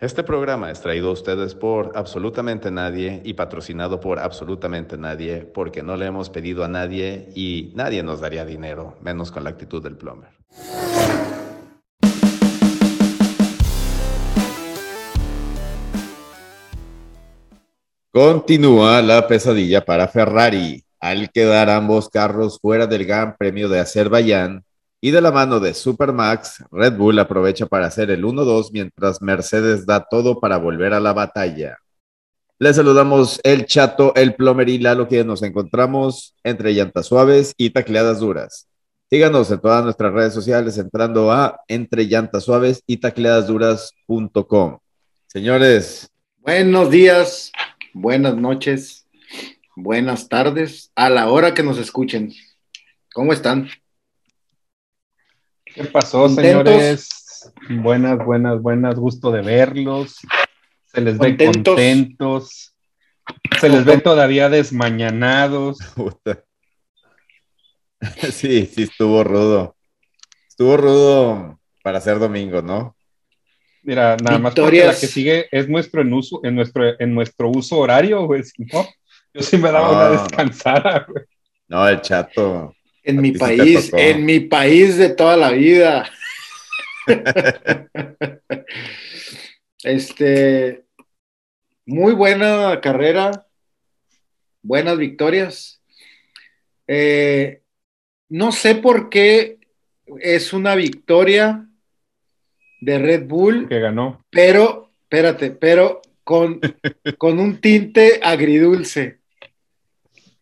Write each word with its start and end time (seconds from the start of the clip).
Este 0.00 0.22
programa 0.22 0.70
es 0.70 0.80
traído 0.80 1.08
a 1.08 1.12
ustedes 1.12 1.56
por 1.56 1.90
absolutamente 1.96 2.70
nadie 2.70 3.20
y 3.24 3.34
patrocinado 3.34 3.98
por 3.98 4.20
absolutamente 4.20 4.96
nadie 4.96 5.38
porque 5.40 5.82
no 5.82 5.96
le 5.96 6.06
hemos 6.06 6.30
pedido 6.30 6.62
a 6.62 6.68
nadie 6.68 7.30
y 7.34 7.72
nadie 7.74 8.04
nos 8.04 8.20
daría 8.20 8.44
dinero, 8.44 8.96
menos 9.00 9.32
con 9.32 9.42
la 9.42 9.50
actitud 9.50 9.82
del 9.82 9.96
plumber. 9.96 10.30
Continúa 18.12 19.02
la 19.02 19.26
pesadilla 19.26 19.84
para 19.84 20.06
Ferrari 20.06 20.84
al 21.00 21.32
quedar 21.32 21.70
ambos 21.70 22.08
carros 22.08 22.60
fuera 22.60 22.86
del 22.86 23.04
Gran 23.04 23.36
Premio 23.36 23.68
de 23.68 23.80
Azerbaiyán 23.80 24.64
y 25.00 25.10
de 25.10 25.20
la 25.20 25.30
mano 25.30 25.60
de 25.60 25.74
Supermax, 25.74 26.64
Red 26.72 26.94
Bull 26.94 27.18
aprovecha 27.18 27.66
para 27.66 27.86
hacer 27.86 28.10
el 28.10 28.24
1-2 28.24 28.70
mientras 28.72 29.22
Mercedes 29.22 29.86
da 29.86 30.04
todo 30.08 30.40
para 30.40 30.56
volver 30.56 30.92
a 30.92 31.00
la 31.00 31.12
batalla. 31.12 31.78
Les 32.58 32.74
saludamos 32.74 33.40
el 33.44 33.66
Chato, 33.66 34.12
el 34.16 34.34
Plomer 34.34 34.68
y 34.68 34.78
Lalo, 34.78 35.06
que 35.06 35.22
nos 35.22 35.42
encontramos 35.44 36.34
entre 36.42 36.72
llantas 36.72 37.06
suaves 37.06 37.54
y 37.56 37.70
tacleadas 37.70 38.18
duras. 38.18 38.66
Síganos 39.08 39.50
en 39.52 39.60
todas 39.60 39.84
nuestras 39.84 40.12
redes 40.12 40.34
sociales 40.34 40.76
entrando 40.76 41.30
a 41.30 41.60
entre 41.68 42.04
llantas 42.06 42.44
suaves 42.44 42.82
y 42.86 42.96
tacleadasduras.com. 42.96 44.78
Señores. 45.28 46.10
Buenos 46.38 46.90
días, 46.90 47.52
buenas 47.94 48.36
noches, 48.36 49.06
buenas 49.76 50.28
tardes, 50.28 50.90
a 50.96 51.08
la 51.10 51.30
hora 51.30 51.54
que 51.54 51.62
nos 51.62 51.78
escuchen. 51.78 52.32
¿Cómo 53.12 53.32
están? 53.32 53.68
¿Qué 55.78 55.84
pasó, 55.84 56.28
señores? 56.28 57.52
Buenas, 57.70 58.18
buenas, 58.24 58.60
buenas. 58.60 58.96
Gusto 58.96 59.30
de 59.30 59.42
verlos. 59.42 60.16
Se 60.86 61.00
les 61.00 61.16
ve 61.18 61.36
contentos. 61.36 62.74
Se 63.60 63.68
les 63.68 63.84
ve 63.84 63.98
todavía 63.98 64.48
desmañanados. 64.48 65.78
Sí, 68.30 68.66
sí, 68.66 68.84
estuvo 68.84 69.24
rudo. 69.24 69.74
Estuvo 70.48 70.76
rudo 70.76 71.58
para 71.82 72.00
ser 72.00 72.20
domingo, 72.20 72.62
¿no? 72.62 72.94
Mira, 73.82 74.16
nada 74.22 74.38
más 74.38 74.54
porque 74.54 74.84
la 74.84 74.94
que 74.94 75.08
sigue 75.08 75.48
es 75.50 75.68
nuestro 75.68 76.02
en 76.02 76.12
uso, 76.12 76.38
en 76.44 76.54
nuestro, 76.54 77.00
en 77.00 77.12
nuestro 77.12 77.48
uso 77.48 77.76
horario, 77.76 78.24
güey. 78.24 78.44
Yo 79.34 79.42
sí 79.42 79.58
me 79.58 79.72
daba 79.72 79.90
una 79.90 80.22
descansada, 80.22 81.06
güey. 81.08 81.24
No, 81.66 81.88
el 81.88 82.00
chato. 82.00 82.72
En 83.08 83.22
mi 83.22 83.32
país, 83.32 83.90
en 83.96 84.26
mi 84.26 84.40
país 84.40 84.98
de 84.98 85.08
toda 85.08 85.34
la 85.38 85.50
vida. 85.50 86.10
este, 89.82 90.84
muy 91.86 92.12
buena 92.12 92.78
carrera, 92.82 93.46
buenas 94.60 94.98
victorias. 94.98 95.80
Eh, 96.86 97.62
no 98.28 98.52
sé 98.52 98.74
por 98.74 99.08
qué 99.08 99.58
es 100.20 100.52
una 100.52 100.74
victoria 100.74 101.66
de 102.82 102.98
Red 102.98 103.24
Bull. 103.24 103.68
Que 103.70 103.80
ganó. 103.80 104.22
Pero, 104.28 104.90
espérate, 105.00 105.50
pero 105.52 106.02
con, 106.24 106.60
con 107.16 107.40
un 107.40 107.58
tinte 107.62 108.20
agridulce. 108.22 109.20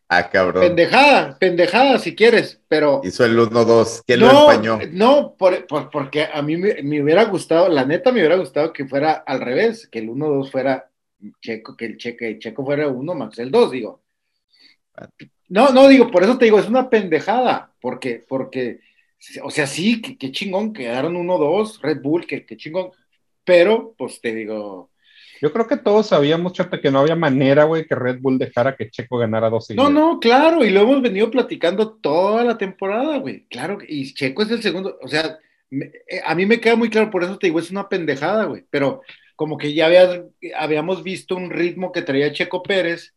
Ah, 0.08 0.30
cabrón. 0.30 0.62
Pendejada, 0.62 1.36
pendejada 1.38 1.98
si 1.98 2.14
quieres, 2.14 2.60
pero. 2.68 3.00
Hizo 3.02 3.24
el 3.24 3.36
1-2, 3.36 4.04
que 4.06 4.16
no, 4.16 4.26
lo 4.26 4.52
empañó. 4.52 4.78
No, 4.92 5.34
por, 5.36 5.66
porque 5.90 6.28
a 6.32 6.40
mí 6.42 6.56
me, 6.56 7.02
hubiera 7.02 7.24
gustado, 7.24 7.68
la 7.68 7.84
neta 7.84 8.12
me 8.12 8.20
hubiera 8.20 8.36
gustado 8.36 8.72
que 8.72 8.86
fuera 8.86 9.12
al 9.12 9.40
revés, 9.40 9.88
que 9.88 9.98
el 9.98 10.08
1-2 10.08 10.50
fuera 10.50 10.88
Checo, 11.40 11.76
que 11.76 11.86
el 11.86 11.96
Checo, 11.96 12.24
Checo 12.38 12.64
fuera 12.64 12.86
1 12.86 13.14
más 13.14 13.36
el 13.38 13.50
2, 13.50 13.70
digo. 13.72 14.02
No, 15.48 15.70
no, 15.70 15.88
digo, 15.88 16.10
por 16.10 16.22
eso 16.22 16.38
te 16.38 16.44
digo, 16.44 16.60
es 16.60 16.68
una 16.68 16.88
pendejada, 16.88 17.74
porque, 17.80 18.24
porque, 18.28 18.80
o 19.42 19.50
sea, 19.50 19.66
sí, 19.66 20.00
qué 20.00 20.30
chingón, 20.30 20.72
quedaron 20.72 21.16
1-2, 21.16 21.80
Red 21.80 22.00
Bull, 22.00 22.26
qué 22.26 22.44
chingón, 22.56 22.90
pero, 23.44 23.94
pues 23.98 24.20
te 24.20 24.34
digo, 24.34 24.90
yo 25.40 25.52
creo 25.52 25.66
que 25.66 25.76
todos 25.76 26.08
sabíamos, 26.08 26.52
Chata, 26.52 26.80
que 26.80 26.90
no 26.90 27.00
había 27.00 27.16
manera, 27.16 27.64
güey, 27.64 27.86
que 27.86 27.94
Red 27.94 28.20
Bull 28.20 28.38
dejara 28.38 28.76
que 28.76 28.90
Checo 28.90 29.18
ganara 29.18 29.50
dos 29.50 29.68
No, 29.70 29.90
no, 29.90 30.18
claro, 30.20 30.64
y 30.64 30.70
lo 30.70 30.80
hemos 30.80 31.02
venido 31.02 31.30
platicando 31.30 31.94
toda 31.94 32.44
la 32.44 32.56
temporada, 32.56 33.18
güey. 33.18 33.46
Claro, 33.48 33.78
y 33.86 34.14
Checo 34.14 34.42
es 34.42 34.50
el 34.50 34.62
segundo, 34.62 34.98
o 35.02 35.08
sea, 35.08 35.38
eh, 35.70 36.20
a 36.24 36.34
mí 36.34 36.46
me 36.46 36.60
queda 36.60 36.76
muy 36.76 36.90
claro, 36.90 37.10
por 37.10 37.24
eso 37.24 37.38
te 37.38 37.48
digo, 37.48 37.58
es 37.58 37.70
una 37.70 37.88
pendejada, 37.88 38.44
güey, 38.44 38.64
pero 38.70 39.02
como 39.34 39.58
que 39.58 39.74
ya 39.74 39.88
habíamos 40.56 41.02
visto 41.02 41.36
un 41.36 41.50
ritmo 41.50 41.92
que 41.92 42.02
traía 42.02 42.32
Checo 42.32 42.62
Pérez, 42.62 43.14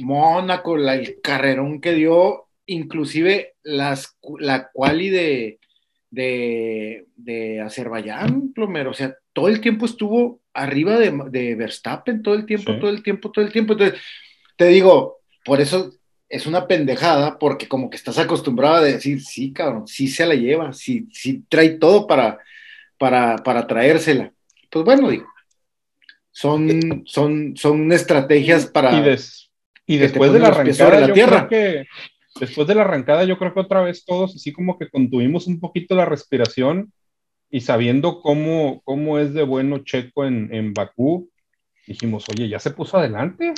Mónaco, 0.00 0.76
el 0.76 1.20
carrerón 1.22 1.80
que 1.80 1.92
dio, 1.92 2.48
inclusive 2.66 3.54
las, 3.62 4.16
la 4.38 4.70
quali 4.72 5.10
de, 5.10 5.58
de, 6.10 7.06
de 7.16 7.60
Azerbaiyán, 7.60 8.52
plomero, 8.52 8.90
o 8.90 8.94
sea, 8.94 9.16
todo 9.32 9.48
el 9.48 9.60
tiempo 9.60 9.86
estuvo 9.86 10.41
arriba 10.54 10.98
de, 10.98 11.54
Verstappen, 11.54 12.22
todo 12.22 12.34
el 12.34 12.46
tiempo, 12.46 12.76
todo 12.78 12.90
el 12.90 13.02
tiempo, 13.02 13.30
todo 13.30 13.44
el 13.44 13.52
tiempo. 13.52 13.72
Entonces, 13.72 14.00
te 14.56 14.66
digo, 14.66 15.20
por 15.44 15.60
eso 15.60 15.92
es 16.28 16.46
una 16.46 16.66
pendejada, 16.66 17.38
porque 17.38 17.68
como 17.68 17.90
que 17.90 17.96
estás 17.96 18.18
acostumbrado 18.18 18.76
a 18.76 18.82
decir, 18.82 19.20
sí, 19.20 19.52
cabrón, 19.52 19.86
sí 19.86 20.08
se 20.08 20.26
la 20.26 20.34
lleva, 20.34 20.72
sí, 20.72 21.06
sí 21.12 21.44
trae 21.48 21.70
todo 21.70 22.06
para, 22.06 22.38
para, 22.98 23.36
para 23.38 23.66
traérsela. 23.66 24.32
Pues 24.70 24.84
bueno, 24.84 25.10
digo, 25.10 25.26
son, 26.30 27.02
son, 27.06 27.56
son 27.56 27.92
estrategias 27.92 28.66
para... 28.66 28.98
Y, 29.84 29.98
después 29.98 30.32
de 30.32 30.38
la 30.38 30.48
arrancada, 30.48 31.00
la 31.00 31.12
tierra. 31.12 31.48
que 31.48 31.86
después 32.40 32.66
de 32.66 32.74
la 32.74 32.82
arrancada, 32.82 33.24
yo 33.24 33.36
creo 33.36 33.52
que 33.52 33.60
otra 33.60 33.82
vez 33.82 34.04
todos 34.04 34.36
así 34.36 34.52
como 34.52 34.78
que 34.78 34.88
contuvimos 34.88 35.46
un 35.46 35.60
poquito 35.60 35.94
la 35.94 36.06
respiración 36.06 36.92
y 37.52 37.60
sabiendo 37.60 38.22
cómo, 38.22 38.80
cómo 38.82 39.18
es 39.18 39.34
de 39.34 39.42
bueno 39.42 39.84
Checo 39.84 40.24
en, 40.24 40.48
en 40.54 40.72
Bakú, 40.72 41.28
dijimos, 41.86 42.24
oye, 42.30 42.48
ya 42.48 42.58
se 42.58 42.70
puso 42.70 42.96
adelante. 42.96 43.52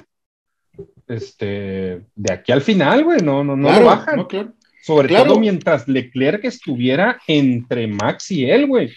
Este, 1.06 2.03
de 2.16 2.32
aquí 2.32 2.50
al 2.50 2.60
final, 2.60 3.05
güey, 3.05 3.21
no, 3.21 3.44
no, 3.44 3.55
no 3.56 3.72
lo 3.72 3.87
bajan. 3.87 4.27
Sobre 4.82 5.15
todo 5.15 5.38
mientras 5.38 5.87
Leclerc 5.87 6.44
estuviera 6.44 7.21
entre 7.28 7.87
Max 7.87 8.32
y 8.32 8.50
él, 8.50 8.66
güey. 8.66 8.91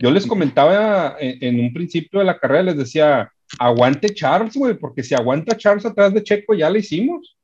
Yo 0.00 0.10
les 0.10 0.26
comentaba 0.26 1.16
en, 1.20 1.60
un 1.60 1.72
principio 1.72 2.18
de 2.18 2.26
la 2.26 2.38
carrera, 2.38 2.64
les 2.64 2.76
decía, 2.76 3.30
aguante 3.56 4.12
Charles, 4.12 4.56
güey, 4.56 4.74
porque 4.74 5.04
si 5.04 5.14
aguanta 5.14 5.56
Charles 5.56 5.86
atrás 5.86 6.12
de 6.12 6.24
Checo, 6.24 6.54
ya 6.54 6.68
lo 6.68 6.78
hicimos. 6.78 7.36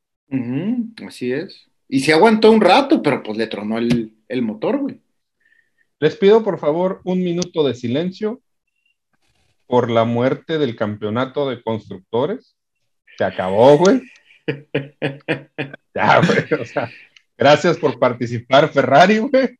así 1.07 1.31
es. 1.31 1.69
Y 1.89 2.01
se 2.01 2.13
aguantó 2.13 2.51
un 2.51 2.61
rato, 2.61 3.01
pero 3.01 3.23
pues 3.23 3.39
le 3.39 3.47
tronó 3.47 3.79
el, 3.79 4.13
el 4.29 4.43
motor, 4.43 4.79
güey. 4.79 4.99
Les 5.99 6.17
pido 6.17 6.45
por 6.45 6.59
favor 6.59 7.01
un 7.05 7.23
minuto 7.25 7.67
de 7.67 7.75
silencio 7.75 8.43
por 9.67 9.91
la 9.91 10.05
muerte 10.05 10.59
del 10.59 10.77
campeonato 10.77 11.49
de 11.49 11.63
constructores. 11.63 12.57
Se 13.17 13.25
acabó, 13.25 13.79
güey. 13.79 14.03
ya, 15.95 16.21
güey. 16.21 16.61
O 16.61 16.65
sea, 16.65 16.91
gracias 17.37 17.79
por 17.79 17.99
participar, 17.99 18.69
Ferrari, 18.69 19.19
güey. 19.19 19.59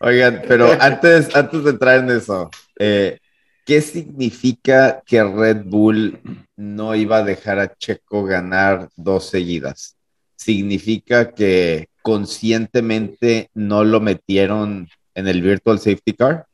Oigan, 0.00 0.42
pero 0.46 0.70
antes, 0.80 1.34
antes 1.34 1.64
de 1.64 1.70
entrar 1.70 2.00
en 2.00 2.10
eso, 2.10 2.50
eh, 2.78 3.18
¿qué 3.64 3.80
significa 3.80 5.02
que 5.06 5.24
Red 5.24 5.64
Bull 5.64 6.20
no 6.56 6.94
iba 6.94 7.18
a 7.18 7.24
dejar 7.24 7.58
a 7.58 7.74
Checo 7.74 8.24
ganar 8.24 8.90
dos 8.94 9.30
seguidas? 9.30 9.96
¿Significa 10.36 11.32
que 11.32 11.88
conscientemente 12.02 13.48
no 13.54 13.84
lo 13.84 14.00
metieron 14.00 14.88
en 15.14 15.28
el 15.28 15.42
Virtual 15.42 15.78
Safety 15.78 16.12
Car? 16.12 16.46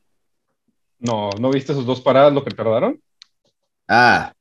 No, 0.98 1.30
¿no 1.38 1.50
viste 1.50 1.72
sus 1.72 1.86
dos 1.86 2.00
paradas 2.00 2.32
lo 2.32 2.44
que 2.44 2.50
tardaron? 2.50 3.00
Ah, 3.88 4.32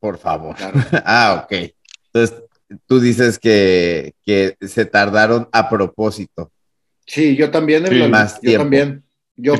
por 0.00 0.18
favor. 0.18 0.56
ah, 1.04 1.44
ok. 1.44 1.72
Entonces, 2.12 2.42
tú 2.86 3.00
dices 3.00 3.38
que, 3.38 4.14
que, 4.24 4.56
se 4.60 4.84
tardaron 4.84 5.48
a 5.52 5.68
propósito. 5.68 6.50
Sí, 7.06 7.36
yo 7.36 7.50
también. 7.50 7.86
Sí, 7.86 8.08
más 8.08 8.40
yo 8.42 8.58
también. 8.58 9.04
Yo, 9.36 9.54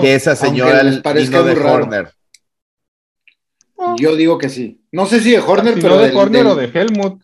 que 0.00 0.14
esa 0.14 0.34
señora 0.34 0.82
les 0.82 1.00
parezca 1.00 1.42
de 1.42 1.52
Horner. 1.52 2.12
Yo 3.98 4.16
digo 4.16 4.38
que 4.38 4.48
sí. 4.48 4.80
No 4.90 5.06
sé 5.06 5.20
si 5.20 5.32
de 5.32 5.40
Horner, 5.40 5.74
pero. 5.74 5.98
de 5.98 6.14
Horner 6.14 6.46
o 6.46 6.54
de 6.54 6.66
Helmut. 6.66 7.22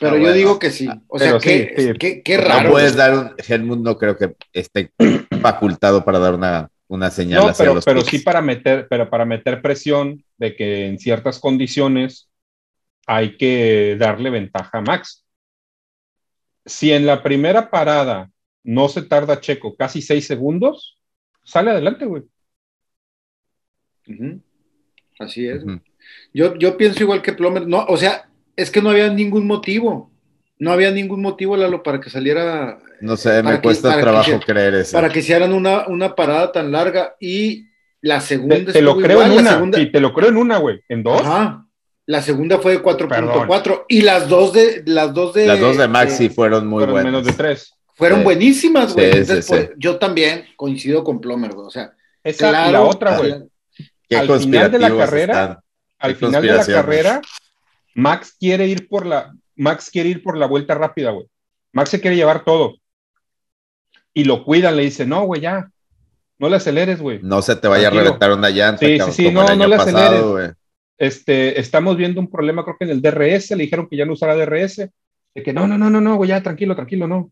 Pero 0.00 0.18
yo 0.18 0.32
digo 0.32 0.58
que 0.58 0.70
sí. 0.70 0.88
O 1.08 1.18
sea, 1.18 1.38
qué, 1.38 2.22
qué, 2.24 2.36
raro. 2.36 2.64
No 2.64 2.70
puedes 2.70 2.96
dar 2.96 3.14
un. 3.14 3.34
Helmut 3.36 3.78
no 3.78 3.96
creo 3.98 4.16
que 4.16 4.34
esté 4.52 4.92
facultado 5.40 6.04
para 6.04 6.18
dar 6.18 6.34
una, 6.34 6.70
una 6.88 7.10
señal. 7.10 7.46
No, 7.46 7.52
pero, 7.56 7.80
pero 7.84 8.00
sí 8.02 8.18
para 8.20 8.42
meter, 8.42 8.86
pero 8.88 9.08
para 9.08 9.24
meter 9.24 9.62
presión 9.62 10.24
de 10.36 10.54
que 10.54 10.86
en 10.86 10.98
ciertas 10.98 11.38
condiciones 11.38 12.28
hay 13.06 13.36
que 13.36 13.96
darle 13.98 14.30
ventaja 14.30 14.78
a 14.78 14.82
Max. 14.82 15.24
Si 16.64 16.92
en 16.92 17.06
la 17.06 17.22
primera 17.22 17.70
parada 17.70 18.30
no 18.64 18.88
se 18.88 19.02
tarda 19.02 19.40
Checo 19.40 19.76
casi 19.76 20.02
seis 20.02 20.26
segundos, 20.26 20.98
sale 21.44 21.70
adelante, 21.70 22.04
güey. 22.04 22.24
Así 25.18 25.46
es. 25.46 25.64
yo, 26.32 26.56
yo 26.56 26.76
pienso 26.76 27.02
igual 27.02 27.22
que 27.22 27.32
Plomer, 27.32 27.66
no, 27.66 27.84
o 27.86 27.96
sea, 27.96 28.25
es 28.56 28.70
que 28.70 28.82
no 28.82 28.90
había 28.90 29.08
ningún 29.08 29.46
motivo, 29.46 30.10
no 30.58 30.72
había 30.72 30.90
ningún 30.90 31.20
motivo, 31.20 31.56
Lalo, 31.56 31.82
para 31.82 32.00
que 32.00 32.10
saliera. 32.10 32.78
No 33.00 33.16
sé, 33.16 33.42
me 33.42 33.60
cuesta 33.60 34.00
trabajo 34.00 34.40
creer 34.44 34.74
eso. 34.74 34.96
Para 34.96 35.10
que 35.10 35.18
hicieran 35.20 35.52
una, 35.52 35.86
una 35.86 36.14
parada 36.14 36.50
tan 36.50 36.72
larga 36.72 37.14
y 37.20 37.66
la 38.00 38.20
segunda. 38.20 38.72
Te, 38.72 38.80
lo 38.80 38.96
creo 38.96 39.22
en 39.22 39.32
una, 39.32 39.70
te 39.70 40.00
lo 40.00 40.14
creo 40.14 40.30
en 40.30 40.36
una, 40.36 40.56
güey, 40.58 40.80
en 40.88 41.02
dos. 41.02 41.20
Ajá. 41.20 41.66
La 42.06 42.22
segunda 42.22 42.58
fue 42.58 42.72
de 42.72 42.82
4.4 42.82 43.84
y 43.88 44.02
las 44.02 44.28
dos 44.28 44.52
de 44.52 44.84
las 44.86 45.12
dos 45.12 45.34
de 45.34 45.46
las 45.46 45.58
dos 45.58 45.76
de 45.76 45.88
Maxi 45.88 46.28
fueron 46.28 46.66
muy 46.68 46.84
buenas. 46.84 47.04
Menos 47.04 47.26
de 47.26 47.32
tres. 47.32 47.74
Fueron 47.94 48.22
buenísimas, 48.22 48.94
güey. 48.94 49.24
Pues, 49.24 49.70
yo 49.76 49.96
también 49.96 50.44
coincido 50.54 51.02
con 51.02 51.20
Plomer, 51.20 51.52
güey. 51.52 51.66
O 51.66 51.70
sea, 51.70 51.92
esa 52.22 52.68
y 52.68 52.72
la 52.72 52.82
otra, 52.82 53.18
güey. 53.18 53.32
Al 54.10 54.38
final 54.38 54.70
de 54.70 54.78
la 54.78 54.96
carrera, 54.96 55.60
al 55.98 56.14
final 56.14 56.42
de 56.42 56.52
la 56.52 56.64
carrera, 56.66 57.22
Max 57.96 58.36
quiere 58.38 58.66
ir 58.66 58.88
por 58.88 59.06
la 59.06 59.34
Max 59.56 59.90
quiere 59.90 60.10
ir 60.10 60.22
por 60.22 60.36
la 60.36 60.46
vuelta 60.46 60.74
rápida, 60.74 61.10
güey. 61.10 61.26
Max 61.72 61.90
se 61.90 62.00
quiere 62.00 62.14
llevar 62.14 62.44
todo. 62.44 62.76
Y 64.12 64.24
lo 64.24 64.44
cuidan, 64.44 64.76
le 64.76 64.82
dice, 64.82 65.06
no, 65.06 65.24
güey, 65.24 65.40
ya. 65.40 65.70
No 66.38 66.50
le 66.50 66.56
aceleres, 66.56 67.00
güey. 67.00 67.20
No 67.22 67.40
se 67.40 67.56
te 67.56 67.66
vaya 67.66 67.88
a 67.88 67.90
reventar 67.90 68.32
una 68.32 68.50
llanta. 68.50 68.84
Sí, 68.84 68.98
sí, 69.00 69.12
sí, 69.12 69.30
no, 69.30 69.46
no 69.56 69.66
le 69.66 69.76
aceleres. 69.76 70.54
Este, 70.98 71.58
estamos 71.58 71.96
viendo 71.96 72.20
un 72.20 72.30
problema, 72.30 72.64
creo 72.64 72.76
que 72.78 72.84
en 72.84 72.90
el 72.90 73.02
DRS, 73.02 73.50
le 73.52 73.64
dijeron 73.64 73.88
que 73.88 73.96
ya 73.96 74.04
no 74.04 74.12
usará 74.12 74.36
DRS. 74.36 74.76
De 75.34 75.42
que 75.42 75.54
no, 75.54 75.66
no, 75.66 75.78
no, 75.78 75.88
no, 75.88 76.00
no, 76.00 76.16
güey, 76.16 76.28
ya, 76.28 76.42
tranquilo, 76.42 76.74
tranquilo, 76.74 77.08
no. 77.08 77.30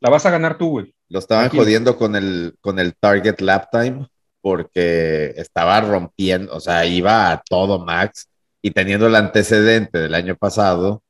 La 0.00 0.10
vas 0.10 0.26
a 0.26 0.30
ganar 0.30 0.58
tú, 0.58 0.70
güey. 0.70 0.94
Lo 1.08 1.20
estaban 1.20 1.48
jodiendo 1.48 1.96
con 1.96 2.16
el, 2.16 2.56
con 2.60 2.80
el 2.80 2.94
target 2.96 3.40
lap 3.40 3.68
time 3.70 4.08
porque 4.40 5.32
estaba 5.36 5.80
rompiendo, 5.80 6.52
o 6.52 6.58
sea, 6.58 6.84
iba 6.84 7.30
a 7.30 7.42
todo 7.48 7.84
max 7.84 8.31
y 8.62 8.70
teniendo 8.70 9.08
el 9.08 9.16
antecedente 9.16 9.98
del 9.98 10.14
año 10.14 10.36
pasado, 10.36 11.02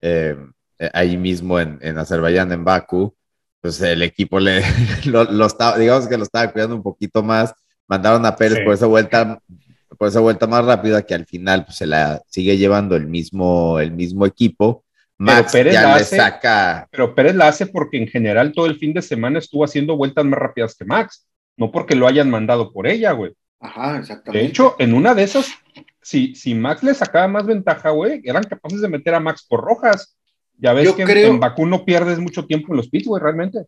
eh, 0.00 0.36
ahí 0.92 1.16
mismo 1.16 1.60
en, 1.60 1.78
en, 1.82 1.98
Azerbaiyán, 1.98 2.52
en 2.52 2.64
Baku, 2.64 3.14
pues 3.60 3.80
el 3.82 4.02
equipo 4.02 4.40
le, 4.40 4.62
lo, 5.04 5.46
estaba, 5.46 5.76
digamos 5.76 6.06
que 6.06 6.16
lo 6.16 6.22
estaba 6.22 6.50
cuidando 6.50 6.76
un 6.76 6.82
poquito 6.82 7.22
más, 7.22 7.54
mandaron 7.88 8.24
a 8.24 8.36
Pérez 8.36 8.60
por 8.64 8.74
esa 8.74 8.86
vuelta, 8.86 9.40
por 9.98 10.08
esa 10.08 10.20
vuelta 10.20 10.46
más 10.46 10.64
rápida 10.64 11.02
que 11.02 11.14
al 11.14 11.26
final 11.26 11.64
pues, 11.64 11.76
se 11.76 11.86
la 11.86 12.22
sigue 12.26 12.56
llevando 12.56 12.96
el 12.96 13.06
mismo, 13.06 13.78
el 13.78 13.92
mismo 13.92 14.24
equipo. 14.24 14.84
Max 15.18 15.52
pero 15.52 15.64
Pérez 15.64 15.74
ya 15.74 15.82
la 15.82 15.98
le 15.98 16.04
saca. 16.04 16.88
Pero 16.90 17.14
Pérez 17.14 17.34
la 17.36 17.48
hace 17.48 17.66
porque 17.66 17.98
en 17.98 18.08
general 18.08 18.52
todo 18.52 18.66
el 18.66 18.78
fin 18.78 18.92
de 18.92 19.02
semana 19.02 19.38
estuvo 19.38 19.64
haciendo 19.64 19.96
vueltas 19.96 20.24
más 20.24 20.38
rápidas 20.38 20.74
que 20.74 20.84
Max, 20.84 21.26
no 21.56 21.70
porque 21.70 21.94
lo 21.94 22.08
hayan 22.08 22.30
mandado 22.30 22.72
por 22.72 22.86
ella, 22.88 23.12
güey. 23.12 23.32
Ajá, 23.60 23.98
exactamente. 23.98 24.42
De 24.42 24.50
hecho, 24.50 24.74
en 24.80 24.94
una 24.94 25.14
de 25.14 25.22
esas, 25.22 25.46
si, 26.02 26.34
si 26.34 26.54
Max 26.54 26.82
le 26.82 26.94
sacaba 26.94 27.28
más 27.28 27.46
ventaja, 27.46 27.90
güey, 27.90 28.20
eran 28.24 28.44
capaces 28.44 28.80
de 28.80 28.88
meter 28.88 29.14
a 29.14 29.20
Max 29.20 29.46
por 29.48 29.60
rojas. 29.60 30.16
Ya 30.58 30.72
ves 30.72 30.92
que 30.92 31.02
en, 31.02 31.40
Bakú 31.40 31.66
no 31.66 31.84
pierdes 31.84 32.18
mucho 32.18 32.46
tiempo 32.46 32.72
en 32.72 32.76
los 32.76 32.88
pits, 32.88 33.06
güey, 33.06 33.22
realmente. 33.22 33.64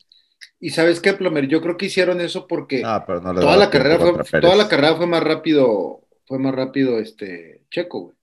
Y 0.60 0.70
sabes 0.70 1.00
qué, 1.00 1.14
Plomer, 1.14 1.48
yo 1.48 1.60
creo 1.60 1.76
que 1.76 1.86
hicieron 1.86 2.20
eso 2.20 2.46
porque 2.46 2.82
ah, 2.84 3.04
toda, 3.06 3.56
la 3.56 3.70
carrera 3.70 3.98
fue, 3.98 4.40
toda 4.40 4.56
la 4.56 4.68
carrera 4.68 4.96
fue 4.96 5.06
más 5.06 5.22
rápido, 5.22 6.02
fue 6.26 6.38
más 6.38 6.54
rápido 6.54 6.98
este 6.98 7.62
Checo, 7.70 8.00
güey. 8.00 8.16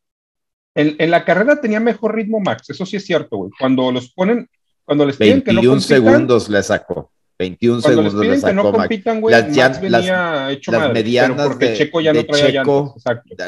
En, 0.73 1.11
la 1.11 1.25
carrera 1.25 1.59
tenía 1.59 1.81
mejor 1.81 2.15
ritmo 2.15 2.39
Max, 2.39 2.69
eso 2.69 2.85
sí 2.85 2.95
es 2.95 3.05
cierto, 3.05 3.37
güey. 3.37 3.51
Cuando 3.59 3.91
los 3.91 4.13
ponen, 4.13 4.49
cuando 4.85 5.05
les 5.05 5.17
piden 5.17 5.41
que 5.41 5.51
no 5.51 5.61
compitan, 5.61 5.81
segundos 5.81 6.47
le 6.47 6.63
sacó. 6.63 7.11
21 7.41 7.81
segundos 7.81 8.13
les 8.13 8.29
le 8.29 8.37
sacó. 8.39 8.47
Que 8.47 8.55
no 8.55 8.71
compitan, 8.71 9.21
güey, 9.21 9.33
las, 9.33 9.55
Max 9.55 9.81
venía 9.81 10.51
hecho 10.51 10.71
las 10.71 10.93
medianas 10.93 11.47
porque 11.47 11.69
de, 11.69 11.77
Checo 11.77 12.01
ya 12.01 12.13
no 12.13 12.25
traía 12.25 12.61
Checo, 12.61 12.95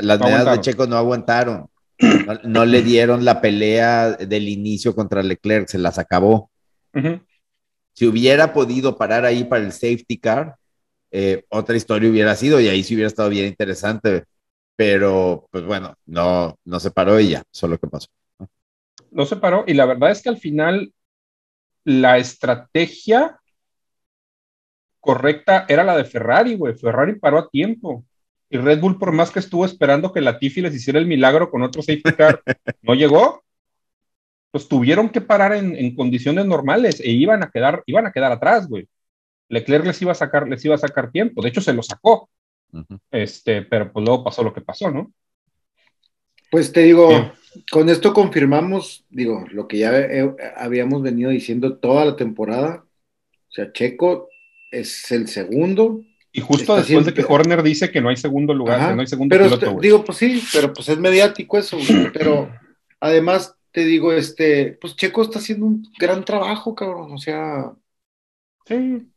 Las 0.01 0.19
medianas 0.19 0.57
de 0.57 0.61
Checo 0.61 0.87
no 0.87 0.97
aguantaron. 0.97 1.67
No, 2.43 2.65
le 2.65 2.81
dieron 2.81 3.23
la 3.23 3.39
pelea 3.39 4.11
del 4.11 4.49
inicio 4.49 4.93
contra 4.95 5.23
Leclerc, 5.23 5.67
se 5.67 5.77
las 5.77 5.97
acabó. 5.97 6.51
Si 7.93 8.07
hubiera 8.07 8.53
podido 8.53 8.97
parar 8.97 9.25
ahí 9.25 9.43
para 9.43 9.63
el 9.63 9.71
safety 9.71 10.17
car, 10.17 10.55
eh, 11.11 11.45
otra 11.49 11.77
historia 11.77 12.09
hubiera 12.09 12.35
sido 12.35 12.59
y 12.59 12.67
ahí 12.67 12.83
sí 12.83 12.95
hubiera 12.95 13.07
estado 13.07 13.29
bien 13.29 13.45
interesante 13.45 14.23
pero 14.75 15.47
pues 15.51 15.63
bueno, 15.65 15.95
no, 16.05 16.57
no 16.65 16.79
se 16.79 16.91
paró 16.91 17.19
y 17.19 17.29
ya, 17.29 17.43
solo 17.51 17.77
que 17.77 17.87
pasó. 17.87 18.07
No 19.11 19.25
se 19.25 19.35
paró 19.35 19.63
y 19.67 19.73
la 19.73 19.85
verdad 19.85 20.11
es 20.11 20.21
que 20.21 20.29
al 20.29 20.37
final 20.37 20.93
la 21.83 22.17
estrategia 22.17 23.39
correcta 25.03 25.65
era 25.67 25.83
la 25.83 25.97
de 25.97 26.05
Ferrari, 26.05 26.55
güey. 26.55 26.73
Ferrari 26.75 27.15
paró 27.19 27.39
a 27.39 27.49
tiempo. 27.49 28.05
Y 28.49 28.57
Red 28.57 28.79
Bull, 28.79 28.97
por 28.97 29.11
más 29.11 29.31
que 29.31 29.39
estuvo 29.39 29.65
esperando 29.65 30.13
que 30.13 30.21
la 30.21 30.39
Tiffy 30.39 30.61
les 30.61 30.75
hiciera 30.75 30.99
el 30.99 31.07
milagro 31.07 31.49
con 31.49 31.63
otro 31.63 31.81
safety 31.81 32.13
car, 32.13 32.41
no 32.81 32.93
llegó. 32.95 33.43
Pues 34.51 34.67
tuvieron 34.67 35.09
que 35.09 35.21
parar 35.21 35.53
en, 35.53 35.75
en, 35.75 35.95
condiciones 35.95 36.45
normales 36.45 36.99
e 36.99 37.09
iban 37.11 37.43
a 37.43 37.49
quedar, 37.49 37.83
iban 37.87 38.05
a 38.05 38.11
quedar 38.11 38.31
atrás, 38.31 38.67
güey. 38.67 38.87
Leclerc 39.49 39.85
les 39.85 40.01
iba 40.01 40.11
a 40.11 40.15
sacar, 40.15 40.47
les 40.47 40.63
iba 40.63 40.75
a 40.75 40.77
sacar 40.77 41.11
tiempo. 41.11 41.41
De 41.41 41.49
hecho, 41.49 41.61
se 41.61 41.73
lo 41.73 41.83
sacó 41.83 42.29
este, 43.11 43.61
pero 43.63 43.91
pues 43.91 44.05
luego 44.05 44.23
pasó 44.23 44.43
lo 44.43 44.53
que 44.53 44.61
pasó, 44.61 44.89
¿no? 44.89 45.11
Pues 46.49 46.71
te 46.71 46.81
digo, 46.81 47.09
con 47.71 47.89
esto 47.89 48.13
confirmamos, 48.13 49.05
digo, 49.09 49.45
lo 49.51 49.67
que 49.67 49.79
ya 49.79 49.91
habíamos 50.57 51.01
venido 51.01 51.31
diciendo 51.31 51.77
toda 51.77 52.05
la 52.05 52.15
temporada. 52.15 52.85
O 53.49 53.51
sea, 53.51 53.71
Checo 53.71 54.29
es 54.73 55.11
el 55.11 55.27
segundo. 55.27 56.01
Y 56.31 56.41
justo 56.41 56.75
después 56.75 57.05
de 57.05 57.13
que 57.13 57.25
Horner 57.27 57.61
dice 57.61 57.91
que 57.91 58.01
no 58.01 58.09
hay 58.09 58.17
segundo 58.17 58.53
lugar, 58.53 58.89
que 58.89 58.95
no 58.95 59.01
hay 59.01 59.07
segundo 59.07 59.35
pero 59.35 59.45
piloto, 59.45 59.79
Digo, 59.79 60.03
pues 60.03 60.17
sí, 60.17 60.43
pero 60.51 60.73
pues 60.73 60.89
es 60.89 60.97
mediático 60.97 61.57
eso, 61.57 61.77
pero 62.13 62.51
además 62.99 63.55
te 63.71 63.85
digo, 63.85 64.13
este, 64.13 64.77
pues 64.81 64.95
Checo 64.95 65.21
está 65.21 65.39
haciendo 65.39 65.67
un 65.67 65.87
gran 65.99 66.25
trabajo, 66.25 66.73
cabrón, 66.73 67.13
o 67.13 67.17
sea. 67.17 67.71
Sí, 68.65 69.07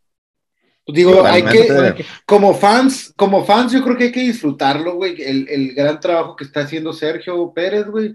Digo, 0.89 1.27
hay 1.27 1.43
que, 1.43 2.05
como 2.25 2.55
fans, 2.55 3.13
como 3.17 3.45
fans, 3.45 3.73
yo 3.73 3.83
creo 3.83 3.97
que 3.97 4.05
hay 4.05 4.13
que 4.13 4.21
disfrutarlo, 4.21 4.95
güey, 4.95 5.21
el, 5.21 5.49
el 5.49 5.75
gran 5.75 5.99
trabajo 5.99 6.37
que 6.37 6.45
está 6.45 6.61
haciendo 6.61 6.93
Sergio 6.93 7.53
Pérez, 7.53 7.87
güey, 7.87 8.15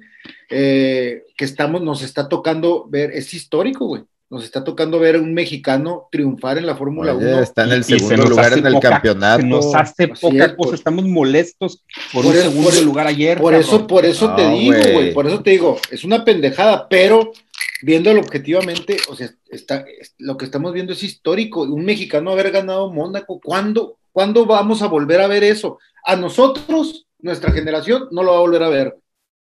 eh, 0.50 1.24
que 1.36 1.44
estamos, 1.44 1.82
nos 1.82 2.02
está 2.02 2.30
tocando 2.30 2.88
ver, 2.88 3.12
es 3.12 3.34
histórico, 3.34 3.88
güey, 3.88 4.04
nos 4.32 4.46
está 4.46 4.64
tocando 4.64 4.98
ver 4.98 5.18
a 5.18 5.20
un 5.20 5.34
mexicano 5.34 6.08
triunfar 6.10 6.58
en 6.58 6.66
la 6.66 6.78
Fórmula 6.78 7.14
1. 7.14 7.42
Está 7.42 7.66
en 7.66 7.74
el 7.74 7.84
segundo 7.84 8.30
lugar 8.30 8.58
en 8.58 8.66
el 8.66 8.80
campeonato. 8.80 9.46
nos 9.46 9.76
hace 9.76 10.08
poca 10.08 10.56
cosa, 10.56 10.76
estamos 10.76 11.04
molestos 11.04 11.84
por, 12.14 12.26
un 12.26 12.32
segundo 12.32 12.82
lugar 12.82 13.08
ayer. 13.08 13.40
Por 13.40 13.54
eso, 13.54 13.86
por 13.86 14.06
eso 14.06 14.34
te 14.34 14.50
digo, 14.52 14.78
güey, 14.94 15.14
por 15.14 15.28
eso 15.28 15.44
te 15.44 15.52
digo, 15.52 15.78
es 15.92 16.06
una 16.06 16.24
pendejada, 16.24 16.88
pero 16.88 17.34
viéndolo 17.82 18.22
objetivamente, 18.22 18.96
o 19.10 19.18
sea, 19.18 19.30
está, 19.50 19.84
lo 20.18 20.38
que 20.38 20.46
estamos 20.46 20.72
viendo 20.72 20.94
es 20.94 21.04
histórico. 21.04 21.64
Un 21.64 21.84
mexicano 21.84 22.32
haber 22.32 22.52
ganado 22.52 22.90
Mónaco, 22.90 23.42
¿cuándo, 23.44 23.98
¿cuándo 24.14 24.46
vamos 24.46 24.82
a 24.82 24.88
volver 24.88 25.20
a 25.20 25.28
ver 25.28 25.44
eso? 25.44 25.78
A 26.06 26.16
nosotros, 26.16 27.06
nuestra 27.20 27.52
generación, 27.52 28.08
no 28.12 28.24
lo 28.24 28.32
va 28.32 28.38
a 28.38 28.42
volver 28.42 28.64
a 28.64 28.70
ver. 28.70 28.98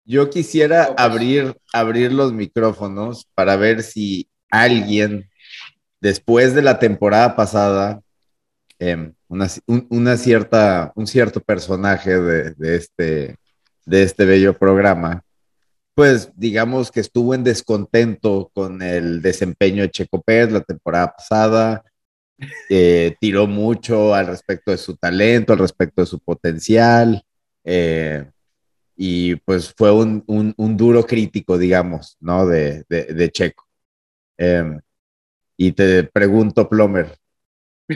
Yo 0.05 0.29
quisiera 0.29 0.93
abrir, 0.97 1.57
abrir 1.73 2.13
los 2.13 2.33
micrófonos 2.33 3.25
para 3.37 3.55
ver 3.57 3.85
si 3.85 4.29
alguien, 4.63 5.31
después 6.01 6.55
de 6.55 6.63
la 6.63 6.79
temporada 6.79 7.37
pasada, 7.37 8.01
em, 8.79 9.15
una, 9.29 10.17
cierta, 10.17 10.93
un 10.97 11.07
cierto 11.07 11.41
personaje 11.41 12.19
de, 12.19 12.55
de, 12.55 12.77
este, 12.77 13.37
de 13.87 14.03
este 14.03 14.25
bello 14.25 14.57
programa, 14.59 15.25
pues 15.95 16.31
digamos 16.37 16.91
que 16.91 17.01
estuvo 17.01 17.35
en 17.35 17.45
descontento 17.45 18.51
con 18.53 18.83
el 18.83 19.23
desempeño 19.23 19.83
de 19.83 19.91
Checo 19.91 20.21
Pérez 20.23 20.53
la 20.53 20.61
temporada 20.61 21.15
pasada, 21.17 21.85
eh, 22.69 23.17
tiró 23.21 23.47
mucho 23.47 24.15
al 24.15 24.27
respecto 24.27 24.73
de 24.73 24.79
su 24.79 24.97
talento, 24.97 25.53
al 25.53 25.61
respecto 25.61 26.03
de 26.03 26.07
su 26.07 26.19
potencial, 26.19 27.25
eh, 27.65 28.29
y 28.97 29.37
pues 29.37 29.73
fue 29.77 29.93
un, 29.93 30.25
duro 30.77 31.05
crítico, 31.05 31.59
digamos, 31.59 32.17
¿no? 32.21 32.47
De, 32.47 32.85
Checo. 33.33 33.64
Em, 34.37 34.81
y 35.57 35.73
te 35.73 36.05
pregunto, 36.05 36.69
Plomer, 36.69 37.17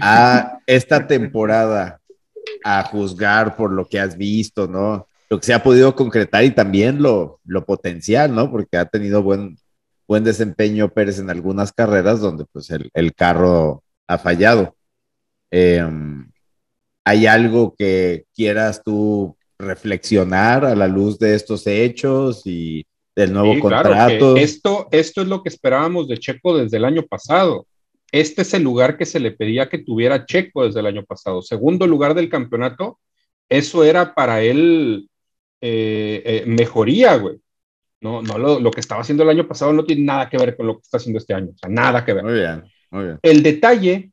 a 0.01 0.59
esta 0.67 1.07
temporada, 1.07 2.01
a 2.65 2.83
juzgar 2.85 3.57
por 3.57 3.73
lo 3.73 3.87
que 3.87 4.01
has 4.01 4.17
visto, 4.17 4.67
¿no? 4.67 5.09
lo 5.29 5.39
que 5.39 5.47
se 5.47 5.55
ha 5.55 5.63
podido 5.63 5.95
concretar 5.95 6.45
y 6.45 6.51
también 6.51 7.03
lo, 7.03 7.41
lo 7.45 7.65
potencial, 7.65 8.35
¿no? 8.35 8.51
Porque 8.51 8.77
ha 8.77 8.87
tenido 8.87 9.23
buen, 9.23 9.59
buen 10.07 10.25
desempeño 10.25 10.89
Pérez 10.89 11.19
en 11.19 11.31
algunas 11.31 11.73
carreras 11.73 12.21
donde 12.21 12.45
pues 12.47 12.71
el, 12.71 12.91
el 12.95 13.15
carro 13.15 13.83
ha 14.07 14.19
fallado. 14.19 14.75
Em, 15.51 16.31
¿Hay 17.05 17.27
algo 17.27 17.75
que 17.77 18.27
quieras 18.35 18.83
tú 18.85 19.37
reflexionar 19.59 20.65
a 20.65 20.75
la 20.75 20.87
luz 20.87 21.19
de 21.19 21.35
estos 21.35 21.67
hechos 21.67 22.43
y 22.47 22.87
del 23.19 23.33
nuevo 23.33 23.61
contrato? 23.61 24.37
esto, 24.37 24.89
esto 24.91 25.23
es 25.23 25.29
lo 25.29 25.43
que 25.43 25.49
esperábamos 25.49 26.09
de 26.09 26.19
Checo 26.19 26.57
desde 26.57 26.77
el 26.77 26.85
año 26.85 27.03
pasado. 27.03 27.67
Este 28.11 28.43
es 28.43 28.55
el 28.55 28.63
lugar 28.63 28.97
que 28.97 29.05
se 29.05 29.21
le 29.21 29.33
pedía 29.33 29.69
que 29.69 29.79
tuviera 29.79 30.25
Checo 30.25 30.65
desde 30.65 30.81
el 30.81 30.87
año 30.87 31.05
pasado. 31.05 31.43
Segundo 31.43 31.87
lugar 31.87 32.15
del 32.15 32.29
campeonato 32.29 32.99
eso 33.49 33.83
era 33.83 34.15
para 34.15 34.43
él 34.43 35.09
eh, 35.61 36.23
eh, 36.25 36.45
mejoría, 36.47 37.17
güey. 37.17 37.37
No, 38.01 38.23
no 38.23 38.39
lo, 38.39 38.61
lo, 38.61 38.71
que 38.71 38.81
estaba 38.81 39.01
haciendo 39.01 39.25
el 39.25 39.31
año 39.31 39.49
pasado 39.49 39.73
no 39.73 39.85
tiene 39.85 40.03
nada 40.03 40.29
que 40.29 40.39
ver 40.39 40.57
con 40.57 40.67
lo 40.69 40.75
que 40.77 40.83
está 40.83 40.99
haciendo 40.99 41.19
este 41.19 41.35
año. 41.35 41.51
O 41.55 41.59
sea, 41.59 41.69
nada 41.69 42.05
que 42.05 42.13
ver. 42.13 42.23
Muy 42.23 42.35
bien, 42.35 42.65
muy 42.91 43.05
bien. 43.05 43.19
El 43.23 43.43
detalle 43.43 44.13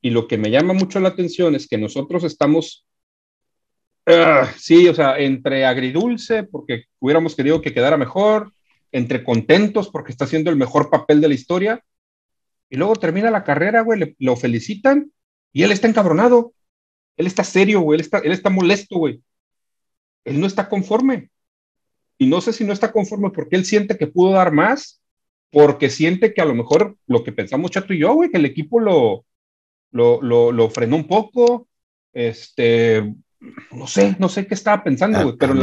y 0.00 0.10
lo 0.10 0.28
que 0.28 0.38
me 0.38 0.50
llama 0.50 0.74
mucho 0.74 1.00
la 1.00 1.08
atención 1.08 1.54
es 1.54 1.66
que 1.66 1.78
nosotros 1.78 2.22
estamos, 2.24 2.86
uh, 4.06 4.46
sí, 4.56 4.88
o 4.88 4.94
sea, 4.94 5.18
entre 5.18 5.64
agridulce, 5.64 6.44
porque 6.44 6.84
hubiéramos 6.98 7.34
querido 7.34 7.60
que 7.60 7.72
quedara 7.72 7.96
mejor, 7.96 8.52
entre 8.92 9.24
contentos 9.24 9.88
porque 9.88 10.12
está 10.12 10.24
haciendo 10.24 10.50
el 10.50 10.56
mejor 10.56 10.90
papel 10.90 11.20
de 11.20 11.28
la 11.28 11.34
historia, 11.34 11.84
y 12.70 12.76
luego 12.76 12.96
termina 12.96 13.30
la 13.30 13.44
carrera, 13.44 13.82
güey, 13.82 14.16
lo 14.18 14.36
felicitan 14.36 15.12
y 15.52 15.62
él 15.62 15.72
está 15.72 15.86
encabronado. 15.86 16.52
Él 17.16 17.26
está 17.26 17.44
serio, 17.44 17.80
güey, 17.80 17.98
él 17.98 18.00
está, 18.00 18.18
él 18.18 18.32
está 18.32 18.50
molesto, 18.50 18.98
güey. 18.98 19.22
Él 20.24 20.40
no 20.40 20.46
está 20.46 20.68
conforme. 20.68 21.30
Y 22.18 22.26
no 22.26 22.40
sé 22.40 22.52
si 22.52 22.64
no 22.64 22.72
está 22.72 22.90
conforme 22.90 23.30
porque 23.30 23.56
él 23.56 23.64
siente 23.64 23.96
que 23.96 24.08
pudo 24.08 24.32
dar 24.32 24.52
más, 24.52 25.00
porque 25.50 25.90
siente 25.90 26.34
que 26.34 26.40
a 26.40 26.44
lo 26.44 26.54
mejor 26.54 26.96
lo 27.06 27.22
que 27.22 27.32
pensamos 27.32 27.70
Chato 27.70 27.94
y 27.94 28.00
yo, 28.00 28.14
güey, 28.14 28.30
que 28.30 28.38
el 28.38 28.46
equipo 28.46 28.80
lo, 28.80 29.24
lo, 29.92 30.20
lo, 30.20 30.50
lo 30.50 30.70
frenó 30.70 30.96
un 30.96 31.06
poco, 31.06 31.68
este, 32.12 33.14
no 33.72 33.86
sé, 33.86 34.16
no 34.18 34.28
sé 34.28 34.46
qué 34.46 34.54
estaba 34.54 34.82
pensando, 34.82 35.22
güey, 35.22 35.36
pero, 35.36 35.54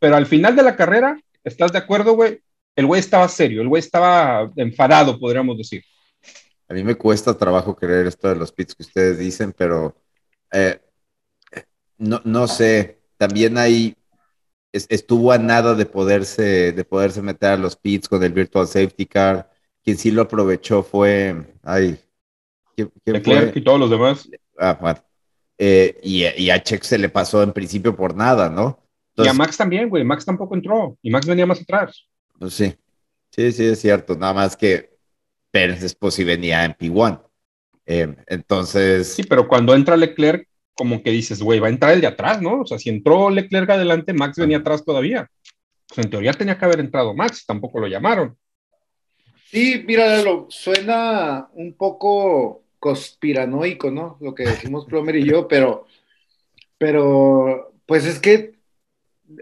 pero 0.00 0.16
al 0.16 0.26
final 0.26 0.56
de 0.56 0.62
la 0.62 0.76
carrera, 0.76 1.18
¿estás 1.44 1.72
de 1.72 1.78
acuerdo, 1.78 2.14
güey? 2.14 2.40
El 2.74 2.86
güey 2.86 3.00
estaba 3.00 3.28
serio, 3.28 3.62
el 3.62 3.68
güey 3.68 3.80
estaba 3.80 4.50
enfadado, 4.56 5.18
podríamos 5.18 5.56
decir. 5.56 5.82
A 6.68 6.74
mí 6.74 6.82
me 6.82 6.94
cuesta 6.94 7.36
trabajo 7.36 7.76
creer 7.76 8.06
esto 8.06 8.28
de 8.28 8.36
los 8.36 8.52
pits 8.52 8.74
que 8.74 8.82
ustedes 8.82 9.18
dicen, 9.18 9.54
pero 9.56 9.96
eh, 10.52 10.80
no, 11.98 12.20
no 12.24 12.48
sé, 12.48 12.98
también 13.16 13.56
hay 13.56 13.96
estuvo 14.72 15.32
a 15.32 15.38
nada 15.38 15.74
de 15.74 15.86
poderse, 15.86 16.72
de 16.72 16.84
poderse 16.84 17.22
meter 17.22 17.52
a 17.52 17.56
los 17.56 17.76
pits 17.76 18.08
con 18.08 18.22
el 18.22 18.32
Virtual 18.32 18.66
Safety 18.66 19.06
Car. 19.06 19.50
Quien 19.82 19.96
sí 19.96 20.10
lo 20.10 20.22
aprovechó 20.22 20.82
fue, 20.82 21.34
ay, 21.62 21.98
Leclerc 23.04 23.56
y 23.56 23.62
todos 23.62 23.80
los 23.80 23.90
demás. 23.90 24.28
Ah, 24.58 24.76
bueno. 24.80 25.00
Eh, 25.58 25.98
y, 26.02 26.50
a 26.50 26.62
Check 26.62 26.82
se 26.82 26.98
le 26.98 27.08
pasó 27.08 27.42
en 27.42 27.52
principio 27.52 27.96
por 27.96 28.14
nada, 28.14 28.50
¿no? 28.50 28.82
y 29.16 29.26
a 29.26 29.32
Max 29.32 29.56
también, 29.56 29.88
güey. 29.88 30.04
Max 30.04 30.24
tampoco 30.24 30.54
entró. 30.54 30.98
Y 31.00 31.10
Max 31.10 31.26
venía 31.26 31.46
más 31.46 31.60
atrás. 31.60 32.06
Pues 32.38 32.52
sí. 32.52 32.74
Sí, 33.30 33.52
sí, 33.52 33.64
es 33.64 33.80
cierto. 33.80 34.16
Nada 34.16 34.34
más 34.34 34.56
que 34.56 34.96
Pérez 35.50 35.80
después 35.80 36.14
sí 36.14 36.24
venía 36.24 36.64
en 36.64 36.72
P1. 36.72 37.22
Eh, 37.86 38.14
entonces. 38.26 39.14
Sí, 39.14 39.22
pero 39.22 39.48
cuando 39.48 39.74
entra 39.74 39.96
Leclerc, 39.96 40.46
como 40.74 41.02
que 41.02 41.10
dices, 41.10 41.42
güey, 41.42 41.60
va 41.60 41.68
a 41.68 41.70
entrar 41.70 41.94
el 41.94 42.02
de 42.02 42.08
atrás, 42.08 42.42
¿no? 42.42 42.60
O 42.60 42.66
sea, 42.66 42.78
si 42.78 42.90
entró 42.90 43.30
Leclerc 43.30 43.70
adelante, 43.70 44.12
Max 44.12 44.36
venía 44.36 44.58
atrás 44.58 44.84
todavía. 44.84 45.30
Pues 45.88 46.04
en 46.04 46.10
teoría 46.10 46.32
tenía 46.32 46.58
que 46.58 46.64
haber 46.64 46.80
entrado 46.80 47.14
Max, 47.14 47.44
tampoco 47.46 47.80
lo 47.80 47.86
llamaron. 47.86 48.36
Sí, 49.50 49.82
mira, 49.86 50.22
suena 50.48 51.48
un 51.54 51.74
poco 51.74 52.65
conspiranoico, 52.86 53.90
¿no? 53.90 54.16
Lo 54.20 54.32
que 54.32 54.44
decimos 54.44 54.84
Plomer 54.84 55.16
y 55.16 55.24
yo, 55.24 55.48
pero, 55.48 55.88
pero, 56.78 57.74
pues 57.84 58.06
es 58.06 58.20
que 58.20 58.54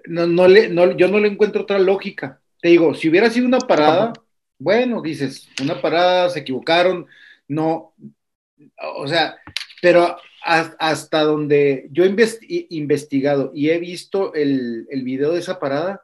no, 0.07 0.27
no 0.27 0.49
le, 0.49 0.71
no, 0.71 0.97
yo 0.97 1.09
no 1.09 1.19
le 1.19 1.29
encuentro 1.29 1.65
otra 1.65 1.79
lógica. 1.79 2.41
Te 2.63 2.71
digo, 2.71 2.95
si 2.95 3.11
hubiera 3.11 3.29
sido 3.29 3.47
una 3.47 3.59
parada, 3.59 4.15
bueno, 4.59 5.03
dices, 5.03 5.47
una 5.61 5.79
parada, 5.83 6.31
se 6.31 6.41
equivocaron, 6.41 7.07
no, 7.47 7.95
o 8.97 9.07
sea, 9.07 9.37
pero 9.83 10.17
hasta 10.43 11.23
donde 11.23 11.89
yo 11.91 12.05
he 12.05 12.17
investigado 12.71 13.53
y 13.55 13.69
he 13.69 13.79
visto 13.79 14.33
el, 14.33 14.87
el, 14.89 15.03
video 15.03 15.33
de 15.33 15.41
esa 15.41 15.59
parada, 15.59 16.03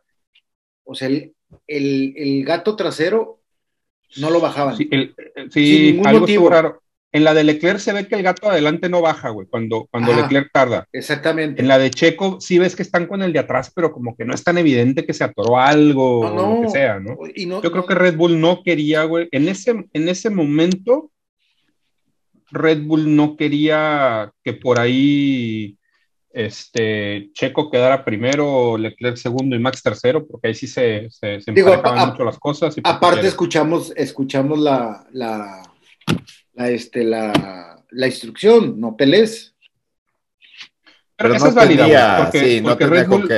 o 0.84 0.94
sea, 0.94 1.08
el, 1.08 1.34
el, 1.66 2.44
gato 2.44 2.76
trasero 2.76 3.40
no 4.18 4.28
lo 4.28 4.40
bajaban. 4.40 4.76
Sí, 4.76 4.90
sin 5.50 5.96
ningún 5.96 6.20
motivo. 6.20 6.50
Raro. 6.50 6.82
En 7.12 7.24
la 7.24 7.34
de 7.34 7.42
Leclerc 7.42 7.80
se 7.80 7.92
ve 7.92 8.06
que 8.06 8.14
el 8.14 8.22
gato 8.22 8.48
adelante 8.48 8.88
no 8.88 9.02
baja, 9.02 9.30
güey, 9.30 9.48
cuando, 9.48 9.88
cuando 9.90 10.14
Leclerc 10.14 10.50
tarda. 10.52 10.86
Exactamente. 10.92 11.60
En 11.60 11.66
la 11.66 11.78
de 11.78 11.90
Checo 11.90 12.40
sí 12.40 12.58
ves 12.58 12.76
que 12.76 12.82
están 12.82 13.06
con 13.06 13.22
el 13.22 13.32
de 13.32 13.40
atrás, 13.40 13.72
pero 13.74 13.92
como 13.92 14.16
que 14.16 14.24
no 14.24 14.32
es 14.32 14.44
tan 14.44 14.58
evidente 14.58 15.04
que 15.04 15.12
se 15.12 15.24
atoró 15.24 15.58
algo 15.58 16.20
o 16.20 16.56
lo 16.56 16.62
que 16.62 16.70
sea, 16.70 17.00
¿no? 17.00 17.16
Yo 17.34 17.72
creo 17.72 17.84
que 17.84 17.94
Red 17.96 18.16
Bull 18.16 18.40
no 18.40 18.62
quería, 18.62 19.02
güey. 19.04 19.28
En 19.32 19.48
ese, 19.48 19.88
en 19.92 20.08
ese 20.08 20.30
momento, 20.30 21.10
Red 22.52 22.82
Bull 22.82 23.16
no 23.16 23.36
quería 23.36 24.32
que 24.44 24.52
por 24.52 24.78
ahí 24.78 25.76
este, 26.32 27.30
Checo 27.32 27.70
quedara 27.70 28.04
primero, 28.04 28.78
Leclerc 28.78 29.16
segundo 29.16 29.56
y 29.56 29.58
Max 29.58 29.82
tercero, 29.82 30.26
porque 30.26 30.48
ahí 30.48 30.54
sí 30.54 30.68
se, 30.68 31.08
se, 31.10 31.40
se 31.40 31.52
mucho 31.52 32.24
las 32.24 32.38
cosas. 32.38 32.76
aparte 32.84 33.26
escuchamos, 33.26 33.92
escuchamos 33.96 34.60
la, 34.60 35.06
la, 35.12 35.62
este, 36.68 37.04
la, 37.04 37.82
la 37.90 38.06
instrucción, 38.06 38.78
no 38.78 38.96
pelees. 38.96 39.54
Pero, 41.16 41.34
esa 41.34 41.48
es 41.48 41.54
válida, 41.54 42.18
porque, 42.22 42.40
sí, 42.40 42.60
no 42.60 42.74
Red 42.74 43.06
Bull, 43.06 43.28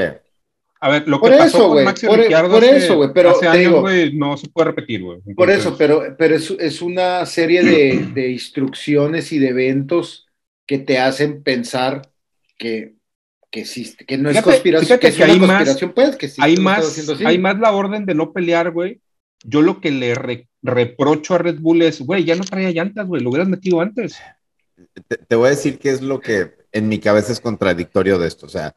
a 0.85 0.89
ver, 0.89 1.07
lo 1.07 1.19
que 1.21 1.29
por 1.29 1.39
pasó 1.39 1.59
eso, 1.59 1.69
con 1.69 1.85
Max 1.85 2.01
por, 2.01 2.51
por 2.51 2.65
eso, 2.65 2.97
güey, 2.97 3.11
pero 3.15 3.31
hace 3.31 3.47
años, 3.47 3.83
güey, 3.83 4.13
no 4.15 4.37
se 4.37 4.49
puede 4.49 4.71
repetir, 4.71 5.01
güey. 5.01 5.21
Por 5.37 5.49
eso, 5.49 5.77
pero, 5.79 6.17
pero 6.19 6.35
es, 6.35 6.51
es 6.59 6.83
una 6.83 7.25
serie 7.25 7.63
de, 7.63 8.09
de, 8.13 8.31
instrucciones 8.33 9.31
y 9.31 9.39
de 9.39 9.51
eventos 9.51 10.27
que 10.67 10.79
te 10.79 10.99
hacen 10.99 11.45
pensar 11.45 12.03
que, 12.59 12.95
que 13.49 13.61
existe, 13.61 14.05
que 14.05 14.19
no 14.19 14.29
es 14.31 14.43
conspiración, 14.43 14.99
que, 14.99 15.07
es 15.07 15.19
una 15.21 15.39
conspiración, 15.39 15.93
pues, 15.93 16.17
que 16.17 16.29
sí. 16.29 16.41
Hay 16.43 16.57
más, 16.57 17.09
hay 17.25 17.39
más 17.39 17.61
la 17.61 17.71
orden 17.71 18.05
de 18.05 18.17
no 18.17 18.33
pelear, 18.33 18.73
güey. 18.73 19.01
Yo 19.45 19.63
lo 19.63 19.81
que 19.81 19.91
le 19.91 20.47
reprocho 20.63 21.35
a 21.35 21.39
Red 21.39 21.61
Bull 21.61 21.83
es, 21.83 22.01
güey, 22.01 22.25
ya 22.25 22.37
no 22.37 22.45
traía 22.45 22.71
llantas, 22.71 23.07
güey, 23.07 23.23
lo 23.23 23.31
hubieras 23.31 23.49
metido 23.49 23.81
antes. 23.81 24.17
Te, 25.09 25.17
te 25.17 25.37
voy 25.37 25.49
a 25.49 25.51
decir 25.51 25.79
qué 25.79 25.91
es 25.91 26.01
lo 26.01 26.21
que 26.21 26.53
en 26.73 26.89
mi 26.89 26.99
cabeza 26.99 27.33
es 27.33 27.41
contradictorio 27.41 28.19
de 28.19 28.29
esto, 28.29 28.47
o 28.47 28.49
sea 28.49 28.75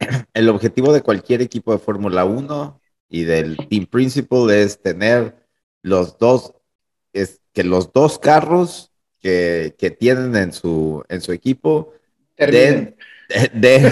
el 0.34 0.48
objetivo 0.48 0.92
de 0.92 1.02
cualquier 1.02 1.42
equipo 1.42 1.72
de 1.72 1.78
Fórmula 1.78 2.24
1 2.24 2.80
y 3.08 3.24
del 3.24 3.56
Team 3.68 3.86
Principal 3.86 4.50
es 4.50 4.80
tener 4.80 5.36
los 5.82 6.18
dos, 6.18 6.54
es 7.12 7.40
que 7.52 7.64
los 7.64 7.92
dos 7.92 8.18
carros 8.18 8.92
que, 9.20 9.74
tienen 9.98 10.36
en 10.36 10.52
su, 10.52 11.04
en 11.08 11.20
su 11.20 11.32
equipo 11.32 11.92
den, 12.38 12.96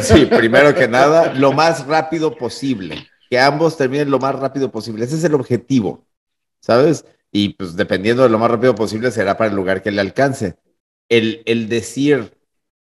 sí, 0.03 0.27
primero 0.27 0.75
que 0.75 0.89
nada, 0.89 1.35
lo 1.35 1.53
más 1.53 1.87
rápido 1.87 2.37
posible. 2.37 3.07
Que 3.29 3.39
ambos 3.39 3.77
terminen 3.77 4.11
lo 4.11 4.19
más 4.19 4.35
rápido 4.35 4.71
posible. 4.71 5.05
Ese 5.05 5.17
es 5.17 5.25
el 5.25 5.35
objetivo, 5.35 6.07
¿sabes? 6.61 7.05
Y 7.31 7.51
pues 7.51 7.77
dependiendo 7.77 8.23
de 8.23 8.29
lo 8.29 8.39
más 8.39 8.51
rápido 8.51 8.75
posible 8.75 9.11
será 9.11 9.37
para 9.37 9.51
el 9.51 9.57
lugar 9.57 9.83
que 9.83 9.91
le 9.91 10.01
alcance. 10.01 10.57
El, 11.09 11.43
el 11.47 11.69
decir, 11.69 12.33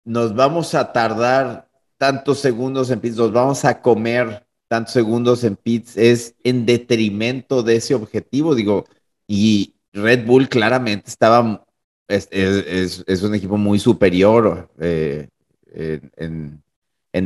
nos 0.04 0.34
vamos 0.34 0.74
a 0.74 0.92
tardar 0.92 1.68
tantos 1.98 2.38
segundos 2.38 2.90
en 2.90 3.00
pits, 3.00 3.16
nos 3.16 3.32
vamos 3.32 3.64
a 3.64 3.82
comer 3.82 4.46
tantos 4.68 4.92
segundos 4.92 5.44
en 5.44 5.56
pits, 5.56 5.96
es 5.96 6.34
en 6.44 6.66
detrimento 6.66 7.62
de 7.62 7.76
ese 7.76 7.94
objetivo, 7.94 8.54
digo, 8.54 8.84
y 9.26 9.74
Red 9.92 10.26
Bull 10.26 10.48
claramente 10.48 11.10
estaba, 11.10 11.66
es, 12.06 12.28
es, 12.30 13.22
un 13.22 13.34
equipo 13.34 13.56
muy 13.56 13.78
superior 13.78 14.70
eh, 14.78 15.28
en, 15.72 16.62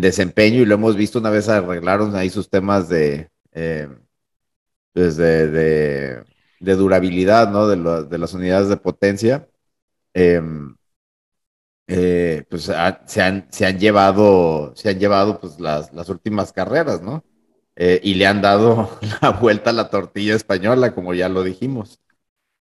desempeño 0.01 0.61
y 0.61 0.67
lo 0.67 0.75
hemos 0.75 0.97
visto 0.97 1.19
una 1.19 1.31
vez 1.31 1.49
arreglaron 1.49 2.15
ahí 2.17 2.31
sus 2.31 2.49
temas 2.51 2.89
de, 2.89 3.31
eh, 3.53 3.89
pues 4.93 5.17
de, 5.17 5.49
de, 6.61 6.75
durabilidad, 6.77 7.51
¿no? 7.51 7.67
De, 7.69 8.07
de, 8.07 8.19
las 8.19 8.35
unidades 8.35 8.69
de 8.69 8.77
potencia. 8.77 9.49
Eh, 10.15 10.41
eh, 11.89 12.45
pues 12.49 12.65
se, 13.07 13.23
han, 13.23 13.47
se 13.51 13.67
han 13.67 13.79
llevado, 13.79 14.73
se 14.77 14.89
han 14.89 14.99
llevado 14.99 15.39
pues 15.41 15.61
las, 15.61 15.93
las 15.93 16.09
últimas 16.09 16.53
carreras, 16.53 17.03
¿no? 17.03 17.25
Eh, 17.77 18.01
y 18.03 18.15
le 18.15 18.27
han 18.27 18.43
dado 18.43 18.99
la 19.23 19.31
vuelta 19.31 19.71
a 19.71 19.73
la 19.75 19.91
tortilla 19.91 20.35
española, 20.35 20.95
como 20.95 21.15
ya 21.15 21.29
lo 21.29 21.43
dijimos. 21.43 22.01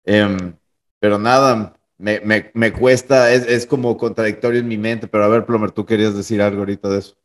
Em, 0.05 0.57
pero 1.00 1.19
nada, 1.19 1.76
me, 1.97 2.19
me, 2.21 2.51
me 2.53 2.71
cuesta, 2.71 3.33
es, 3.33 3.47
es, 3.47 3.65
como 3.65 3.97
contradictorio 3.97 4.59
en 4.59 4.67
mi 4.67 4.77
mente, 4.77 5.07
pero 5.07 5.23
a 5.23 5.27
ver, 5.27 5.45
Plomer, 5.45 5.71
tú 5.71 5.85
querías 5.85 6.15
decir 6.15 6.41
algo 6.41 6.59
ahorita 6.59 6.89
de 6.89 6.99
eso. 6.99 7.15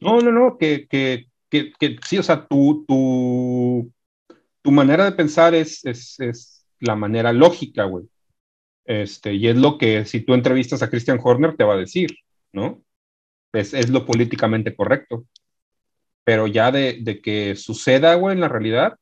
No, 0.00 0.20
no, 0.20 0.32
no, 0.32 0.58
que, 0.58 0.86
que, 0.86 1.26
que, 1.48 1.72
que 1.78 1.96
sí, 2.06 2.18
o 2.18 2.22
sea, 2.22 2.46
tu, 2.46 2.84
tu, 2.86 3.92
tu 4.62 4.70
manera 4.70 5.04
de 5.04 5.12
pensar 5.12 5.54
es, 5.54 5.84
es, 5.84 6.18
es 6.20 6.66
la 6.78 6.96
manera 6.96 7.32
lógica, 7.32 7.84
güey. 7.84 8.06
Este, 8.84 9.34
y 9.34 9.46
es 9.48 9.56
lo 9.56 9.78
que 9.78 10.04
si 10.04 10.20
tú 10.20 10.34
entrevistas 10.34 10.82
a 10.82 10.90
Christian 10.90 11.20
Horner 11.22 11.56
te 11.56 11.64
va 11.64 11.74
a 11.74 11.78
decir, 11.78 12.10
¿no? 12.52 12.82
Es, 13.52 13.74
es 13.74 13.90
lo 13.90 14.06
políticamente 14.06 14.74
correcto. 14.74 15.26
Pero 16.24 16.46
ya 16.46 16.70
de, 16.70 16.98
de, 17.00 17.20
que 17.20 17.56
suceda, 17.56 18.14
güey, 18.14 18.34
en 18.34 18.40
la 18.40 18.48
realidad, 18.48 18.98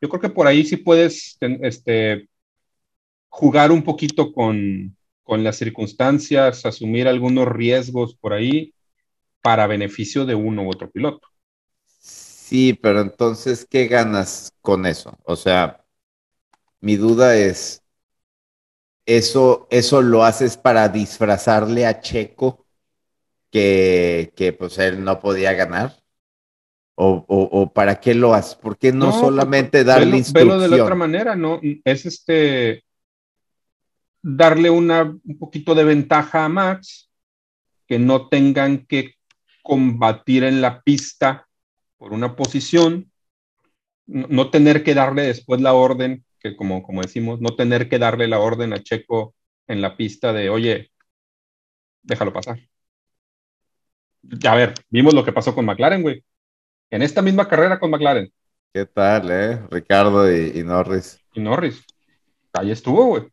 yo 0.00 0.08
creo 0.08 0.20
que 0.20 0.30
por 0.30 0.46
ahí 0.46 0.64
sí 0.64 0.76
puedes 0.76 1.38
este, 1.40 2.28
jugar 3.32 3.72
un 3.72 3.82
poquito 3.82 4.30
con, 4.30 4.94
con 5.22 5.42
las 5.42 5.56
circunstancias, 5.56 6.66
asumir 6.66 7.08
algunos 7.08 7.48
riesgos 7.48 8.14
por 8.14 8.34
ahí, 8.34 8.74
para 9.40 9.66
beneficio 9.66 10.26
de 10.26 10.34
uno 10.34 10.64
u 10.64 10.68
otro 10.70 10.90
piloto. 10.90 11.26
Sí, 11.86 12.74
pero 12.74 13.00
entonces, 13.00 13.66
¿qué 13.68 13.86
ganas 13.86 14.52
con 14.60 14.84
eso? 14.84 15.18
O 15.24 15.34
sea, 15.36 15.82
mi 16.80 16.96
duda 16.96 17.34
es, 17.34 17.82
¿eso, 19.06 19.66
eso 19.70 20.02
lo 20.02 20.24
haces 20.24 20.58
para 20.58 20.90
disfrazarle 20.90 21.86
a 21.86 22.00
Checo 22.02 22.66
que, 23.50 24.30
que 24.36 24.52
pues 24.52 24.76
él 24.78 25.02
no 25.02 25.18
podía 25.20 25.54
ganar? 25.54 25.96
O, 26.94 27.24
o, 27.26 27.72
para 27.72 27.98
qué 27.98 28.14
lo 28.14 28.34
haces? 28.34 28.56
¿Por 28.56 28.76
qué 28.76 28.92
no, 28.92 29.10
solamente 29.10 29.82
darle 29.84 30.18
instrucción? 30.18 30.60
de 30.60 30.68
la 30.68 30.84
otra 30.84 30.94
manera, 30.94 31.34
¿no? 31.34 31.58
Es 31.84 32.04
este 32.04 32.84
darle 34.22 34.70
una, 34.70 35.02
un 35.02 35.38
poquito 35.38 35.74
de 35.74 35.84
ventaja 35.84 36.44
a 36.44 36.48
Max, 36.48 37.10
que 37.86 37.98
no 37.98 38.28
tengan 38.28 38.86
que 38.86 39.16
combatir 39.62 40.44
en 40.44 40.60
la 40.60 40.80
pista 40.82 41.46
por 41.98 42.12
una 42.12 42.34
posición, 42.36 43.10
no, 44.06 44.50
tener 44.50 44.82
que 44.82 44.94
darle 44.94 45.22
después 45.22 45.60
la 45.60 45.74
orden, 45.74 46.24
que 46.40 46.56
como, 46.56 46.82
como 46.82 47.02
decimos, 47.02 47.40
no 47.40 47.54
tener 47.54 47.88
que 47.88 47.98
darle 47.98 48.28
la 48.28 48.40
orden 48.40 48.72
a 48.72 48.82
Checo 48.82 49.34
en 49.68 49.80
la 49.80 49.96
pista 49.96 50.32
de, 50.32 50.50
oye, 50.50 50.90
déjalo 52.02 52.32
pasar. 52.32 52.58
A 54.48 54.54
ver, 54.54 54.74
vimos 54.88 55.14
lo 55.14 55.24
que 55.24 55.32
pasó 55.32 55.54
con 55.54 55.64
McLaren, 55.64 56.02
güey. 56.02 56.24
En 56.90 57.02
esta 57.02 57.22
misma 57.22 57.48
carrera 57.48 57.78
con 57.78 57.90
McLaren. 57.90 58.32
¿Qué 58.72 58.86
tal, 58.86 59.30
eh? 59.30 59.60
Ricardo 59.70 60.30
y, 60.30 60.58
y 60.58 60.62
Norris. 60.62 61.20
Y 61.34 61.40
Norris. 61.40 61.84
Ahí 62.52 62.70
estuvo, 62.70 63.06
güey. 63.06 63.32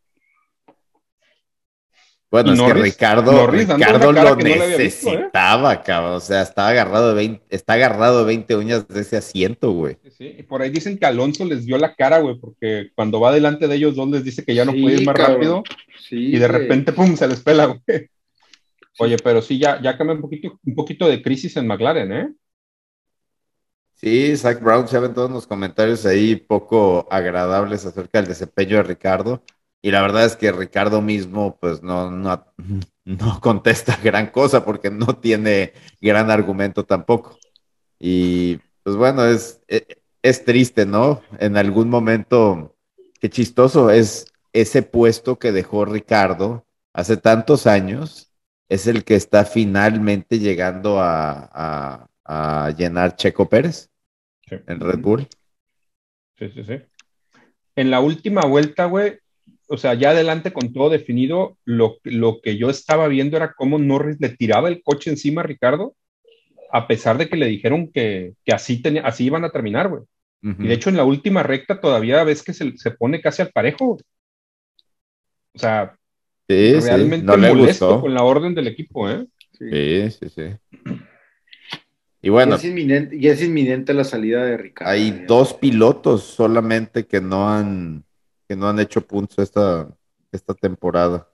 Bueno, 2.32 2.54
es 2.54 2.62
que 2.62 2.74
Ricardo, 2.74 3.48
Ricardo 3.48 4.12
lo 4.12 4.40
¿eh? 4.40 4.44
necesitaba, 4.44 5.82
cabrón. 5.82 6.14
O 6.14 6.20
sea, 6.20 6.44
está 6.44 6.68
agarrado, 6.68 7.10
de 7.10 7.16
20, 7.16 7.46
está 7.50 7.74
agarrado 7.74 8.24
20 8.24 8.56
uñas 8.56 8.88
de 8.88 9.02
ese 9.02 9.18
asiento, 9.18 9.72
güey. 9.72 9.98
Sí, 10.16 10.36
y 10.38 10.44
por 10.44 10.62
ahí 10.62 10.70
dicen 10.70 11.00
que 11.00 11.08
Alonso 11.08 11.44
les 11.46 11.66
dio 11.66 11.78
la 11.80 11.96
cara, 11.96 12.20
güey, 12.20 12.38
porque 12.40 12.92
cuando 12.94 13.20
va 13.20 13.32
delante 13.32 13.68
de 13.68 13.76
ellos 13.76 13.96
dos 13.96 14.10
les 14.10 14.24
dice 14.24 14.46
que 14.46 14.54
ya 14.54 14.64
no 14.64 14.74
puede 14.74 15.02
ir 15.02 15.06
más 15.06 15.18
rápido. 15.18 15.64
y 16.12 16.38
de 16.38 16.48
repente, 16.48 16.94
pum, 16.94 17.16
se 17.16 17.28
les 17.28 17.42
pela, 17.42 17.66
güey. 17.66 18.10
Oye, 19.00 19.16
pero 19.24 19.42
sí, 19.42 19.58
ya, 19.58 19.82
ya 19.82 19.98
cambia 19.98 20.16
un 20.16 20.22
poquito, 20.22 20.60
un 20.64 20.76
poquito 20.76 21.08
de 21.08 21.24
crisis 21.24 21.58
en 21.58 21.66
McLaren, 21.66 22.12
¿eh? 22.12 22.30
Sí, 23.96 24.38
Zach 24.38 24.62
Brown 24.62 24.88
se 24.88 25.00
ven 25.00 25.14
todos 25.14 25.32
los 25.32 25.48
comentarios 25.48 26.06
ahí 26.06 26.36
poco 26.36 27.08
agradables 27.12 27.86
acerca 27.86 28.20
del 28.20 28.30
desempeño 28.30 28.78
de 28.78 28.84
Ricardo. 28.84 29.44
Y 29.82 29.92
la 29.92 30.02
verdad 30.02 30.26
es 30.26 30.36
que 30.36 30.52
Ricardo 30.52 31.02
mismo, 31.02 31.58
pues 31.60 31.82
no, 31.82 32.12
no, 32.12 32.46
no 33.06 33.40
contesta 33.42 33.98
gran 34.04 34.28
cosa 34.28 34.66
porque 34.66 34.92
no 34.92 35.18
tiene 35.18 35.74
gran 36.02 36.32
argumento 36.32 36.86
tampoco. 36.86 37.38
Y 38.00 38.60
pues 38.84 38.96
bueno, 38.96 39.26
es, 39.26 39.62
e, 39.68 40.02
es, 40.22 40.46
triste, 40.46 40.86
¿no? 40.86 41.22
En 41.40 41.58
algún 41.58 41.90
momento, 41.90 42.76
qué 43.20 43.30
chistoso 43.30 43.90
es 43.90 44.32
ese 44.54 44.84
puesto 44.84 45.38
que 45.38 45.52
dejó 45.52 45.86
Ricardo 45.86 46.66
hace 46.94 47.18
tantos 47.18 47.68
años, 47.68 48.32
es 48.68 48.88
el 48.88 49.04
que 49.04 49.16
está 49.16 49.46
finalmente 49.46 50.40
llegando 50.40 51.00
a, 51.00 52.08
a, 52.26 52.72
llenar 52.78 53.16
Checo 53.16 53.50
Pérez 53.50 53.90
en 54.50 54.80
Red 54.80 55.00
Bull. 55.00 55.28
Sí, 56.38 56.50
sí, 56.50 56.64
sí. 56.64 56.82
En 57.76 57.90
la 57.90 58.00
última 58.00 58.42
vuelta, 58.42 58.86
güey, 58.86 59.20
o 59.70 59.78
sea, 59.78 59.94
ya 59.94 60.10
adelante 60.10 60.52
con 60.52 60.74
todo 60.74 60.90
definido, 60.90 61.58
lo, 61.64 61.98
lo 62.04 62.42
que 62.42 62.58
yo 62.58 62.70
estaba 62.70 63.08
viendo 63.08 63.38
era 63.38 63.54
cómo 63.54 63.78
Norris 63.78 64.18
le 64.20 64.30
tiraba 64.30 64.68
el 64.68 64.82
coche 64.82 65.12
encima 65.12 65.42
a 65.42 65.46
Ricardo, 65.46 65.96
a 66.72 66.88
pesar 66.88 67.18
de 67.20 67.30
que 67.30 67.38
le 67.38 67.46
dijeron 67.46 67.92
que, 67.92 68.34
así, 68.52 68.82
tenía, 68.82 69.04
así 69.04 69.26
iban 69.26 69.46
a 69.46 69.52
terminar, 69.52 69.90
güey. 69.90 70.04
Y 70.42 70.68
de 70.68 70.74
hecho, 70.74 70.90
en 70.90 70.96
la 70.96 71.04
última 71.04 71.44
recta 71.44 71.82
todavía 71.82 72.24
ves 72.24 72.44
que 72.44 72.54
se, 72.54 72.92
pone 72.98 73.20
casi 73.20 73.42
al 73.42 73.52
parejo. 73.52 73.98
O 75.54 75.60
sea, 75.60 75.94
realmente 76.48 77.26
no 77.26 77.38
molesto 77.38 78.00
con 78.00 78.14
la 78.14 78.24
orden 78.24 78.56
del 78.56 78.68
equipo, 78.68 79.10
¿eh? 79.10 79.28
Sí, 79.52 80.12
sí, 80.12 80.30
sí. 80.30 80.44
Y 82.22 82.30
bueno. 82.30 82.52
Ya 82.52 82.58
es, 82.58 82.64
inminente, 82.64 83.20
ya 83.20 83.34
es 83.34 83.44
inminente 83.44 83.94
la 83.94 84.06
salida 84.06 84.46
de 84.46 84.56
Ricardo. 84.56 84.94
Hay 84.94 85.26
dos 85.28 85.54
pilotos 85.54 86.24
solamente 86.24 87.06
que 87.06 87.20
no 87.20 87.50
han 87.50 88.06
que 88.50 88.56
no 88.56 88.68
han 88.68 88.80
hecho 88.80 89.00
puntos 89.00 89.38
esta, 89.38 89.88
esta 90.32 90.56
temporada. 90.56 91.28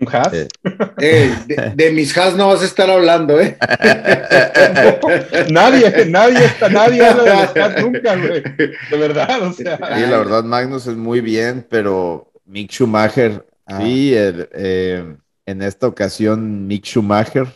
¿Un 0.00 0.08
Haas? 0.14 0.32
Eh, 0.32 0.48
eh, 1.00 1.74
de, 1.74 1.90
mis 1.90 2.16
Haas 2.16 2.36
no 2.36 2.46
vas 2.46 2.62
a 2.62 2.64
estar 2.64 2.88
hablando, 2.88 3.40
¿eh? 3.40 3.58
nadie, 5.50 6.06
nadie, 6.06 6.44
está, 6.44 6.68
nadie 6.68 7.04
habla 7.04 7.24
de 7.24 7.30
los 7.30 7.56
Haas 7.56 7.82
nunca, 7.82 8.14
güey. 8.14 8.40
De 8.88 8.96
verdad, 8.96 9.42
o 9.42 9.52
sea. 9.52 9.78
Sí, 9.78 10.06
la 10.08 10.18
verdad, 10.18 10.44
Magnus 10.44 10.86
es 10.86 10.94
muy 10.94 11.20
bien, 11.20 11.66
pero 11.68 12.30
Mick 12.44 12.70
Schumacher, 12.70 13.44
ah. 13.66 13.80
sí, 13.82 14.12
eh, 14.14 15.16
en 15.44 15.62
esta 15.62 15.88
ocasión, 15.88 16.68
Mick 16.68 16.84
Schumacher, 16.84 17.48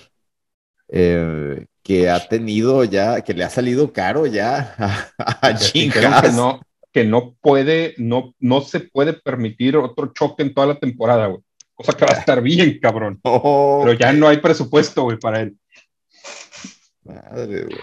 que 0.88 2.10
ha 2.10 2.28
tenido 2.28 2.82
ya, 2.82 3.20
que 3.20 3.32
le 3.32 3.44
ha 3.44 3.50
salido 3.50 3.92
caro 3.92 4.26
ya 4.26 4.74
a, 5.18 5.46
a 5.46 5.56
Jim 5.56 5.92
Haas. 6.04 6.34
No, 6.34 6.60
que 6.92 7.04
no 7.04 7.34
puede, 7.40 7.94
no, 7.96 8.34
no 8.38 8.60
se 8.60 8.80
puede 8.80 9.14
permitir 9.14 9.76
otro 9.76 10.12
choque 10.12 10.42
en 10.42 10.54
toda 10.54 10.66
la 10.68 10.78
temporada, 10.78 11.26
güey. 11.26 11.42
Cosa 11.74 11.94
que 11.94 12.04
va 12.04 12.12
a 12.14 12.18
estar 12.18 12.42
bien, 12.42 12.78
cabrón. 12.78 13.18
Pero 13.24 13.92
ya 13.94 14.12
no 14.12 14.28
hay 14.28 14.36
presupuesto, 14.38 15.04
güey, 15.04 15.18
para 15.18 15.40
él. 15.40 15.56
Madre, 17.02 17.64
güey. 17.64 17.78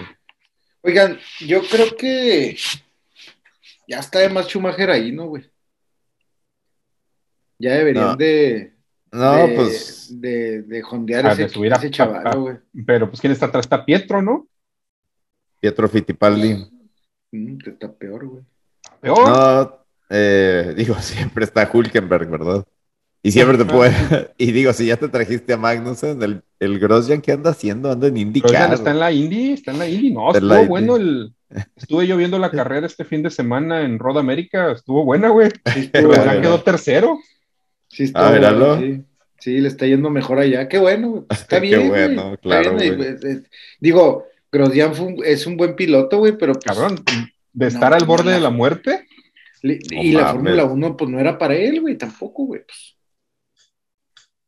Oigan, 0.81 1.19
yo 1.41 1.61
creo 1.63 1.95
que 1.97 2.55
ya 3.87 3.99
está 3.99 4.19
de 4.19 4.29
más 4.29 4.47
Schumacher 4.47 4.91
ahí, 4.91 5.11
¿no, 5.11 5.25
güey? 5.25 5.43
Ya 7.57 7.73
deberían 7.73 8.17
de. 8.17 8.73
No, 9.11 9.47
pues. 9.55 10.07
De, 10.21 10.61
de 10.61 10.81
jondear 10.81 11.25
ese, 11.39 11.91
chaval, 11.91 12.39
güey. 12.39 12.57
Pero, 12.85 13.09
pues, 13.09 13.19
¿quién 13.19 13.33
está 13.33 13.47
atrás? 13.47 13.65
Está 13.65 13.83
Pietro, 13.83 14.21
¿no? 14.21 14.47
Pietro 15.59 15.89
Fittipaldi. 15.89 16.65
Mm, 17.31 17.57
está 17.65 17.91
peor, 17.91 18.27
güey. 18.27 18.43
No, 19.01 19.79
eh, 20.09 20.73
digo, 20.75 20.95
siempre 21.01 21.45
está 21.45 21.69
Hulkenberg, 21.71 22.29
¿verdad? 22.29 22.65
Y 23.21 23.31
siempre 23.31 23.57
te 23.57 23.65
puede. 23.65 23.93
y 24.37 24.51
digo, 24.51 24.71
si 24.73 24.85
ya 24.85 24.97
te 24.97 25.09
trajiste 25.09 25.53
a 25.53 25.57
Magnussen, 25.57 26.21
el, 26.23 26.41
el 26.59 26.79
Grosjean, 26.79 27.21
¿qué 27.21 27.33
anda 27.33 27.51
haciendo? 27.51 27.91
Anda 27.91 28.07
en 28.07 28.17
IndyCar. 28.17 28.73
está 28.73 28.91
en 28.91 28.99
la 28.99 29.11
Indy, 29.11 29.53
está 29.53 29.71
en 29.71 29.79
la 29.79 29.89
Indy. 29.89 30.11
No, 30.11 30.31
estuvo 30.31 30.65
bueno 30.65 30.95
el. 30.95 31.33
Estuve 31.75 32.05
yo 32.05 32.15
viendo 32.15 32.37
la 32.37 32.51
carrera 32.51 32.85
este 32.85 33.03
fin 33.03 33.23
de 33.23 33.31
semana 33.31 33.81
en 33.81 33.97
Road 33.97 34.19
America, 34.19 34.71
estuvo 34.71 35.03
buena, 35.03 35.29
güey. 35.29 35.49
Pero 35.91 36.13
ya 36.13 36.39
quedó 36.39 36.61
tercero. 36.61 37.17
Sí, 37.87 38.03
está 38.03 38.29
ah, 38.29 38.77
sí. 38.79 39.03
sí. 39.39 39.59
le 39.59 39.67
está 39.67 39.87
yendo 39.87 40.11
mejor 40.11 40.37
allá. 40.37 40.67
Qué 40.67 40.77
bueno, 40.77 41.25
está 41.27 41.57
bien. 41.57 41.81
Qué 41.81 41.87
bueno, 41.87 42.37
claro. 42.39 42.77
digo, 43.79 44.27
Grosjean 44.51 44.93
es 45.25 45.47
un 45.47 45.57
buen 45.57 45.75
piloto, 45.75 46.19
güey, 46.19 46.37
pero. 46.37 46.53
Pues, 46.53 46.65
Cabrón, 46.65 47.03
de 47.59 47.67
estar 47.67 47.93
al 47.93 48.05
borde 48.05 48.31
de 48.31 48.39
la 48.39 48.49
muerte. 48.49 49.05
y 49.61 50.13
la 50.13 50.31
Fórmula 50.31 50.63
1, 50.63 50.95
pues 50.95 51.09
no 51.09 51.19
era 51.19 51.37
para 51.37 51.55
él, 51.55 51.81
güey, 51.81 51.97
tampoco, 51.97 52.45
güey. 52.45 52.61
Pues. 52.65 52.95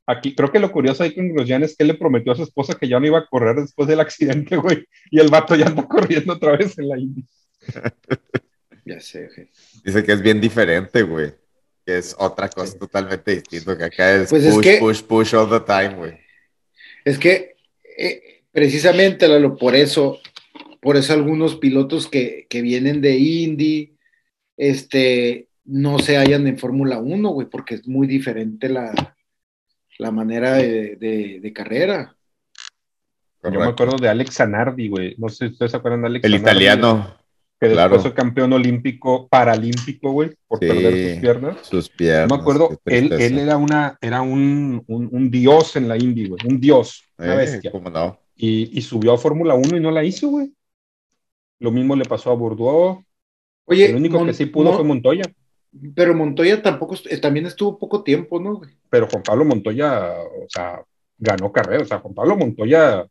Aquí 0.08 0.34
creo 0.34 0.50
que 0.50 0.60
lo 0.60 0.72
curioso 0.72 1.04
ahí 1.04 1.14
con 1.14 1.34
Grosjean 1.34 1.64
es 1.64 1.76
que 1.76 1.84
él 1.84 1.90
le 1.90 1.96
prometió 1.96 2.32
a 2.32 2.36
su 2.36 2.44
esposa 2.44 2.76
que 2.76 2.88
ya 2.88 3.02
no 3.02 3.08
iba 3.08 3.20
a 3.20 3.28
correr 3.28 3.58
después 3.58 3.88
del 3.90 4.00
accidente, 4.00 4.56
güey. 4.58 4.86
Y 5.10 5.20
el 5.20 5.28
vato 5.28 5.56
ya 5.58 5.68
anda 5.68 5.86
corriendo 5.86 6.34
otra 6.34 6.56
vez 6.56 6.78
en 6.80 6.88
la 6.88 6.98
Indy. 6.98 7.26
ya 8.86 9.00
sé, 9.02 9.30
güey. 9.36 9.50
Dice 9.84 10.04
que 10.06 10.14
es 10.14 10.22
bien 10.22 10.40
diferente, 10.40 11.04
güey. 11.04 11.34
Que 11.86 11.98
es 11.98 12.16
otra 12.18 12.48
cosa 12.48 12.80
totalmente 12.80 13.36
distinta. 13.36 13.78
Que 13.78 13.84
acá 13.84 14.16
es 14.16 14.30
pues 14.30 14.46
push, 14.46 14.80
push, 14.80 15.02
push 15.02 15.36
all 15.36 15.50
the 15.50 15.60
time, 15.60 15.96
güey. 15.96 16.18
Es 17.04 17.20
que 17.20 17.58
eh, 17.98 18.44
precisamente, 18.54 19.28
Lalo, 19.28 19.58
por 19.58 19.76
eso 19.76 20.22
por 20.82 20.98
eso 20.98 21.14
algunos 21.14 21.56
pilotos 21.56 22.08
que, 22.08 22.48
vienen 22.52 23.02
de 23.02 23.18
Indy, 23.18 23.96
este, 24.58 25.48
no 25.64 26.00
se 26.00 26.18
hallan 26.18 26.48
en 26.48 26.58
Fórmula 26.58 27.00
1, 27.00 27.30
güey, 27.30 27.48
porque 27.48 27.76
es 27.76 27.88
muy 27.88 28.08
diferente 28.08 28.68
la, 28.68 29.16
manera 30.12 30.56
de, 30.56 31.52
carrera. 31.54 32.16
Yo 33.44 33.52
me 33.52 33.64
acuerdo 33.64 33.98
de 33.98 34.10
Alex 34.10 34.36
Zanardi, 34.36 34.90
güey. 34.90 35.16
No 35.18 35.30
sé 35.30 35.48
si 35.48 35.54
ustedes 35.54 35.72
se 35.72 35.78
acuerdan 35.78 36.02
de 36.02 36.08
Alex 36.08 36.26
El 36.26 36.36
italiano. 36.36 37.16
Que 37.60 37.68
después 37.70 38.02
fue 38.02 38.14
campeón 38.16 38.54
olímpico, 38.54 39.28
paralímpico, 39.28 40.12
güey, 40.12 40.32
por 40.48 40.60
perder 40.60 41.12
sus 41.12 41.22
piernas. 41.22 41.58
Sus 41.62 41.90
piernas. 41.90 42.28
Yo 42.28 42.36
me 42.36 42.42
acuerdo, 42.42 42.82
él, 42.86 43.14
él, 43.14 43.38
era, 43.38 43.58
una, 43.58 44.00
era 44.02 44.24
un, 44.24 44.84
dios 45.30 45.76
en 45.76 45.88
la 45.88 45.96
Indy, 45.96 46.28
güey. 46.28 46.42
Un 46.48 46.60
dios, 46.60 47.04
una 47.20 47.36
eh, 47.36 47.38
bestia. 47.38 47.72
no? 47.72 48.20
Y, 48.36 48.76
y 48.76 48.82
subió 48.82 49.14
a 49.14 49.18
Fórmula 49.20 49.54
1 49.54 49.78
y 49.78 49.80
no 49.80 49.92
la 49.92 50.04
hizo, 50.04 50.30
güey. 50.30 50.52
Lo 51.62 51.72
mismo 51.72 51.96
le 51.96 52.06
pasó 52.06 52.32
a 52.32 52.36
Bordeaux. 52.36 53.06
Oye, 53.66 53.86
el 53.86 53.96
único 53.96 54.26
que 54.26 54.34
sí 54.34 54.48
pudo 54.48 54.74
fue 54.74 54.84
Montoya. 54.84 55.24
Pero 55.96 56.16
Montoya 56.16 56.60
tampoco, 56.60 56.96
también 57.22 57.46
estuvo 57.46 57.78
poco 57.78 58.04
tiempo, 58.04 58.40
¿no? 58.40 58.62
Pero 58.90 59.08
Juan 59.08 59.22
Pablo 59.22 59.46
Montoya, 59.46 60.12
o 60.22 60.50
sea, 60.50 60.84
ganó 61.20 61.52
carrera. 61.52 61.84
O 61.84 61.86
sea, 61.86 62.00
Juan 62.00 62.16
Pablo 62.16 62.36
Montoya 62.36 63.06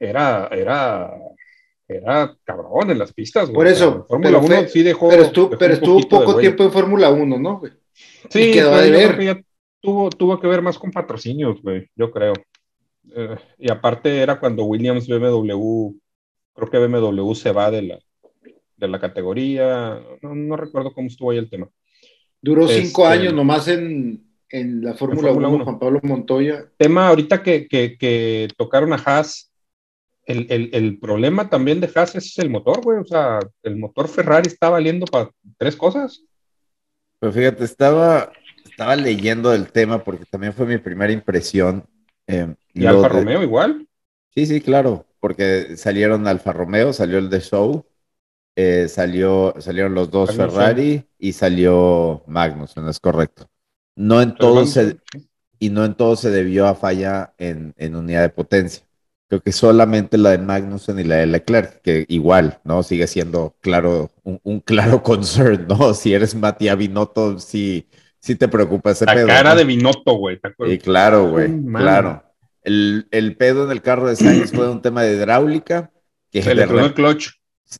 era, 0.00 0.48
era, 0.50 1.12
era 1.86 2.34
cabrón 2.44 2.90
en 2.90 2.98
las 2.98 3.12
pistas, 3.12 3.50
güey. 3.50 3.56
Por 3.56 3.66
eso. 3.66 4.06
Fórmula 4.08 4.38
1 4.38 4.68
sí 4.68 4.82
dejó. 4.82 5.10
Pero 5.10 5.24
estuvo, 5.24 5.50
pero 5.50 5.74
estuvo 5.74 6.00
poco 6.08 6.38
tiempo 6.38 6.64
en 6.64 6.72
Fórmula 6.72 7.10
1, 7.10 7.38
¿no, 7.38 7.58
güey? 7.58 7.72
Sí, 8.30 8.52
quedó 8.52 8.74
de 8.78 8.90
ver. 8.90 9.44
tuvo, 9.80 10.08
tuvo 10.08 10.40
que 10.40 10.46
ver 10.46 10.62
más 10.62 10.78
con 10.78 10.90
patrocinios, 10.90 11.60
güey, 11.60 11.90
yo 11.94 12.10
creo. 12.10 12.32
Eh, 13.14 13.36
y 13.58 13.70
aparte 13.70 14.22
era 14.22 14.40
cuando 14.40 14.64
Williams 14.64 15.06
BMW, 15.06 15.94
creo 16.54 16.70
que 16.70 16.78
BMW 16.78 17.34
se 17.34 17.52
va 17.52 17.70
de 17.70 17.82
la, 17.82 17.98
de 18.76 18.88
la 18.88 19.00
categoría, 19.00 20.00
no, 20.22 20.56
recuerdo 20.56 20.92
cómo 20.92 21.08
estuvo 21.08 21.30
ahí 21.30 21.38
el 21.38 21.50
tema. 21.50 21.68
Duró 22.40 22.68
cinco 22.68 23.08
este, 23.08 23.20
años 23.20 23.34
nomás 23.34 23.68
en, 23.68 24.22
la 24.50 24.94
Fórmula 24.94 25.32
1, 25.32 25.64
Juan 25.64 25.78
Pablo 25.78 26.00
Montoya. 26.02 26.66
Tema 26.76 27.08
ahorita 27.08 27.42
que, 27.42 27.66
que, 27.66 28.48
tocaron 28.56 28.92
a 28.92 28.96
Haas, 28.96 29.50
el, 30.26 30.98
problema 31.00 31.50
también 31.50 31.80
de 31.80 31.90
Haas 31.92 32.14
es 32.14 32.38
el 32.38 32.50
motor, 32.50 32.82
güey, 32.82 32.98
o 32.98 33.04
sea, 33.04 33.40
el 33.62 33.76
motor 33.76 34.08
Ferrari 34.08 34.48
está 34.48 34.68
valiendo 34.68 35.06
para 35.06 35.30
tres 35.58 35.74
cosas. 35.74 36.22
Pues 37.18 37.34
fíjate, 37.34 37.64
estaba, 37.64 38.32
estaba 38.64 38.94
leyendo 38.94 39.52
el 39.52 39.72
tema 39.72 40.04
porque 40.04 40.24
también 40.26 40.52
fue 40.52 40.66
mi 40.66 40.78
primera 40.78 41.12
impresión. 41.12 41.84
Eh, 42.26 42.54
¿Y 42.74 42.86
Alfa 42.86 43.08
Romeo 43.08 43.42
igual? 43.42 43.88
Sí, 44.34 44.46
sí, 44.46 44.60
claro, 44.60 45.06
porque 45.24 45.78
salieron 45.78 46.28
Alfa 46.28 46.52
Romeo, 46.52 46.92
salió 46.92 47.16
el 47.16 47.30
de 47.30 47.40
Show, 47.40 47.86
eh, 48.56 48.88
salió, 48.90 49.54
salieron 49.58 49.94
los 49.94 50.10
dos 50.10 50.36
Ferrari 50.36 51.08
y 51.18 51.32
salió 51.32 52.22
Magnus, 52.26 52.76
¿no 52.76 52.90
es 52.90 53.00
correcto? 53.00 53.48
No 53.96 54.20
en 54.20 54.34
todo 54.34 54.66
se, 54.66 54.98
y 55.58 55.70
no 55.70 55.86
en 55.86 55.94
todo 55.94 56.16
se 56.16 56.28
debió 56.28 56.66
a 56.66 56.74
falla 56.74 57.32
en, 57.38 57.72
unidad 57.96 58.20
de 58.20 58.28
potencia. 58.28 58.84
Creo 59.26 59.40
que 59.40 59.52
solamente 59.52 60.18
la 60.18 60.32
de 60.32 60.38
Magnussen 60.40 60.98
y 60.98 61.04
la 61.04 61.16
de 61.16 61.26
Leclerc, 61.26 61.80
que 61.80 62.04
igual, 62.10 62.60
¿no? 62.62 62.82
Sigue 62.82 63.06
siendo 63.06 63.56
claro, 63.62 64.10
un, 64.24 64.60
claro 64.60 65.02
concern, 65.02 65.66
¿no? 65.66 65.94
Si 65.94 66.12
eres 66.12 66.34
Matías 66.34 66.76
Binotto, 66.76 67.38
sí, 67.38 67.88
sí 68.18 68.34
te 68.34 68.46
preocupa 68.46 68.90
ese 68.90 69.06
la 69.06 69.24
cara 69.24 69.54
de 69.54 69.64
Binotto, 69.64 70.16
güey. 70.16 70.38
Y 70.66 70.76
claro, 70.76 71.30
güey, 71.30 71.64
claro. 71.64 72.23
El, 72.64 73.06
el, 73.10 73.36
pedo 73.36 73.64
en 73.64 73.70
el 73.70 73.82
carro 73.82 74.08
de 74.08 74.16
Sainz 74.16 74.50
fue 74.52 74.70
un 74.70 74.82
tema 74.82 75.02
de 75.02 75.14
hidráulica. 75.14 75.90
Que 76.32 76.42
se 76.42 76.54
le 76.54 76.64
el 76.64 76.94
clutch. 76.94 77.30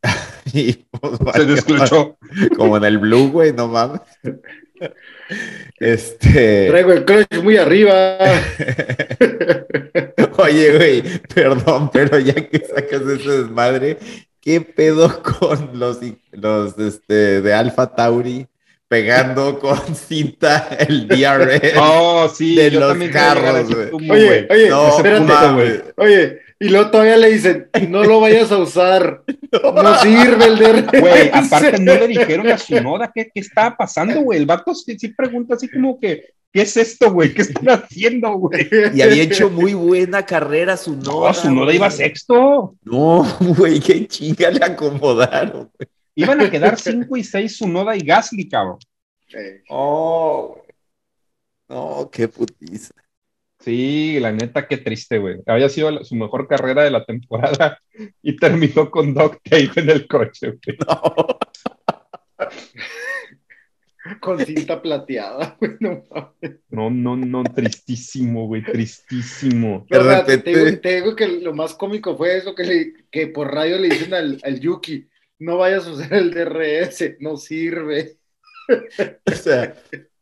y, 0.52 0.74
pues, 0.74 1.18
se 1.34 1.44
descluchó. 1.46 2.18
Como 2.56 2.76
en 2.76 2.84
el 2.84 2.98
Blue, 2.98 3.30
güey, 3.30 3.52
no 3.52 3.68
mames. 3.68 4.00
Este. 5.78 6.68
Traigo 6.68 6.92
el 6.92 7.04
clutch 7.04 7.42
muy 7.42 7.56
arriba. 7.56 8.18
Oye, 10.38 10.76
güey, 10.76 11.02
perdón, 11.34 11.90
pero 11.92 12.18
ya 12.18 12.34
que 12.34 12.58
sacas 12.58 13.02
ese 13.02 13.42
desmadre, 13.42 13.98
¿qué 14.40 14.60
pedo 14.60 15.22
con 15.22 15.78
los, 15.78 16.00
los 16.32 16.78
este, 16.78 17.40
de 17.40 17.54
Alpha 17.54 17.94
Tauri 17.94 18.46
pegando 18.94 19.58
con 19.60 19.96
cinta 19.96 20.68
el 20.78 21.08
DRS 21.08 21.74
oh, 21.80 22.32
sí, 22.32 22.54
de 22.54 22.70
los 22.70 22.96
carros, 23.10 23.68
güey? 23.68 23.88
Oye, 24.08 24.46
oye, 24.48 24.68
no, 24.68 24.96
espérate, 24.96 25.52
güey. 25.52 25.82
Oye, 25.96 26.38
y 26.60 26.68
luego 26.68 26.92
todavía 26.92 27.16
le 27.16 27.30
dicen, 27.32 27.68
no 27.88 28.04
lo 28.04 28.20
vayas 28.20 28.52
a 28.52 28.58
usar, 28.58 29.24
no 29.52 29.98
sirve 29.98 30.44
el 30.44 30.58
DRS. 30.58 31.00
Güey, 31.00 31.28
aparte 31.32 31.80
no 31.80 31.92
le 31.94 32.06
dijeron 32.06 32.46
a 32.46 32.56
su 32.56 32.80
noda 32.80 33.10
qué, 33.12 33.28
qué 33.34 33.40
estaba 33.40 33.76
pasando, 33.76 34.20
güey. 34.20 34.38
El 34.38 34.46
vato 34.46 34.72
sí, 34.76 34.96
pregunta 35.08 35.56
así 35.56 35.68
como 35.68 35.98
que, 35.98 36.26
¿qué 36.52 36.62
es 36.62 36.76
esto, 36.76 37.12
güey? 37.12 37.34
¿Qué 37.34 37.42
están 37.42 37.68
haciendo, 37.70 38.30
güey? 38.34 38.68
Y 38.94 39.02
había 39.02 39.24
hecho 39.24 39.50
muy 39.50 39.74
buena 39.74 40.24
carrera 40.24 40.76
su 40.76 40.94
noda. 40.94 41.30
No, 41.30 41.34
su 41.34 41.50
noda 41.50 41.74
iba 41.74 41.90
sexto. 41.90 42.76
No, 42.84 43.26
güey, 43.40 43.80
qué 43.80 44.06
chinga 44.06 44.52
le 44.52 44.64
acomodaron, 44.64 45.68
güey. 45.76 45.88
Iban 46.14 46.40
a 46.40 46.50
quedar 46.50 46.78
5 46.78 47.16
y 47.16 47.24
6 47.24 47.56
su 47.56 47.68
noda 47.68 47.96
y 47.96 48.00
Gasly, 48.00 48.48
cabrón. 48.48 48.78
Oh, 49.68 50.56
güey. 50.56 50.74
No, 51.68 52.10
qué 52.12 52.28
putiza. 52.28 52.94
Sí, 53.58 54.18
la 54.20 54.30
neta, 54.30 54.68
qué 54.68 54.76
triste, 54.76 55.18
güey. 55.18 55.38
Había 55.46 55.70
sido 55.70 56.04
su 56.04 56.14
mejor 56.14 56.46
carrera 56.46 56.84
de 56.84 56.90
la 56.90 57.04
temporada 57.04 57.80
y 58.22 58.36
terminó 58.36 58.90
con 58.90 59.14
Doc 59.14 59.40
tape 59.42 59.80
en 59.80 59.88
el 59.88 60.06
coche, 60.06 60.58
güey. 60.62 60.76
con 64.20 64.44
cinta 64.44 64.82
plateada, 64.82 65.56
güey. 65.58 65.72
No, 66.68 66.90
no, 66.90 67.16
no, 67.16 67.42
tristísimo, 67.44 68.46
güey, 68.46 68.62
tristísimo. 68.62 69.86
Pero 69.88 70.24
te, 70.26 70.96
digo, 70.96 71.16
que 71.16 71.26
lo 71.26 71.54
más 71.54 71.72
cómico 71.72 72.16
fue 72.18 72.36
eso 72.36 72.54
que, 72.54 72.64
le, 72.64 72.92
que 73.10 73.28
por 73.28 73.52
radio 73.52 73.78
le 73.78 73.88
dicen 73.88 74.12
al, 74.12 74.38
al 74.44 74.60
Yuki, 74.60 75.08
no 75.38 75.58
vayas 75.58 75.86
a 75.86 75.92
usar 75.92 76.14
el 76.14 76.32
DRS, 76.32 77.16
no 77.20 77.36
sirve. 77.36 78.16
O 79.26 79.32
sea, 79.32 79.74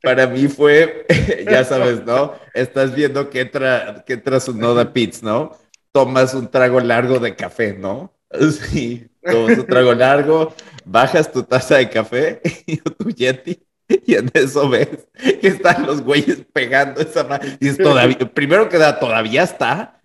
para 0.03 0.27
mí 0.27 0.48
fue, 0.48 1.07
ya 1.48 1.62
sabes, 1.64 2.05
¿no? 2.05 2.35
Estás 2.55 2.92
viendo 2.92 3.31
que 3.31 3.40
entra, 3.40 4.03
que 4.05 4.14
entra 4.14 4.40
su 4.40 4.53
Noda 4.53 4.92
Pits, 4.92 5.22
¿no? 5.22 5.57
Tomas 5.92 6.35
un 6.35 6.51
trago 6.51 6.81
largo 6.81 7.20
de 7.20 7.37
café, 7.37 7.75
¿no? 7.75 8.12
Sí, 8.51 9.07
tomas 9.22 9.59
un 9.59 9.66
trago 9.66 9.94
largo, 9.94 10.55
bajas 10.85 11.31
tu 11.31 11.44
taza 11.44 11.77
de 11.77 11.88
café 11.88 12.40
y 12.66 12.79
tu 12.79 13.11
Yeti 13.11 13.62
y 14.07 14.14
en 14.14 14.31
eso 14.35 14.68
ves 14.68 15.07
que 15.40 15.48
están 15.48 15.87
los 15.87 16.03
güeyes 16.03 16.42
pegando 16.53 17.01
esa. 17.01 17.40
Y 17.61 17.68
es 17.68 17.79
todavía, 17.79 18.18
primero 18.18 18.68
que 18.68 18.79
nada, 18.79 18.98
todavía 18.98 19.42
está. 19.42 20.01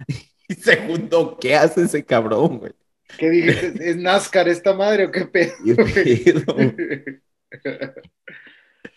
Y 0.48 0.56
segundo, 0.56 1.38
¿qué 1.40 1.56
hace 1.56 1.84
ese 1.84 2.04
cabrón, 2.04 2.60
güey? 2.60 2.74
¿Qué 3.18 3.30
dijiste? 3.30 3.90
¿Es 3.90 3.98
NASCAR 3.98 4.50
esta 4.50 4.74
madre 4.74 5.06
o 5.06 5.12
qué 5.12 5.26
pedo? 5.26 5.54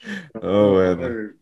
Oh, 0.34 0.72
bueno. 0.72 1.32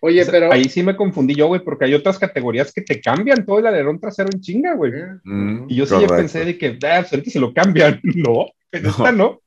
Oye, 0.00 0.26
pero. 0.26 0.52
Ahí 0.52 0.64
sí 0.64 0.82
me 0.82 0.96
confundí 0.96 1.34
yo, 1.34 1.46
güey, 1.46 1.62
porque 1.64 1.86
hay 1.86 1.94
otras 1.94 2.18
categorías 2.18 2.72
que 2.72 2.82
te 2.82 3.00
cambian 3.00 3.46
todo 3.46 3.58
el 3.58 3.66
alerón 3.66 3.98
trasero 3.98 4.28
en 4.32 4.40
chinga, 4.40 4.74
güey. 4.74 4.92
Mm, 5.24 5.66
y 5.68 5.76
yo 5.76 5.86
sí 5.86 5.94
pensé 6.06 6.44
de 6.44 6.58
que, 6.58 6.78
ah, 6.86 7.04
pues 7.08 7.32
se 7.32 7.40
lo 7.40 7.54
cambian. 7.54 8.00
No, 8.02 8.46
pero 8.70 8.92
no. 8.98 9.12
no. 9.12 9.40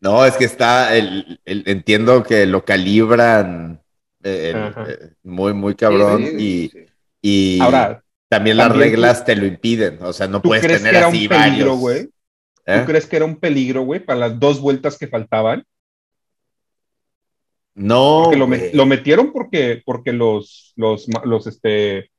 No, 0.00 0.24
es 0.24 0.34
que 0.38 0.46
está, 0.46 0.96
el, 0.96 1.38
entiendo 1.44 2.22
que 2.22 2.46
lo 2.46 2.64
calibran 2.64 3.82
eh, 4.22 4.54
eh, 4.54 5.10
muy, 5.22 5.52
muy 5.52 5.74
cabrón 5.74 6.24
y, 6.38 6.72
y 7.20 7.60
Ahora, 7.60 8.02
también, 8.30 8.58
las 8.58 8.70
reglas 8.70 9.24
te 9.24 9.34
lo 9.34 9.44
impiden, 9.44 9.98
o 10.02 10.12
sea, 10.12 10.28
no 10.28 10.40
puedes 10.40 10.64
tener 10.64 10.96
así 10.98 11.26
varios. 11.26 11.76
Güey? 11.76 12.04
¿Tú 12.06 12.12
¿Eh? 12.66 12.84
crees 12.86 13.06
que 13.06 13.16
era 13.16 13.24
un 13.24 13.34
peligro, 13.34 13.82
güey, 13.82 13.98
para 13.98 14.20
las 14.20 14.38
dos 14.38 14.60
vueltas 14.60 14.96
que 14.96 15.08
faltaban? 15.08 15.64
No. 17.74 18.30
Lo, 18.32 18.86
metieron 18.86 19.32
porque, 19.32 19.82
porque 19.84 20.12
los, 20.12 20.72
los, 20.76 21.08
los, 21.24 21.48
este, 21.48 22.12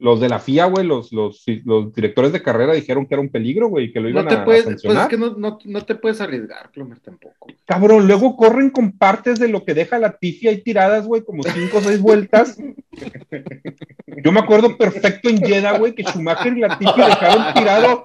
los 0.00 0.18
de 0.18 0.30
la 0.30 0.38
FIA, 0.38 0.64
güey, 0.64 0.86
los, 0.86 1.12
los, 1.12 1.44
los, 1.64 1.94
directores 1.94 2.32
de 2.32 2.42
carrera 2.42 2.72
dijeron 2.72 3.06
que 3.06 3.14
era 3.14 3.20
un 3.20 3.28
peligro, 3.28 3.68
güey, 3.68 3.92
que 3.92 4.00
lo 4.00 4.08
iban 4.08 4.24
no 4.24 4.30
te 4.30 4.36
a, 4.36 4.44
puedes, 4.46 4.64
Pues 4.64 4.98
es 4.98 5.08
que 5.08 5.18
no, 5.18 5.34
no, 5.36 5.58
no, 5.62 5.82
te 5.82 5.94
puedes 5.94 6.22
arriesgar, 6.22 6.70
Plomer, 6.70 6.98
tampoco. 7.00 7.48
Cabrón, 7.66 8.06
luego 8.06 8.34
corren 8.34 8.70
con 8.70 8.96
partes 8.96 9.38
de 9.38 9.48
lo 9.48 9.64
que 9.64 9.74
deja 9.74 9.98
la 9.98 10.16
tifia 10.16 10.50
ahí 10.50 10.62
tiradas, 10.62 11.06
güey, 11.06 11.22
como 11.22 11.42
cinco 11.42 11.78
o 11.78 11.80
seis 11.82 12.00
vueltas. 12.00 12.56
Yo 14.24 14.32
me 14.32 14.40
acuerdo 14.40 14.78
perfecto 14.78 15.28
en 15.28 15.38
Jeddah, 15.38 15.78
güey, 15.78 15.94
que 15.94 16.02
Schumacher 16.02 16.56
y 16.56 16.60
la 16.60 16.78
tifia 16.78 17.06
dejaron 17.06 17.54
tirado 17.54 18.04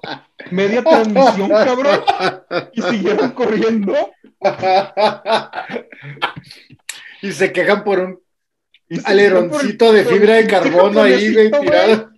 media 0.51 0.83
transmisión, 0.83 1.49
cabrón, 1.49 2.01
y 2.73 2.81
siguieron 2.81 3.31
corriendo. 3.31 3.93
y 7.21 7.31
se 7.31 7.53
quejan 7.53 7.85
por 7.85 7.99
un 7.99 8.19
aleroncito 9.03 9.91
de 9.91 10.05
fibra 10.05 10.35
de 10.35 10.47
carbono 10.47 11.01
ahí, 11.01 11.33
güey, 11.33 11.51
tirado. 11.51 12.11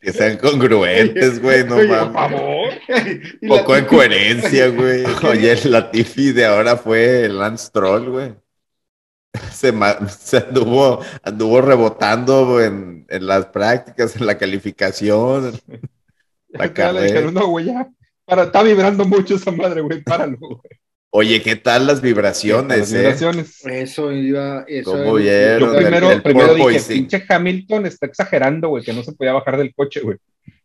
Que 0.00 0.12
sean 0.12 0.36
congruentes, 0.36 1.40
güey, 1.40 1.64
no 1.64 1.76
mames. 1.76 1.98
Por 1.98 2.12
favor. 2.12 2.68
Poco 3.48 3.74
de 3.74 3.86
coherencia, 3.86 4.68
güey. 4.68 5.04
Oye, 5.28 5.56
la 5.64 5.90
Tiffy 5.90 6.32
de 6.32 6.46
ahora 6.46 6.76
fue 6.76 7.24
el 7.24 7.38
Lance 7.38 7.70
Troll, 7.72 8.10
güey. 8.10 8.34
Se, 9.50 9.72
se, 10.08 10.36
anduvo, 10.36 11.00
anduvo 11.22 11.60
rebotando 11.62 12.62
en, 12.62 13.06
en, 13.08 13.26
las 13.26 13.46
prácticas, 13.46 14.14
en 14.16 14.26
la 14.26 14.36
calificación. 14.36 15.58
La 16.48 16.72
carrera. 16.72 17.30
No, 17.30 17.48
güey, 17.48 17.66
ya. 17.66 17.88
Para, 18.24 18.44
está 18.44 18.62
vibrando 18.62 19.04
mucho 19.04 19.36
esa 19.36 19.50
madre, 19.50 19.80
güey. 19.80 20.02
Páralo, 20.02 20.36
güey. 20.38 20.60
Oye, 21.14 21.42
¿qué 21.42 21.56
tal 21.56 21.86
las 21.86 22.00
vibraciones? 22.00 22.78
Las 22.78 22.92
vibraciones. 22.92 23.66
Eso 23.66 24.12
iba. 24.12 24.64
Eso 24.66 24.92
¿Cómo 24.92 25.14
vieron? 25.16 25.74
Yo 25.74 25.78
primero, 25.78 26.22
primero 26.22 26.54
dije, 26.54 26.80
pinche 26.88 27.22
Hamilton 27.28 27.84
está 27.84 28.06
exagerando, 28.06 28.70
güey, 28.70 28.82
que 28.82 28.94
no 28.94 29.02
se 29.02 29.12
podía 29.12 29.34
bajar 29.34 29.58
del 29.58 29.74
coche, 29.74 30.00
güey. 30.00 30.16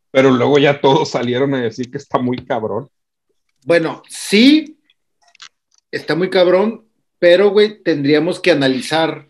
Pero 0.09 0.31
luego 0.31 0.57
ya 0.57 0.79
todos 0.79 1.09
salieron 1.09 1.53
a 1.53 1.61
decir 1.61 1.91
que 1.91 1.97
está 1.97 2.17
muy 2.17 2.37
cabrón. 2.45 2.87
Bueno, 3.65 4.03
sí, 4.07 4.79
está 5.91 6.15
muy 6.15 6.29
cabrón, 6.29 6.87
pero, 7.19 7.49
güey, 7.49 7.83
tendríamos 7.83 8.39
que 8.39 8.51
analizar, 8.51 9.27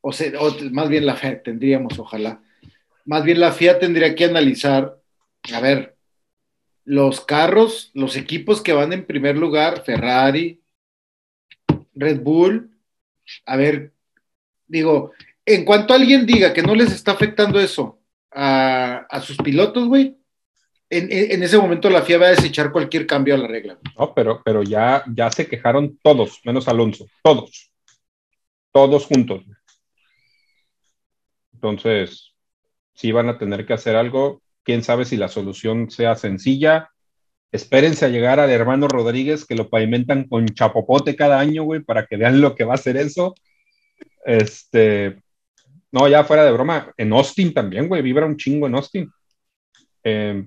o 0.00 0.12
sea, 0.12 0.32
o 0.40 0.52
más 0.72 0.88
bien 0.88 1.06
la 1.06 1.14
fe, 1.14 1.36
tendríamos, 1.36 1.96
ojalá, 2.00 2.42
más 3.04 3.22
bien 3.22 3.38
la 3.38 3.52
FIA 3.52 3.78
tendría 3.78 4.16
que 4.16 4.24
analizar, 4.24 4.96
a 5.52 5.60
ver, 5.60 5.93
los 6.84 7.20
carros, 7.20 7.90
los 7.94 8.16
equipos 8.16 8.60
que 8.60 8.72
van 8.72 8.92
en 8.92 9.06
primer 9.06 9.36
lugar, 9.36 9.82
Ferrari, 9.84 10.62
Red 11.94 12.20
Bull, 12.20 12.70
a 13.46 13.56
ver, 13.56 13.92
digo, 14.66 15.12
en 15.46 15.64
cuanto 15.64 15.94
alguien 15.94 16.26
diga 16.26 16.52
que 16.52 16.62
no 16.62 16.74
les 16.74 16.92
está 16.92 17.12
afectando 17.12 17.60
eso 17.60 18.00
a, 18.30 19.20
sus 19.22 19.36
pilotos, 19.38 19.88
güey, 19.88 20.18
en, 20.90 21.42
ese 21.42 21.58
momento 21.58 21.88
la 21.90 22.02
FIA 22.02 22.18
va 22.18 22.26
a 22.26 22.30
desechar 22.30 22.70
cualquier 22.70 23.06
cambio 23.06 23.34
a 23.34 23.38
la 23.38 23.48
regla. 23.48 23.78
No, 23.98 24.14
pero, 24.14 24.42
pero 24.44 24.62
ya, 24.62 25.02
ya 25.12 25.30
se 25.30 25.46
quejaron 25.46 25.98
todos, 26.02 26.40
menos 26.44 26.68
Alonso, 26.68 27.06
todos, 27.22 27.72
todos 28.72 29.06
juntos. 29.06 29.44
Entonces, 31.52 32.34
si 32.92 33.10
van 33.10 33.28
a 33.28 33.38
tener 33.38 33.66
que 33.66 33.72
hacer 33.72 33.96
algo, 33.96 34.42
quién 34.64 34.82
sabe 34.82 35.04
si 35.04 35.16
la 35.16 35.28
solución 35.28 35.90
sea 35.90 36.16
sencilla. 36.16 36.90
Espérense 37.52 38.04
a 38.04 38.08
llegar 38.08 38.40
al 38.40 38.50
hermano 38.50 38.88
Rodríguez 38.88 39.44
que 39.44 39.54
lo 39.54 39.70
pavimentan 39.70 40.26
con 40.26 40.46
chapopote 40.48 41.14
cada 41.14 41.38
año, 41.38 41.62
güey, 41.62 41.80
para 41.80 42.06
que 42.06 42.16
vean 42.16 42.40
lo 42.40 42.54
que 42.54 42.64
va 42.64 42.72
a 42.72 42.76
hacer 42.76 42.96
eso. 42.96 43.34
Este, 44.24 45.22
no, 45.92 46.08
ya 46.08 46.24
fuera 46.24 46.44
de 46.44 46.52
broma, 46.52 46.92
en 46.96 47.12
Austin 47.12 47.54
también, 47.54 47.88
güey, 47.88 48.02
vibra 48.02 48.26
un 48.26 48.36
chingo 48.36 48.66
en 48.66 48.74
Austin. 48.74 49.10
Eh, 50.02 50.44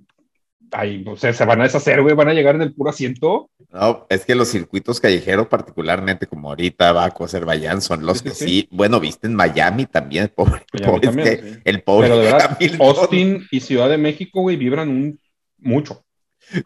ahí, 0.71 1.03
o 1.07 1.15
sea, 1.15 1.33
se 1.33 1.45
van 1.45 1.61
a 1.61 1.63
deshacer, 1.63 2.01
güey, 2.01 2.15
van 2.15 2.27
a 2.29 2.33
llegar 2.33 2.55
en 2.55 2.61
el 2.61 2.73
puro 2.73 2.89
asiento. 2.89 3.49
No, 3.71 4.05
es 4.09 4.25
que 4.25 4.35
los 4.35 4.49
circuitos 4.49 4.99
callejeros, 4.99 5.47
particularmente 5.47 6.27
como 6.27 6.49
ahorita, 6.49 6.91
Baco, 6.91 7.25
Azerbaiyán, 7.25 7.81
son 7.81 8.05
los 8.05 8.21
que 8.21 8.31
sí, 8.31 8.67
bueno, 8.71 8.99
viste 8.99 9.27
en 9.27 9.35
Miami 9.35 9.85
también, 9.85 10.31
pobre, 10.33 10.65
el 10.73 11.81
pobre 11.81 12.09
Pero 12.09 12.19
de 12.19 12.25
verdad, 12.25 12.57
Austin 12.79 13.45
y 13.51 13.59
Ciudad 13.59 13.89
de 13.89 13.97
México, 13.97 14.41
güey, 14.41 14.55
vibran 14.55 14.89
un, 14.89 15.19
mucho. 15.57 16.03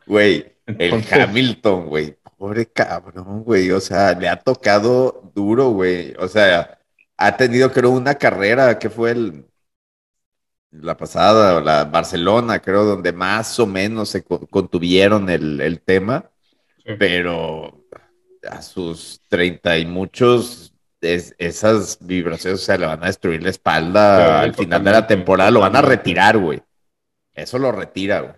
Güey, 0.06 0.46
el 0.66 1.04
Hamilton, 1.12 1.88
güey, 1.88 2.16
pobre 2.38 2.68
cabrón, 2.68 3.44
güey, 3.44 3.72
o 3.72 3.80
sea, 3.80 4.14
le 4.14 4.30
ha 4.30 4.38
tocado 4.38 5.32
duro, 5.34 5.70
güey, 5.70 6.14
o 6.20 6.28
sea, 6.28 6.80
ha 7.18 7.38
tenido, 7.38 7.72
creo, 7.72 7.92
una 7.92 8.16
carrera 8.16 8.80
que 8.80 8.90
fue 8.90 9.12
el, 9.12 9.46
la 10.72 10.96
pasada, 10.96 11.62
la 11.62 11.86
Barcelona, 11.86 12.60
creo, 12.60 12.86
donde 12.86 13.12
más 13.12 13.60
o 13.60 13.68
menos 13.68 14.10
se 14.10 14.24
contuvieron 14.24 15.30
el, 15.30 15.82
tema, 15.84 16.30
pero 16.98 17.86
a 18.50 18.62
sus 18.62 19.22
treinta 19.28 19.78
y 19.78 19.86
muchos, 19.86 20.74
esas 21.02 21.98
vibraciones, 22.02 22.62
o 22.62 22.64
sea, 22.64 22.78
le 22.78 22.86
van 22.86 23.04
a 23.04 23.08
destruir 23.08 23.44
la 23.44 23.50
espalda 23.50 24.42
al 24.42 24.54
final 24.54 24.84
de 24.84 24.92
la 24.92 25.08
temporada, 25.08 25.52
lo 25.52 25.60
van 25.60 25.76
a 25.76 25.82
retirar, 25.82 26.38
güey. 26.38 26.62
Eso 27.34 27.58
lo 27.60 27.72
retira, 27.72 28.22
güey. 28.22 28.36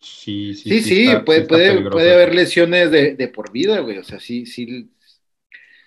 Sí, 0.00 0.54
sí, 0.54 0.82
sí, 0.82 1.08
puede, 1.24 1.42
puede, 1.42 1.90
puede, 1.90 2.12
haber 2.12 2.34
lesiones 2.34 2.90
de, 2.90 3.14
de 3.14 3.28
por 3.28 3.50
vida, 3.50 3.80
güey. 3.80 3.98
O 3.98 4.04
sea, 4.04 4.20
sí, 4.20 4.44
sí, 4.44 4.90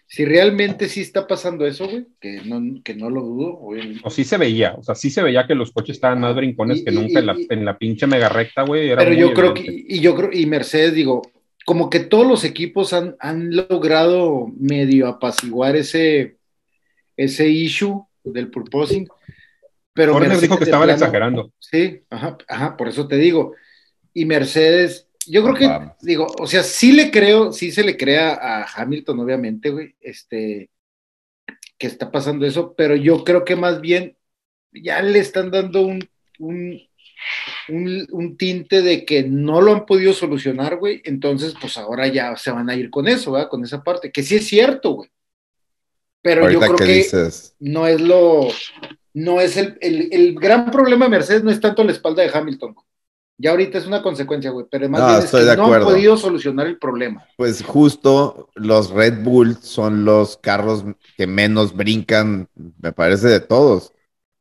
si 0.10 0.24
realmente 0.24 0.88
sí 0.88 1.02
está 1.02 1.28
pasando 1.28 1.68
eso, 1.68 1.88
güey, 1.88 2.08
que 2.22 2.42
no, 2.46 2.82
que 2.82 2.96
no 2.96 3.10
lo 3.10 3.22
dudo, 3.22 3.60
O 4.04 4.10
sí 4.10 4.24
se 4.24 4.38
veía, 4.38 4.74
o 4.76 4.84
sea, 4.84 4.96
sí 4.96 5.10
se 5.10 5.22
veía 5.22 5.46
que 5.46 5.54
los 5.54 5.72
coches 5.72 5.98
estaban 5.98 6.22
más 6.22 6.34
brincones 6.34 6.82
que 6.84 6.92
nunca 6.92 7.20
en, 7.20 7.26
la, 7.26 7.36
en, 7.50 7.66
la, 7.66 7.78
pinche 7.78 8.08
mega 8.08 8.30
recta, 8.30 8.64
güey. 8.64 8.96
Pero 8.96 9.14
yo 9.14 9.34
creo 9.34 9.54
que, 9.54 9.66
y 9.68 10.00
yo 10.00 10.16
creo, 10.16 10.30
y 10.32 10.46
Mercedes, 10.46 10.94
digo, 10.94 11.24
como 11.66 11.90
que 11.90 12.00
todos 12.00 12.26
los 12.26 12.46
equipos 12.46 12.94
han, 12.94 13.18
han 13.20 13.54
logrado 13.54 14.48
medio 14.58 15.08
apaciguar 15.08 15.76
ese, 15.76 16.38
ese 17.18 17.50
issue 17.50 18.06
del 18.24 18.50
purposing. 18.50 19.10
Pero 19.92 20.18
Mercedes 20.18 20.42
dijo 20.42 20.58
que 20.58 20.64
estaban 20.64 20.90
exagerando. 20.90 21.52
Sí, 21.60 22.04
ajá, 22.10 22.38
ajá, 22.48 22.78
por 22.78 22.88
eso 22.88 23.10
te 23.10 23.18
digo. 23.18 23.56
Y 24.14 24.24
Mercedes 24.24 25.07
yo 25.28 25.44
creo 25.44 25.56
que, 25.56 25.92
digo, 26.02 26.28
o 26.40 26.48
sea, 26.48 26.64
sí 26.64 26.92
le 26.92 27.12
creo, 27.12 27.52
sí 27.52 27.72
se 27.72 27.84
le 27.84 27.98
crea 27.98 28.34
a 28.34 28.66
Hamilton, 28.66 29.20
obviamente, 29.20 29.70
güey, 29.70 29.96
este, 30.00 30.70
que 31.78 31.88
está 31.88 32.12
pasando 32.12 32.46
eso, 32.46 32.74
pero 32.76 32.96
yo 32.96 33.24
creo 33.24 33.46
que 33.46 33.56
más 33.56 33.82
bien 33.82 34.18
ya 34.72 35.02
le 35.02 35.20
están 35.20 35.52
dando 35.52 35.82
un, 35.82 36.08
un, 36.40 36.80
un, 37.70 38.38
tinte 38.38 38.82
de 38.82 39.06
que 39.06 39.24
no 39.24 39.62
lo 39.62 39.74
han 39.74 39.86
podido 39.86 40.14
solucionar, 40.14 40.78
güey, 40.78 41.02
entonces, 41.06 41.54
pues 41.60 41.78
ahora 41.78 42.08
ya 42.08 42.36
se 42.36 42.52
van 42.52 42.70
a 42.70 42.76
ir 42.76 42.90
con 42.90 43.08
eso, 43.08 43.32
¿verdad? 43.32 43.50
Con 43.50 43.64
esa 43.64 43.84
parte, 43.84 44.12
que 44.12 44.24
sí 44.24 44.36
es 44.36 44.48
cierto, 44.48 44.92
güey. 44.92 45.10
Pero 46.22 46.50
yo 46.50 46.60
creo 46.60 46.76
que, 46.76 47.06
no 47.60 47.88
es 47.88 48.02
lo, 48.02 48.48
no 49.14 49.40
es 49.40 49.56
el, 49.56 49.78
el, 49.82 50.10
el, 50.12 50.36
gran 50.36 50.72
problema 50.72 51.06
de 51.06 51.12
Mercedes, 51.12 51.44
no 51.44 51.52
es 51.52 51.62
tanto 51.62 51.84
la 51.84 51.92
espalda 51.92 52.24
de 52.24 52.32
Hamilton, 52.34 52.74
güey 52.74 52.87
ya 53.40 53.52
ahorita 53.52 53.78
es 53.78 53.86
una 53.86 54.02
consecuencia, 54.02 54.50
güey, 54.50 54.66
pero 54.70 54.86
además 54.86 55.32
no, 55.32 55.56
no 55.56 55.74
han 55.74 55.84
podido 55.84 56.18
solucionar 56.18 56.66
el 56.66 56.78
problema. 56.78 57.24
Pues 57.38 57.64
justo 57.64 58.50
los 58.56 58.90
Red 58.90 59.24
Bull 59.24 59.58
son 59.62 60.06
los 60.06 60.38
carros 60.38 60.84
que 61.16 61.28
menos 61.28 61.76
brincan, 61.76 62.50
me 62.82 62.92
parece, 62.92 63.28
de 63.28 63.40
todos. 63.40 63.94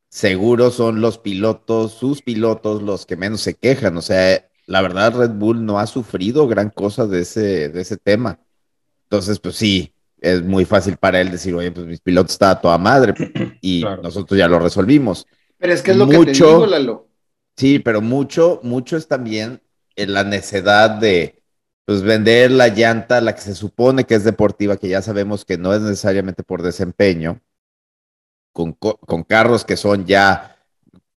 Seguro 0.09 0.71
son 0.71 0.99
los 0.99 1.19
pilotos, 1.19 1.93
sus 1.93 2.23
pilotos, 2.23 2.81
los 2.81 3.05
que 3.05 3.17
menos 3.17 3.41
se 3.41 3.53
quejan. 3.53 3.97
O 3.97 4.01
sea, 4.01 4.43
la 4.65 4.81
verdad, 4.81 5.15
Red 5.15 5.31
Bull 5.31 5.63
no 5.63 5.79
ha 5.79 5.85
sufrido 5.85 6.47
gran 6.47 6.71
cosa 6.71 7.05
de 7.05 7.21
ese, 7.21 7.69
de 7.69 7.81
ese 7.81 7.97
tema. 7.97 8.39
Entonces, 9.03 9.39
pues 9.39 9.55
sí, 9.55 9.93
es 10.19 10.41
muy 10.41 10.65
fácil 10.65 10.97
para 10.97 11.21
él 11.21 11.29
decir, 11.29 11.53
oye, 11.53 11.71
pues 11.71 11.85
mis 11.85 12.01
pilotos 12.01 12.31
están 12.31 12.49
a 12.49 12.61
toda 12.61 12.79
madre 12.79 13.13
y 13.61 13.83
nosotros 14.01 14.39
ya 14.39 14.47
lo 14.47 14.57
resolvimos. 14.57 15.27
Pero 15.59 15.73
es 15.73 15.83
que 15.83 15.91
es 15.91 15.97
lo 15.97 16.07
que 16.09 16.17
te 16.25 16.31
digo, 16.31 16.65
Lalo 16.65 17.06
Sí, 17.57 17.79
pero 17.79 18.01
mucho, 18.01 18.59
mucho 18.63 18.97
es 18.97 19.07
también 19.07 19.61
en 19.95 20.13
la 20.13 20.23
necedad 20.23 20.91
de 20.91 21.41
pues, 21.85 22.03
vender 22.03 22.51
la 22.51 22.67
llanta, 22.67 23.19
la 23.19 23.33
que 23.33 23.41
se 23.41 23.55
supone 23.55 24.05
que 24.05 24.15
es 24.15 24.23
deportiva, 24.23 24.77
que 24.77 24.89
ya 24.89 25.01
sabemos 25.01 25.43
que 25.43 25.57
no 25.57 25.73
es 25.73 25.81
necesariamente 25.81 26.43
por 26.43 26.61
desempeño, 26.61 27.41
con, 28.53 28.73
con 28.73 29.23
carros 29.23 29.65
que 29.65 29.75
son 29.77 30.05
ya 30.05 30.57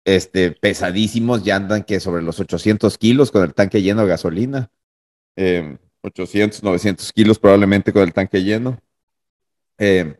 este, 0.04 0.52
pesadísimos, 0.52 1.44
ya 1.44 1.56
andan 1.56 1.84
que 1.84 2.00
sobre 2.00 2.22
los 2.22 2.40
800 2.40 2.96
kilos 2.98 3.30
con 3.30 3.42
el 3.44 3.54
tanque 3.54 3.82
lleno 3.82 4.02
de 4.02 4.08
gasolina. 4.08 4.70
800, 6.02 6.58
em, 6.60 6.64
900 6.64 7.12
kilos 7.12 7.38
probablemente 7.38 7.92
con 7.92 8.02
el 8.02 8.14
tanque 8.14 8.42
lleno. 8.42 8.80
Em, 9.78 10.16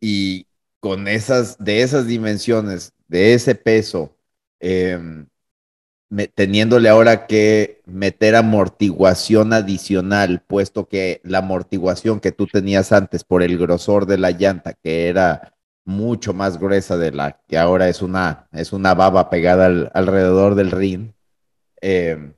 y 0.00 0.46
con 0.80 1.06
esas, 1.08 1.58
de 1.58 1.82
esas 1.82 2.06
dimensiones, 2.06 2.92
de 3.08 3.34
ese 3.34 3.54
peso, 3.54 4.16
eh, 4.60 5.26
teniéndole 6.34 6.88
ahora 6.88 7.26
que 7.26 7.82
meter 7.86 8.34
amortiguación 8.34 9.52
adicional, 9.52 10.42
puesto 10.46 10.88
que 10.88 11.20
la 11.24 11.38
amortiguación 11.38 12.20
que 12.20 12.32
tú 12.32 12.46
tenías 12.46 12.92
antes 12.92 13.24
por 13.24 13.42
el 13.42 13.56
grosor 13.58 14.06
de 14.06 14.18
la 14.18 14.32
llanta, 14.32 14.74
que 14.74 15.08
era 15.08 15.54
mucho 15.84 16.34
más 16.34 16.58
gruesa 16.58 16.96
de 16.96 17.12
la 17.12 17.40
que 17.48 17.58
ahora 17.58 17.88
es 17.88 18.02
una, 18.02 18.48
es 18.52 18.72
una 18.72 18.94
baba 18.94 19.30
pegada 19.30 19.66
alrededor 19.94 20.54
del 20.56 20.70
ring, 20.72 21.12
eh, 21.80 22.32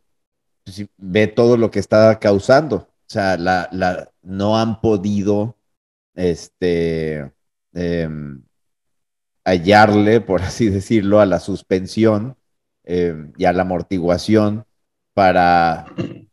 pues 0.65 0.87
ve 0.99 1.27
todo 1.27 1.57
lo 1.57 1.71
que 1.71 1.79
está 1.81 2.19
causando. 2.19 2.77
O 2.77 2.89
sea, 3.13 3.37
la, 3.37 3.69
la, 3.73 4.11
no 4.23 4.59
han 4.59 4.81
podido 4.81 5.57
este, 6.15 7.33
em, 7.75 8.43
hallarle, 9.45 10.21
por 10.21 10.43
así 10.43 10.69
decirlo, 10.69 11.21
a 11.21 11.27
la 11.27 11.41
suspensión 11.41 12.37
eh, 12.85 13.15
y 13.37 13.45
a 13.45 13.53
la 13.53 13.63
amortiguación 13.63 14.65
para, 15.15 15.87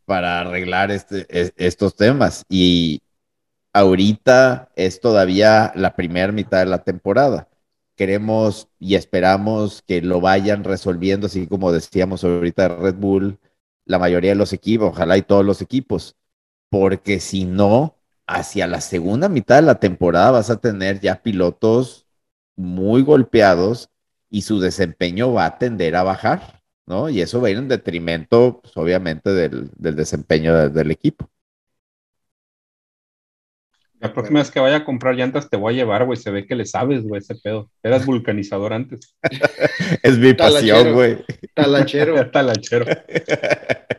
para 0.04 0.40
arreglar 0.40 0.90
este, 0.90 1.26
estos 1.56 1.96
temas. 1.96 2.44
Y 2.48 3.02
ahorita 3.72 4.70
es 4.76 5.00
todavía 5.00 5.72
la 5.74 5.94
primera 5.96 6.32
mitad 6.32 6.58
de 6.58 6.66
la 6.66 6.82
temporada. 6.82 7.48
Queremos 7.96 8.68
y 8.78 8.94
esperamos 8.94 9.82
que 9.86 10.00
lo 10.00 10.20
vayan 10.20 10.64
resolviendo, 10.64 11.26
así 11.26 11.46
como 11.46 11.70
decíamos 11.70 12.24
ahorita 12.24 12.68
Red 12.68 12.94
Bull, 12.94 13.38
la 13.84 13.98
mayoría 13.98 14.30
de 14.30 14.36
los 14.36 14.52
equipos, 14.52 14.90
ojalá 14.90 15.18
y 15.18 15.22
todos 15.22 15.44
los 15.44 15.60
equipos, 15.60 16.16
porque 16.70 17.20
si 17.20 17.44
no, 17.44 17.96
hacia 18.26 18.66
la 18.66 18.80
segunda 18.80 19.28
mitad 19.28 19.56
de 19.56 19.62
la 19.62 19.80
temporada 19.80 20.30
vas 20.30 20.50
a 20.50 20.60
tener 20.60 21.00
ya 21.00 21.22
pilotos 21.22 22.06
muy 22.56 23.02
golpeados 23.02 23.90
y 24.30 24.42
su 24.42 24.60
desempeño 24.60 25.32
va 25.32 25.46
a 25.46 25.58
tender 25.58 25.96
a 25.96 26.04
bajar, 26.04 26.62
¿no? 26.86 27.10
Y 27.10 27.20
eso 27.20 27.40
va 27.40 27.48
a 27.48 27.50
ir 27.50 27.58
en 27.58 27.68
detrimento, 27.68 28.60
pues, 28.62 28.76
obviamente, 28.76 29.30
del, 29.30 29.70
desempeño 29.76 30.70
del 30.70 30.90
equipo. 30.92 31.28
La 33.98 34.14
próxima 34.14 34.38
vez 34.38 34.50
que 34.50 34.60
vaya 34.60 34.76
a 34.76 34.84
comprar 34.84 35.14
llantas 35.14 35.50
te 35.50 35.58
voy 35.58 35.74
a 35.74 35.76
llevar, 35.76 36.06
güey. 36.06 36.16
Se 36.16 36.30
ve 36.30 36.46
que 36.46 36.54
le 36.54 36.64
sabes, 36.64 37.02
güey, 37.02 37.18
ese 37.18 37.34
pedo. 37.34 37.68
Eras 37.82 38.06
vulcanizador 38.06 38.72
antes. 38.72 39.14
es 40.02 40.16
mi 40.16 40.32
pasión, 40.32 40.94
güey. 40.94 41.18
Talachero. 41.52 42.30
Talachero. 42.30 42.86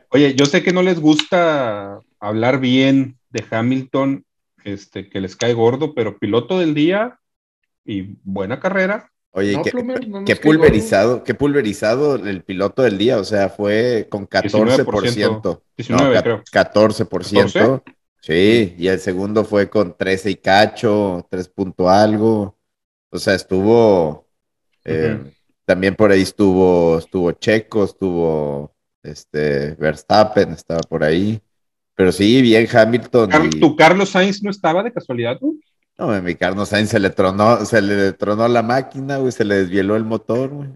Oye, 0.09 0.33
yo 0.33 0.45
sé 0.47 0.63
que 0.63 0.73
no 0.73 0.81
les 0.81 0.99
gusta 0.99 1.99
hablar 2.19 2.59
bien 2.59 3.19
de 3.29 3.45
Hamilton, 3.47 4.25
este, 4.63 5.07
que 5.07 5.21
les 5.21 5.35
cae 5.35 5.53
gordo, 5.53 5.93
pero 5.93 6.17
piloto 6.17 6.57
del 6.57 6.73
día 6.73 7.19
y 7.85 8.15
buena 8.23 8.59
carrera, 8.59 9.11
Oye, 9.33 9.61
qué, 9.63 10.35
pulverizado, 10.35 11.23
qué 11.23 11.33
pulverizado 11.33 12.15
el 12.15 12.43
piloto 12.43 12.81
del 12.81 12.97
día, 12.97 13.17
o 13.17 13.23
sea, 13.23 13.47
fue 13.47 14.07
con 14.09 14.27
14%. 14.27 15.61
19, 15.77 16.21
creo. 16.21 16.43
14%. 16.43 17.83
Sí, 18.19 18.75
y 18.77 18.87
el 18.87 18.99
segundo 18.99 19.45
fue 19.45 19.69
con 19.69 19.95
13 19.97 20.31
y 20.31 20.35
cacho, 20.35 21.25
3 21.29 21.47
punto 21.47 21.89
algo. 21.89 22.57
O 23.09 23.17
sea, 23.17 23.33
estuvo. 23.33 24.27
Eh, 24.83 25.17
también 25.65 25.95
por 25.95 26.11
ahí 26.11 26.21
estuvo, 26.21 26.99
estuvo 26.99 27.31
Checo, 27.31 27.85
estuvo 27.85 28.75
este 29.01 29.75
Verstappen, 29.75 30.51
estaba 30.51 30.81
por 30.81 31.03
ahí. 31.03 31.41
Pero 31.95 32.11
sí, 32.11 32.41
bien 32.41 32.67
Hamilton. 32.71 33.29
¿Tu 33.59 33.75
Carlos 33.75 34.09
Sainz 34.09 34.43
no 34.43 34.51
estaba 34.51 34.83
de 34.83 34.91
casualidad? 34.91 35.39
¿no? 35.41 35.53
No, 35.97 36.21
mi 36.21 36.35
Carlos 36.35 36.69
Sainz 36.69 36.89
se 36.89 36.99
le 36.99 37.09
tronó, 37.11 37.63
se 37.65 37.81
le 37.81 38.13
tronó 38.13 38.47
la 38.47 38.63
máquina, 38.63 39.17
güey, 39.17 39.31
se 39.31 39.45
le 39.45 39.55
desvieló 39.55 39.95
el 39.95 40.03
motor, 40.03 40.49
güey. 40.49 40.69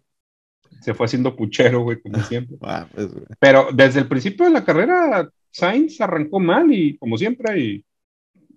Se 0.81 0.93
fue 0.93 1.07
haciendo 1.07 1.35
puchero, 1.35 1.81
güey, 1.81 1.99
como 1.99 2.19
siempre. 2.23 2.57
Ah, 2.61 2.87
pues, 2.93 3.07
Pero 3.39 3.69
desde 3.73 4.01
el 4.01 4.07
principio 4.07 4.45
de 4.45 4.51
la 4.51 4.63
carrera, 4.63 5.27
Sainz 5.49 5.99
arrancó 5.99 6.39
mal 6.39 6.71
y 6.71 6.97
como 6.97 7.17
siempre, 7.17 7.59
y, 7.59 7.85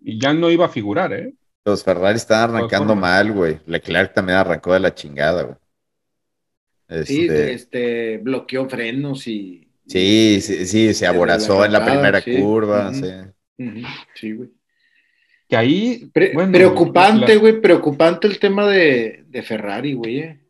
ya 0.03 0.33
no 0.33 0.51
iba 0.51 0.67
a 0.67 0.71
figurar, 0.71 1.13
¿eh? 1.13 1.35
Los 1.65 1.85
Ferrari 1.85 2.17
están 2.17 2.51
arrancando 2.51 2.95
mal, 2.95 3.33
güey. 3.33 3.59
Leclerc 3.67 4.15
también 4.15 4.39
arrancó 4.39 4.73
de 4.73 4.81
la 4.81 4.95
chingada, 4.95 5.43
güey. 5.43 5.57
Sí, 7.05 7.27
este, 7.27 7.53
este 7.53 8.19
bloqueó 8.19 8.69
frenos 8.69 9.27
y. 9.27 9.71
Sí, 9.87 10.41
sí, 10.41 10.67
sí, 10.67 10.95
se 10.95 11.07
aborazó 11.07 11.65
en 11.65 11.73
la 11.73 11.85
primera 11.85 12.23
curva, 12.23 12.93
sí. 12.95 13.11
Sí, 14.15 14.33
güey. 14.33 14.51
Que 15.49 15.57
ahí. 15.57 16.11
preocupante, 16.13 17.37
güey, 17.37 17.61
preocupante 17.61 18.27
el 18.27 18.39
tema 18.39 18.67
de, 18.67 19.25
Ferrari, 19.45 19.95
güey. 19.95 20.19
Eh. 20.21 20.41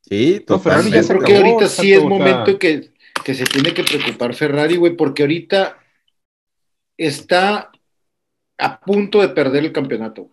Sí, 0.00 0.40
totalmente. 0.40 1.02
Ferrari 1.02 1.24
creo 1.24 1.42
que 1.42 1.48
ahorita 1.48 1.68
sí 1.68 1.92
es 1.92 2.02
momento 2.02 2.58
que, 2.58 2.90
que 3.24 3.34
se 3.34 3.44
tiene 3.44 3.72
que 3.72 3.84
preocupar 3.84 4.34
Ferrari, 4.34 4.76
güey, 4.76 4.96
porque 4.96 5.22
ahorita 5.22 5.78
está 6.96 7.70
a 8.58 8.80
punto 8.80 9.20
de 9.20 9.28
perder 9.28 9.64
el 9.64 9.72
campeonato. 9.72 10.28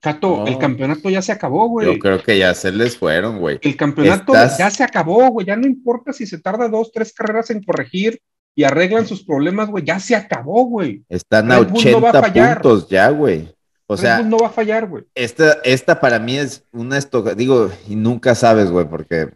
Cato, 0.00 0.46
el 0.46 0.58
campeonato 0.58 1.10
ya 1.10 1.22
se 1.22 1.32
acabó, 1.32 1.68
güey. 1.68 1.94
Yo 1.94 1.98
creo 1.98 2.22
que 2.22 2.38
ya 2.38 2.54
se 2.54 2.70
les 2.70 2.96
fueron, 2.96 3.40
güey. 3.40 3.58
El 3.62 3.76
campeonato 3.76 4.32
ya 4.32 4.70
se 4.70 4.84
acabó, 4.84 5.28
güey. 5.30 5.46
Ya 5.46 5.56
no 5.56 5.66
importa 5.66 6.12
si 6.12 6.24
se 6.24 6.38
tarda 6.38 6.68
dos, 6.68 6.92
tres 6.92 7.12
carreras 7.12 7.50
en 7.50 7.64
corregir 7.64 8.20
y 8.58 8.64
arreglan 8.64 9.06
sus 9.06 9.22
problemas, 9.22 9.68
güey. 9.70 9.84
Ya 9.84 10.00
se 10.00 10.16
acabó, 10.16 10.64
güey. 10.64 11.04
Están 11.08 11.52
a 11.52 11.60
80 11.60 12.32
puntos 12.32 12.88
ya, 12.88 13.08
güey. 13.10 13.54
O 13.86 13.96
sea, 13.96 14.20
no 14.20 14.36
va 14.36 14.48
a 14.48 14.50
fallar, 14.50 14.88
güey. 14.88 15.04
Esta, 15.14 15.58
esta 15.62 16.00
para 16.00 16.18
mí 16.18 16.36
es 16.36 16.64
una 16.72 16.98
estoca, 16.98 17.36
digo, 17.36 17.70
y 17.88 17.94
nunca 17.94 18.34
sabes, 18.34 18.72
güey, 18.72 18.84
porque 18.88 19.30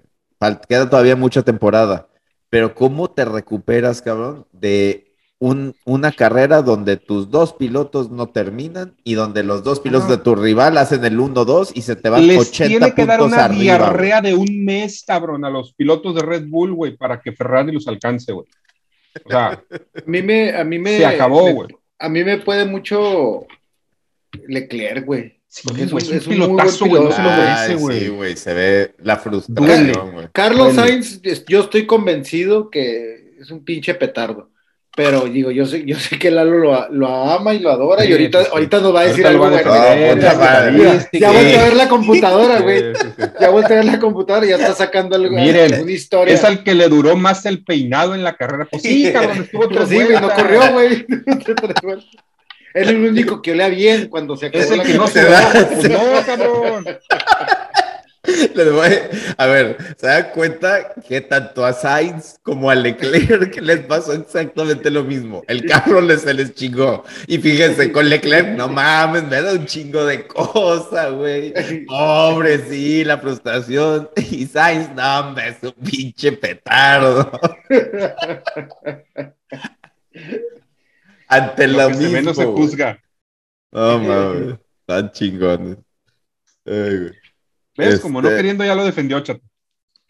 queda 0.68 0.90
todavía 0.90 1.14
mucha 1.14 1.42
temporada. 1.42 2.08
Pero 2.50 2.74
¿cómo 2.74 3.12
te 3.12 3.24
recuperas, 3.24 4.02
cabrón, 4.02 4.44
de 4.50 5.14
una 5.38 6.10
carrera 6.10 6.62
donde 6.62 6.96
tus 6.96 7.30
dos 7.30 7.52
pilotos 7.52 8.10
no 8.10 8.28
terminan 8.28 8.96
y 9.04 9.14
donde 9.14 9.44
los 9.44 9.62
dos 9.62 9.78
pilotos 9.78 10.08
de 10.08 10.18
tu 10.18 10.34
rival 10.34 10.78
hacen 10.78 11.04
el 11.04 11.18
1-2 11.18 11.70
y 11.74 11.82
se 11.82 11.94
te 11.94 12.08
van 12.10 12.26
Les 12.26 12.40
80 12.48 12.68
tiene 12.68 12.94
que 12.94 13.06
dar 13.06 13.22
una 13.22 13.48
diarrea 13.48 14.20
de 14.20 14.34
un 14.34 14.64
mes, 14.64 15.04
cabrón, 15.06 15.44
a 15.44 15.50
los 15.50 15.74
pilotos 15.74 16.16
de 16.16 16.22
Red 16.22 16.48
Bull, 16.48 16.74
güey, 16.74 16.96
para 16.96 17.20
que 17.20 17.30
Ferrari 17.30 17.70
los 17.70 17.86
alcance, 17.86 18.32
güey. 18.32 18.48
O 19.24 19.30
sea, 19.30 19.62
a 19.70 20.02
mí 20.06 20.22
me, 20.22 20.54
a 20.54 20.64
mí 20.64 20.78
me, 20.78 20.96
se 20.96 21.06
acabó, 21.06 21.52
güey. 21.52 21.68
A 21.98 22.08
mí 22.08 22.24
me 22.24 22.38
puede 22.38 22.64
mucho 22.64 23.46
Leclerc, 24.46 25.04
güey. 25.04 25.40
es, 25.48 25.92
un, 25.92 25.98
es, 25.98 26.26
un, 26.26 26.32
pilotazo, 26.32 26.86
güey. 26.86 27.04
No 27.04 27.12
se 27.12 27.22
lo 27.22 27.30
merece, 27.30 27.74
güey. 27.76 28.00
Sí, 28.00 28.08
güey, 28.08 28.36
se 28.36 28.54
ve 28.54 28.94
la 28.98 29.18
frustración, 29.18 30.12
güey. 30.12 30.28
Carlos 30.32 30.74
Sainz, 30.74 31.20
yo 31.46 31.60
estoy 31.60 31.86
convencido 31.86 32.70
que 32.70 33.36
es 33.40 33.50
un 33.50 33.64
pinche 33.64 33.94
petardo. 33.94 34.51
Pero 34.94 35.22
digo, 35.22 35.50
yo 35.50 35.64
sé, 35.64 35.84
yo 35.86 35.98
sé 35.98 36.18
que 36.18 36.30
Lalo 36.30 36.58
lo, 36.58 36.88
lo 36.90 37.08
ama 37.08 37.54
y 37.54 37.60
lo 37.60 37.70
adora, 37.70 38.04
y 38.04 38.12
ahorita, 38.12 38.42
ahorita 38.52 38.80
nos 38.80 38.94
va 38.94 39.00
a 39.00 39.04
decir 39.04 39.26
algo 39.26 39.48
bueno. 39.48 39.56
ya 39.62 41.30
vuelve 41.30 41.56
a 41.56 41.64
ver 41.64 41.76
la 41.76 41.88
computadora, 41.88 42.60
güey. 42.60 42.92
Ya 43.40 43.48
vuelve 43.48 43.74
a 43.74 43.76
ver 43.76 43.84
la 43.86 43.98
computadora 43.98 44.44
y 44.44 44.50
ya 44.50 44.56
está 44.56 44.74
sacando 44.74 45.16
algo, 45.16 45.34
Miren, 45.34 45.80
una 45.80 45.90
historia. 45.90 46.34
Es 46.34 46.44
al 46.44 46.62
que 46.62 46.74
le 46.74 46.88
duró 46.88 47.16
más 47.16 47.46
el 47.46 47.64
peinado 47.64 48.14
en 48.14 48.22
la 48.22 48.36
carrera. 48.36 48.68
Pues 48.70 48.82
sí, 48.82 49.10
cabrón, 49.10 49.38
estuvo 49.42 49.66
tres 49.66 49.88
Sí, 49.88 49.94
güey, 49.94 50.20
no 50.20 50.30
corrió, 50.30 50.72
güey. 50.72 51.06
es 52.74 52.88
el 52.88 52.96
único 53.02 53.40
que 53.40 53.52
olea 53.52 53.68
bien 53.68 54.08
cuando 54.08 54.36
se 54.36 54.46
acabó 54.46 54.62
es 54.62 54.70
el 54.72 54.82
que 54.82 54.94
no 54.94 55.06
se 55.06 55.22
da. 55.22 55.70
No, 55.88 56.26
cabrón. 56.26 56.84
a 59.36 59.46
ver, 59.46 59.78
¿se 59.96 60.06
dan 60.06 60.30
cuenta 60.32 60.94
que 61.06 61.20
tanto 61.20 61.64
a 61.64 61.72
Sainz 61.72 62.38
como 62.42 62.70
a 62.70 62.74
Leclerc 62.74 63.56
les 63.62 63.80
pasó 63.80 64.12
exactamente 64.12 64.90
lo 64.90 65.04
mismo? 65.04 65.42
El 65.48 65.64
carro 65.66 66.00
les, 66.00 66.22
se 66.22 66.34
les 66.34 66.54
chingó. 66.54 67.04
Y 67.26 67.38
fíjense, 67.38 67.92
con 67.92 68.08
Leclerc, 68.08 68.56
no 68.56 68.68
mames, 68.68 69.24
me 69.24 69.42
da 69.42 69.52
un 69.52 69.66
chingo 69.66 70.04
de 70.04 70.26
cosas, 70.26 71.12
güey. 71.12 71.52
Pobre, 71.86 72.58
sí, 72.68 73.04
la 73.04 73.18
frustración. 73.18 74.08
Y 74.16 74.46
Sainz, 74.46 74.94
no, 74.94 75.20
hombre, 75.20 75.48
es 75.48 75.62
un 75.62 75.72
pinche 75.72 76.32
petardo. 76.32 77.30
Ante 81.28 81.66
lo, 81.66 81.88
mismo. 81.90 82.10
menos 82.10 82.36
se 82.36 82.44
juzga. 82.44 83.02
No 83.70 83.98
mames, 83.98 84.58
tan 84.84 85.10
chingones. 85.12 85.78
Ay, 86.66 86.98
güey. 86.98 87.21
¿Ves? 87.86 88.00
Como 88.00 88.20
no 88.20 88.28
este 88.28 88.38
queriendo 88.38 88.64
ya 88.64 88.74
lo 88.74 88.84
defendió 88.84 89.20
Chato. 89.20 89.42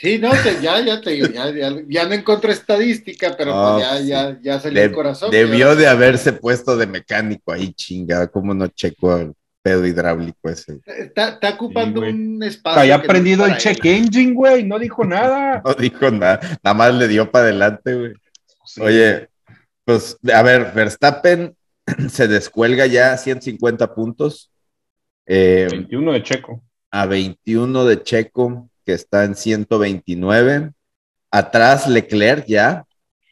Sí, 0.02 0.18
no, 0.18 0.32
ya, 0.60 0.80
ya 0.80 1.00
te 1.00 1.10
digo, 1.10 1.28
ya, 1.28 1.52
ya, 1.88 2.06
no 2.06 2.14
encontré 2.14 2.52
estadística, 2.52 3.36
pero 3.38 3.52
pues 3.52 3.86
ya, 3.86 4.00
ya, 4.00 4.38
ya 4.42 4.58
salió 4.58 4.82
el 4.82 4.92
corazón. 4.92 5.30
Debió 5.30 5.76
de 5.76 5.86
haberse 5.86 6.32
puesto 6.32 6.76
de 6.76 6.88
mecánico 6.88 7.52
ahí, 7.52 7.72
chinga, 7.72 8.26
¿cómo 8.26 8.52
no 8.52 8.66
checó 8.66 9.16
el 9.16 9.32
pedo 9.62 9.86
hidráulico 9.86 10.48
ese? 10.48 10.80
Está, 10.86 11.28
está 11.28 11.50
ocupando 11.50 12.00
un 12.00 12.42
espacio. 12.42 12.80
Había 12.80 12.96
aprendido 12.96 13.46
el 13.46 13.56
check 13.58 13.84
engine, 13.84 14.32
güey, 14.32 14.64
no 14.64 14.78
dijo 14.80 15.04
nada. 15.04 15.62
no 15.64 15.74
dijo 15.74 16.10
nada, 16.10 16.40
nada 16.64 16.74
más 16.74 16.94
le 16.94 17.06
dio 17.06 17.30
para 17.30 17.44
adelante, 17.44 17.94
güey. 17.94 18.12
Oye, 18.80 19.28
pues, 19.84 20.16
a 20.34 20.42
ver, 20.42 20.72
Verstappen 20.74 21.54
se 22.08 22.26
descuelga 22.26 22.86
ya 22.86 23.16
150 23.16 23.94
puntos. 23.94 24.50
21 25.26 26.10
eh, 26.10 26.14
de 26.14 26.22
Checo 26.24 26.60
a 26.92 27.06
21 27.06 27.84
de 27.86 28.02
Checo, 28.02 28.68
que 28.84 28.92
está 28.92 29.24
en 29.24 29.34
129. 29.34 30.72
Atrás 31.30 31.88
Leclerc 31.88 32.46
ya 32.46 32.84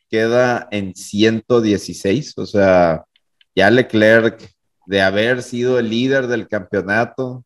queda 0.08 0.66
en 0.70 0.94
116, 0.94 2.38
o 2.38 2.46
sea, 2.46 3.04
ya 3.54 3.70
Leclerc 3.70 4.50
de 4.86 5.02
haber 5.02 5.42
sido 5.42 5.78
el 5.78 5.90
líder 5.90 6.26
del 6.26 6.48
campeonato, 6.48 7.44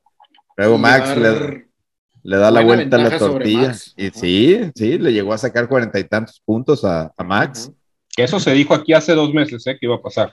luego 0.57 0.79
Max 0.79 1.15
le, 1.17 2.39
da 2.39 2.51
la 2.51 2.63
vuelta 2.63 2.97
a 2.97 3.01
la 3.01 3.19
tortilla. 3.19 3.75
Y 3.97 4.11
sí, 4.11 4.71
sí, 4.75 4.99
le 4.99 5.13
llegó 5.13 5.35
a 5.35 5.39
sacar 5.39 5.69
cuarenta 5.69 5.99
y 5.99 6.05
tantos 6.05 6.41
puntos 6.41 6.85
a, 6.85 7.13
Max. 7.23 7.71
Que 8.17 8.23
eso 8.23 8.39
se 8.39 8.53
dijo 8.53 8.73
aquí 8.73 8.93
hace 8.93 9.13
dos 9.13 9.35
meses, 9.35 9.67
¿eh? 9.67 9.77
Que 9.79 9.87
iba 9.87 9.97
a 9.97 10.03
pasar. 10.03 10.33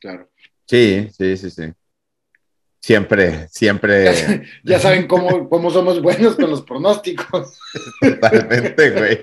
Claro. 0.00 0.30
Sí, 0.66 1.08
sí, 1.10 1.36
sí, 1.36 1.50
sí. 1.50 1.64
Siempre, 2.84 3.48
siempre. 3.48 4.42
Ya, 4.62 4.78
saben 4.78 5.06
cómo, 5.06 5.48
cómo, 5.48 5.70
somos 5.70 6.02
buenos 6.02 6.36
con 6.36 6.50
los 6.50 6.60
pronósticos. 6.60 7.56
Totalmente, 7.98 8.90
güey. 8.90 9.18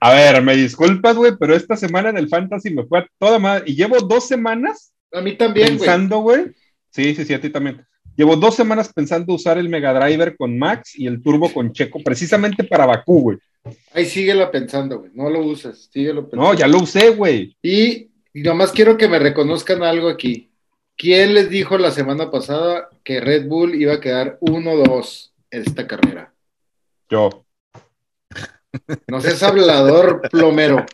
A 0.00 0.14
ver, 0.14 0.40
me 0.40 0.56
disculpas, 0.56 1.14
güey, 1.16 1.32
pero 1.38 1.54
esta 1.54 1.76
semana 1.76 2.08
en 2.08 2.16
el 2.16 2.30
Fantasy 2.30 2.70
me 2.70 2.84
fue 2.84 3.00
a 3.00 3.06
toda 3.18 3.38
madre. 3.38 3.64
Y 3.66 3.74
llevo 3.74 4.00
dos 4.00 4.26
semanas. 4.26 4.94
A 5.12 5.20
mí 5.20 5.36
también, 5.36 5.76
Pensando, 5.76 6.20
güey. 6.20 6.52
Sí, 6.88 7.14
sí, 7.14 7.26
sí, 7.26 7.34
a 7.34 7.40
ti 7.42 7.50
también. 7.50 7.84
Llevo 8.16 8.34
dos 8.34 8.54
semanas 8.54 8.90
pensando 8.90 9.34
usar 9.34 9.58
el 9.58 9.68
Mega 9.68 9.92
Driver 9.92 10.34
con 10.34 10.58
Max 10.58 10.98
y 10.98 11.06
el 11.06 11.20
Turbo 11.20 11.52
con 11.52 11.70
Checo, 11.74 12.00
precisamente 12.02 12.64
para 12.64 12.86
Bakú, 12.86 13.20
güey. 13.20 13.38
Ahí 13.92 14.06
síguelo 14.06 14.50
pensando, 14.50 15.00
güey. 15.00 15.10
No 15.12 15.28
lo 15.28 15.40
uses, 15.40 15.90
síguelo 15.92 16.30
pensando. 16.30 16.50
No, 16.50 16.58
ya 16.58 16.66
lo 16.66 16.78
usé, 16.78 17.10
güey. 17.10 17.54
Y, 17.60 18.08
y 18.32 18.40
nomás 18.40 18.72
quiero 18.72 18.96
que 18.96 19.06
me 19.06 19.18
reconozcan 19.18 19.82
algo 19.82 20.08
aquí. 20.08 20.48
¿Quién 20.96 21.34
les 21.34 21.50
dijo 21.50 21.78
la 21.78 21.90
semana 21.90 22.30
pasada 22.30 22.88
que 23.02 23.20
Red 23.20 23.46
Bull 23.46 23.74
iba 23.74 23.94
a 23.94 24.00
quedar 24.00 24.38
1-2 24.40 25.32
en 25.50 25.62
esta 25.62 25.86
carrera? 25.86 26.32
Yo. 27.08 27.44
No 29.06 29.20
seas 29.20 29.42
hablador 29.42 30.22
plomero. 30.30 30.86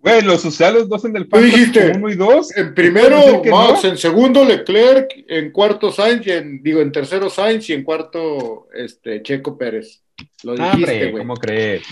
Güey, 0.00 0.22
los 0.22 0.44
los 0.44 0.88
dos 0.88 1.04
en 1.04 1.16
el 1.16 1.28
parque. 1.28 1.46
dijiste? 1.46 1.92
Uno 1.96 2.08
y 2.08 2.14
dos. 2.14 2.56
En 2.56 2.72
primero, 2.74 3.42
Max, 3.44 3.84
en 3.84 3.98
segundo, 3.98 4.44
Leclerc, 4.44 5.24
en 5.26 5.50
cuarto 5.50 5.90
Sainz, 5.90 6.26
y 6.26 6.30
en, 6.30 6.62
digo, 6.62 6.80
en 6.80 6.92
tercero 6.92 7.28
Sainz 7.28 7.68
y 7.68 7.72
en 7.72 7.82
cuarto, 7.82 8.68
este, 8.72 9.22
Checo 9.22 9.58
Pérez. 9.58 10.04
Lo 10.44 10.54
dijiste, 10.54 11.10
güey. 11.10 11.22
¿Cómo 11.22 11.34
crees? 11.34 11.82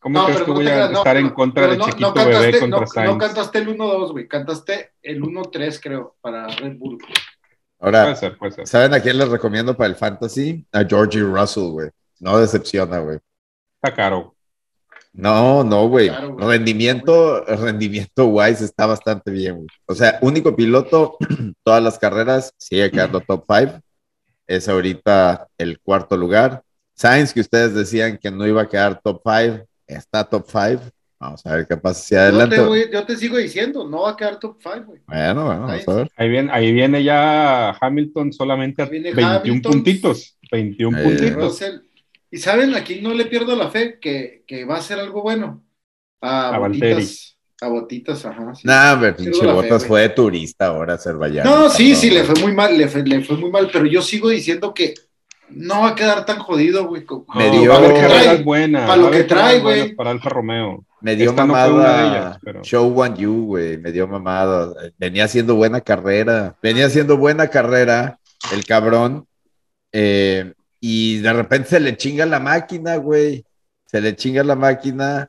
¿Cómo 0.00 0.24
crees 0.24 0.42
que 0.42 0.50
voy 0.50 0.66
a 0.66 0.86
estar 0.90 1.16
en 1.18 1.28
contra 1.30 1.66
de 1.66 1.78
Chiquito 1.78 2.14
Bebé 2.14 2.58
contra 2.58 2.86
Sainz? 2.86 3.10
No 3.12 3.18
cantaste 3.18 3.58
el 3.58 3.78
1-2, 3.78 4.12
güey. 4.12 4.26
Cantaste 4.26 4.92
el 5.02 5.22
1-3, 5.22 5.78
creo, 5.80 6.16
para 6.22 6.46
Red 6.48 6.78
Bull. 6.78 6.98
Ahora, 7.78 8.16
¿saben 8.64 8.94
a 8.94 9.00
quién 9.00 9.18
les 9.18 9.28
recomiendo 9.28 9.76
para 9.76 9.88
el 9.88 9.96
fantasy? 9.96 10.66
A 10.72 10.84
Georgie 10.84 11.22
Russell, 11.22 11.70
güey. 11.70 11.90
No 12.18 12.38
decepciona, 12.38 12.98
güey. 12.98 13.18
Está 13.82 13.94
caro. 13.94 14.34
No, 15.12 15.64
no, 15.64 15.88
güey. 15.88 16.08
rendimiento, 16.38 17.44
rendimiento 17.44 18.26
Wise 18.26 18.64
está 18.64 18.86
bastante 18.86 19.30
bien, 19.30 19.56
güey. 19.56 19.68
O 19.86 19.94
sea, 19.94 20.18
único 20.22 20.56
piloto, 20.56 21.18
todas 21.62 21.82
las 21.82 21.98
carreras, 21.98 22.54
sigue 22.56 22.90
quedando 22.90 23.20
top 23.20 23.44
5. 23.46 23.80
Es 24.46 24.68
ahorita 24.68 25.46
el 25.58 25.78
cuarto 25.80 26.16
lugar. 26.16 26.62
Sainz, 26.94 27.34
que 27.34 27.40
ustedes 27.40 27.74
decían 27.74 28.18
que 28.18 28.30
no 28.30 28.46
iba 28.46 28.62
a 28.62 28.68
quedar 28.68 29.00
top 29.02 29.22
5, 29.24 29.66
está 29.94 30.24
top 30.24 30.46
5. 30.46 30.82
Vamos 31.20 31.44
a 31.44 31.54
ver 31.54 31.66
qué 31.66 31.76
pasa 31.76 32.02
si 32.02 32.14
adelante. 32.14 32.56
Yo 32.90 33.04
te, 33.04 33.14
sigo 33.14 33.36
diciendo, 33.36 33.86
no 33.86 34.02
va 34.02 34.12
a 34.12 34.16
quedar 34.16 34.40
top 34.40 34.56
5, 34.62 34.84
güey. 34.86 35.02
Bueno, 35.06 35.44
bueno, 35.44 35.66
vamos 35.66 35.88
a 35.88 35.94
ver. 35.94 36.10
Ahí 36.16 36.30
viene, 36.30 36.50
ahí 36.50 36.72
viene 36.72 37.04
ya 37.04 37.76
Hamilton 37.78 38.32
solamente 38.32 38.82
a 38.82 38.86
21 38.86 39.60
puntitos. 39.60 40.38
21 40.50 41.02
puntitos. 41.02 41.60
Y 42.30 42.38
saben, 42.38 42.74
aquí 42.74 43.02
no 43.02 43.12
le 43.12 43.26
pierdo 43.26 43.54
la 43.54 43.70
fe 43.70 43.98
que, 44.00 44.44
que 44.46 44.64
va 44.64 44.76
a 44.76 44.82
ser 44.82 44.98
algo 44.98 45.20
bueno. 45.20 45.62
A, 46.22 46.54
a 46.54 46.58
botitas. 46.58 47.36
A 47.60 47.68
botitas, 47.68 48.24
ajá. 48.24 48.54
Sí. 48.54 48.62
Nah, 48.66 48.98
pero 48.98 49.16
pinche 49.16 49.46
botas 49.46 49.84
fue 49.84 50.00
de 50.02 50.08
turista 50.10 50.68
ahora 50.68 50.94
a 50.94 50.96
Azerbaiyán. 50.96 51.44
No, 51.44 51.68
sí, 51.68 51.94
sí, 51.94 52.08
le 52.08 52.24
fue 52.24 52.40
muy 52.40 52.54
mal, 52.54 52.78
le 52.78 52.88
fue, 52.88 53.02
le 53.02 53.22
fue 53.22 53.36
muy 53.36 53.50
mal, 53.50 53.68
pero 53.70 53.84
yo 53.84 54.00
sigo 54.00 54.30
diciendo 54.30 54.72
que 54.72 54.94
no 55.52 55.82
va 55.82 55.90
a 55.90 55.94
quedar 55.94 56.24
tan 56.24 56.38
jodido, 56.38 56.86
güey. 56.86 57.04
Me 57.34 57.50
dio. 57.50 57.72
buena. 58.44 58.86
Para 58.86 58.96
lo 58.96 59.10
que 59.10 59.24
trae, 59.24 59.60
güey. 59.60 59.94
Para 59.94 60.10
Alfa 60.10 60.28
Romeo. 60.28 60.84
Me 61.00 61.16
dio 61.16 61.32
mamada 61.32 62.38
Show 62.62 63.00
One 63.00 63.16
You, 63.16 63.46
güey. 63.46 63.78
Me 63.78 63.92
dio 63.92 64.06
mamada. 64.06 64.72
Venía 64.98 65.24
haciendo 65.24 65.54
buena 65.54 65.80
carrera. 65.80 66.56
Venía 66.62 66.86
haciendo 66.86 67.16
buena 67.16 67.48
carrera 67.48 68.18
el 68.52 68.64
cabrón. 68.64 69.26
Eh, 69.92 70.52
y 70.80 71.18
de 71.18 71.32
repente 71.32 71.70
se 71.70 71.80
le 71.80 71.96
chinga 71.96 72.26
la 72.26 72.40
máquina, 72.40 72.96
güey. 72.96 73.44
Se 73.86 74.00
le 74.00 74.14
chinga 74.14 74.44
la 74.44 74.56
máquina. 74.56 75.28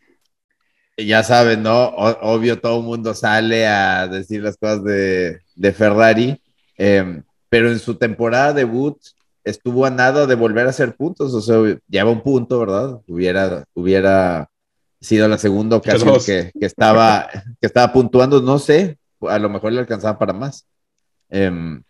Y 0.98 1.06
ya 1.06 1.24
saben, 1.24 1.64
¿no? 1.64 1.88
obvio, 1.88 2.60
todo 2.60 2.80
el 2.80 2.86
mundo 2.86 3.14
sale 3.14 3.66
a 3.66 4.08
decir 4.08 4.42
las 4.42 4.58
cosas 4.58 4.84
de, 4.84 5.74
Ferrari. 5.74 6.42
Em, 6.78 7.24
pero 7.50 7.72
en 7.72 7.80
su 7.80 7.96
temporada 7.96 8.54
debut 8.54 8.98
estuvo 9.44 9.86
a 9.86 9.90
nada 9.90 10.26
de 10.28 10.36
volver 10.36 10.68
a 10.68 10.72
hacer 10.72 10.96
puntos, 10.96 11.34
o 11.34 11.42
sea, 11.42 11.78
lleva 11.88 12.12
un 12.12 12.22
punto, 12.22 12.60
¿verdad? 12.60 13.02
Hubiera, 13.08 13.66
hubiera 13.74 14.50
sido 15.00 15.28
la 15.28 15.38
segunda 15.38 15.78
ocasión 15.78 16.18
que, 16.26 16.52
estaba, 16.60 17.28
que 17.60 17.68
estaba 17.68 17.92
puntuando, 17.92 18.42
no 18.42 18.60
sé, 18.60 18.98
a 19.22 19.40
lo 19.40 19.50
mejor 19.50 19.72
le 19.72 19.80
alcanzaba 19.80 20.18
para 20.18 20.34
más. 20.34 20.68
Em, 21.30 21.84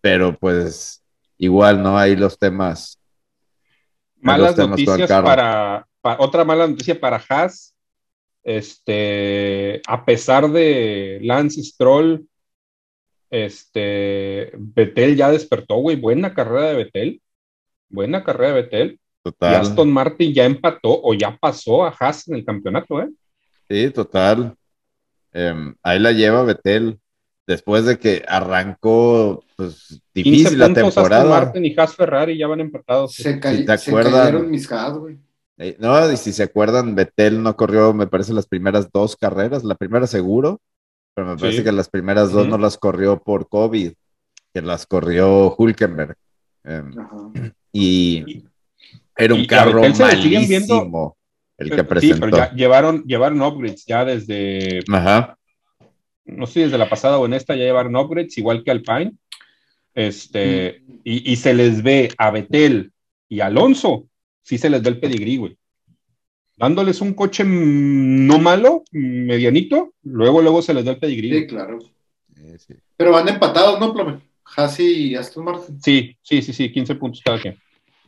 pero 0.00 0.36
pues 0.38 1.02
igual, 1.38 1.82
¿no? 1.82 1.98
Hay 1.98 2.16
los 2.16 2.38
temas. 2.38 2.98
Malas 4.20 4.56
noticias 4.56 5.08
para, 5.08 5.86
otra 6.18 6.44
mala 6.44 6.66
noticia 6.66 6.98
para 6.98 7.22
Haas. 7.28 7.74
Este, 8.42 9.80
a 9.86 10.04
pesar 10.04 10.50
de 10.50 11.18
Lance 11.22 11.62
Stroll 11.62 12.26
este, 13.34 14.52
Betel 14.56 15.16
ya 15.16 15.30
despertó, 15.30 15.76
güey. 15.76 15.96
Buena 15.96 16.34
carrera 16.34 16.68
de 16.68 16.76
Betel. 16.76 17.22
Buena 17.88 18.22
carrera 18.22 18.54
de 18.54 18.62
Betel. 18.62 19.00
Total. 19.22 19.52
Y 19.52 19.56
Aston 19.56 19.92
Martin 19.92 20.32
ya 20.32 20.44
empató 20.44 21.00
o 21.02 21.14
ya 21.14 21.36
pasó 21.36 21.84
a 21.84 21.88
Haas 21.98 22.28
en 22.28 22.36
el 22.36 22.44
campeonato, 22.44 23.00
¿eh? 23.00 23.08
Sí, 23.68 23.90
total. 23.90 24.54
Em, 25.32 25.74
ahí 25.82 25.98
la 25.98 26.12
lleva 26.12 26.44
Betel. 26.44 26.98
Después 27.46 27.84
de 27.84 27.98
que 27.98 28.24
arrancó 28.26 29.44
pues, 29.56 30.00
difícil 30.14 30.58
la 30.58 30.72
temporada. 30.72 31.22
Aston 31.22 31.30
Martin 31.30 31.64
y 31.64 31.74
Haas 31.76 31.94
Ferrari 31.94 32.38
ya 32.38 32.46
van 32.46 32.60
empatados. 32.60 33.14
Se, 33.14 33.40
cayeron 33.40 34.50
mis 34.50 34.70
Haas, 34.70 34.96
güey. 34.96 35.18
Eh, 35.58 35.76
no, 35.78 36.10
y 36.10 36.16
si 36.16 36.32
se 36.32 36.44
acuerdan, 36.44 36.94
Betel 36.94 37.42
no 37.42 37.56
corrió, 37.56 37.92
me 37.92 38.06
parece, 38.06 38.32
las 38.32 38.46
primeras 38.46 38.90
dos 38.92 39.16
carreras. 39.16 39.64
La 39.64 39.74
primera 39.74 40.06
seguro, 40.06 40.60
pero 41.14 41.28
me 41.28 41.36
parece 41.36 41.62
que 41.62 41.72
las 41.72 41.88
primeras 41.88 42.32
dos 42.32 42.46
no 42.48 42.58
las 42.58 42.76
corrió 42.76 43.22
por 43.22 43.48
COVID, 43.48 43.92
que 44.52 44.62
las 44.62 44.86
corrió 44.86 45.54
Hulkenberg. 45.56 46.16
Em, 46.64 46.92
y 47.72 48.44
era 49.16 49.34
un 49.34 49.44
carro 49.46 49.82
malísimo 49.82 51.16
el 51.56 51.70
que 51.70 51.84
presentó. 51.84 52.14
Sí, 52.14 52.20
pero 52.20 52.36
ya 52.36 52.52
llevaron, 52.52 53.04
llevaron 53.04 53.42
upgrades 53.42 53.84
ya 53.86 54.04
desde. 54.04 54.80
Ajá. 54.90 55.38
No 56.24 56.46
sé, 56.46 56.60
desde 56.60 56.78
la 56.78 56.88
pasada 56.88 57.18
o 57.18 57.26
en 57.26 57.34
esta 57.34 57.54
ya 57.54 57.64
llevaron 57.64 57.96
upgrades, 57.96 58.36
igual 58.38 58.64
que 58.64 58.70
Alpine. 58.70 59.12
Este, 59.94 60.82
y, 61.04 61.30
y, 61.30 61.36
se 61.36 61.54
les 61.54 61.80
ve 61.80 62.12
a 62.18 62.32
Betel 62.32 62.92
y 63.28 63.38
Alonso, 63.38 64.08
sí 64.42 64.58
se 64.58 64.68
les 64.68 64.82
ve 64.82 64.88
el 64.90 64.98
pedigrí, 64.98 65.36
güey 65.36 65.56
dándoles 66.56 67.00
un 67.00 67.14
coche 67.14 67.44
no 67.44 68.38
malo, 68.38 68.84
medianito, 68.92 69.94
luego 70.02 70.42
luego 70.42 70.62
se 70.62 70.74
les 70.74 70.84
da 70.84 70.92
el 70.92 70.98
pedigrí. 70.98 71.30
Sí, 71.30 71.46
claro. 71.46 71.78
Pero 72.96 73.12
van 73.12 73.28
empatados, 73.28 73.80
¿no, 73.80 73.92
Plome? 73.92 74.20
Hassi 74.56 75.08
y 75.08 75.14
Aston 75.16 75.44
Martin. 75.44 75.80
Sí, 75.80 76.16
sí, 76.22 76.42
sí, 76.42 76.52
sí, 76.52 76.70
15 76.70 76.94
puntos 76.96 77.22
cada 77.24 77.40
quien. 77.40 77.56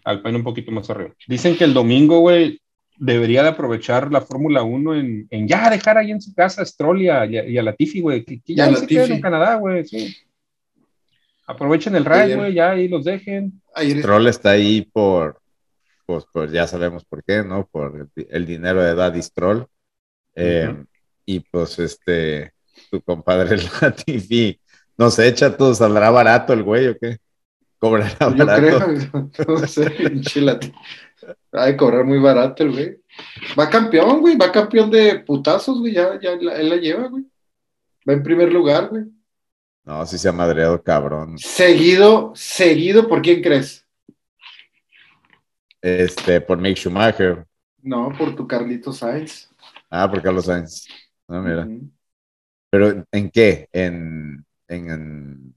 Alpine 0.05 0.37
un 0.37 0.45
poquito 0.45 0.71
más 0.71 0.89
arriba. 0.91 1.13
Dicen 1.27 1.57
que 1.57 1.65
el 1.65 1.75
domingo, 1.75 2.21
güey, 2.21 2.61
debería 2.97 3.43
de 3.43 3.49
aprovechar 3.49 4.13
la 4.13 4.21
Fórmula 4.21 4.63
1 4.63 4.95
en, 4.95 5.49
ya 5.49 5.69
dejar 5.69 5.99
ahí 5.99 6.13
en 6.13 6.21
su 6.21 6.33
casa 6.35 6.63
a 6.63 6.67
Stroll 6.67 7.03
y 7.03 7.09
a, 7.09 7.27
y 7.27 7.59
a 7.59 7.63
Latifi, 7.63 8.01
güey, 8.01 8.25
que, 8.25 8.41
ya, 8.55 8.73
se 8.75 8.87
queden 8.87 9.13
en 9.13 9.21
Canadá, 9.21 9.57
güey, 9.57 9.85
sí. 9.85 10.17
Aprovechen 11.47 11.95
el 11.97 12.05
ride, 12.05 12.37
güey, 12.37 12.55
ya 12.55 12.71
ahí 12.71 12.89
los 12.89 13.05
dejen. 13.05 13.61
Stroll 13.77 14.27
está 14.29 14.51
ahí 14.51 14.83
por, 14.83 15.41
pues, 16.07 16.25
pues 16.33 16.53
ya 16.53 16.67
sabemos 16.67 17.05
por 17.05 17.23
qué, 17.25 17.43
¿no? 17.43 17.67
Por 17.67 18.09
el, 18.15 18.47
dinero 18.47 18.83
de 18.83 18.95
Daddy 18.95 19.23
Stroll. 19.23 19.67
Eh, 20.35 20.85
y 21.25 21.41
pues 21.41 21.79
este, 21.79 22.53
tu 22.91 23.03
compadre 23.03 23.57
Latifi, 23.81 24.61
no 24.97 25.11
sé, 25.11 25.33
todo 25.33 25.75
¿saldrá 25.75 26.11
barato 26.11 26.53
el 26.53 26.63
güey 26.63 26.89
o 26.89 26.99
qué? 26.99 27.19
¿Cobrará 27.79 28.17
Yo 28.35 28.47
barato? 28.47 28.87
Creo, 29.35 29.49
no 29.49 29.67
sé, 29.67 30.15
Va 31.55 31.65
a 31.65 31.77
cobrar 31.77 32.05
muy 32.05 32.19
barato 32.19 32.63
el 32.63 32.73
güey. 32.73 32.97
Va 33.59 33.69
campeón, 33.69 34.21
güey, 34.21 34.37
va 34.37 34.53
campeón 34.53 34.91
de 34.91 35.21
putazos, 35.21 35.81
güey, 35.81 35.95
ya, 35.95 36.19
ya 36.21 36.33
él 36.33 36.69
la 36.69 36.77
lleva, 36.77 37.09
güey. 37.09 37.25
Va 38.09 38.13
en 38.13 38.23
primer 38.23 38.53
lugar, 38.53 38.89
güey. 38.89 39.05
No, 39.85 40.05
sí 40.05 40.19
se 40.19 40.29
ha 40.29 40.33
madreado 40.33 40.83
cabrón. 40.83 41.39
Seguido, 41.39 42.33
seguido, 42.35 43.09
¿por 43.09 43.23
quién 43.23 43.43
crees? 43.43 43.86
Este, 45.87 46.41
por 46.41 46.59
Mick 46.59 46.77
Schumacher. 46.77 47.47
No, 47.81 48.13
por 48.19 48.35
tu 48.35 48.49
Carlito 48.49 48.93
Sainz. 48.93 49.49
Ah, 49.89 50.11
por 50.11 50.21
Carlos 50.21 50.47
Sainz. 50.47 50.89
No, 51.29 51.41
mira. 51.41 51.69
Pero 52.69 53.05
¿en 53.13 53.31
qué? 53.31 53.69
En, 53.73 54.45
en, 54.67 54.91
en, 54.91 55.55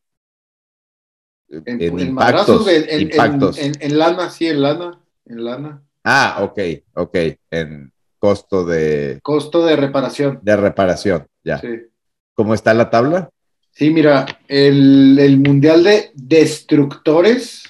en, 1.65 1.99
impactos. 1.99 2.67
En, 2.67 3.01
impactos. 3.01 3.57
En, 3.57 3.97
lana, 3.97 4.29
sí, 4.29 4.45
en 4.45 4.61
lana. 4.61 4.99
En 5.25 5.43
lana. 5.43 5.81
Ah, 6.03 6.41
ok, 6.43 6.59
ok. 6.93 7.17
En 7.49 7.91
costo 8.19 8.65
de. 8.65 9.19
Costo 9.23 9.65
de 9.65 9.75
reparación. 9.77 10.41
De 10.43 10.55
reparación, 10.55 11.25
ya. 11.43 11.57
Sí. 11.57 11.87
¿Cómo 12.35 12.53
está 12.53 12.75
la 12.75 12.91
tabla? 12.91 13.31
Sí, 13.71 13.89
mira, 13.89 14.27
el, 14.47 15.17
el 15.17 15.39
Mundial 15.39 15.83
de 15.83 16.11
Destructores 16.13 17.68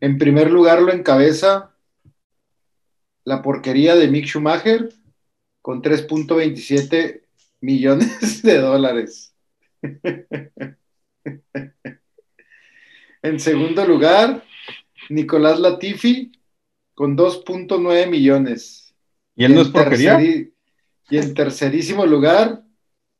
en 0.00 0.18
primer 0.18 0.50
lugar 0.50 0.82
lo 0.82 0.92
encabeza 0.92 1.74
la 3.24 3.42
porquería 3.42 3.94
de 3.94 4.08
Mick 4.08 4.26
Schumacher 4.26 4.88
con 5.60 5.82
3.27 5.82 7.22
millones 7.60 8.42
de 8.42 8.58
dólares. 8.58 9.34
en 13.22 13.40
segundo 13.40 13.86
lugar, 13.86 14.44
Nicolás 15.10 15.60
Latifi 15.60 16.32
con 16.94 17.16
2.9 17.16 18.08
millones. 18.08 18.94
¿Y 19.36 19.44
él 19.44 19.54
no 19.54 19.60
es 19.62 19.68
porquería? 19.68 20.20
y 20.20 21.16
en 21.16 21.32
tercerísimo 21.32 22.04
lugar, 22.04 22.62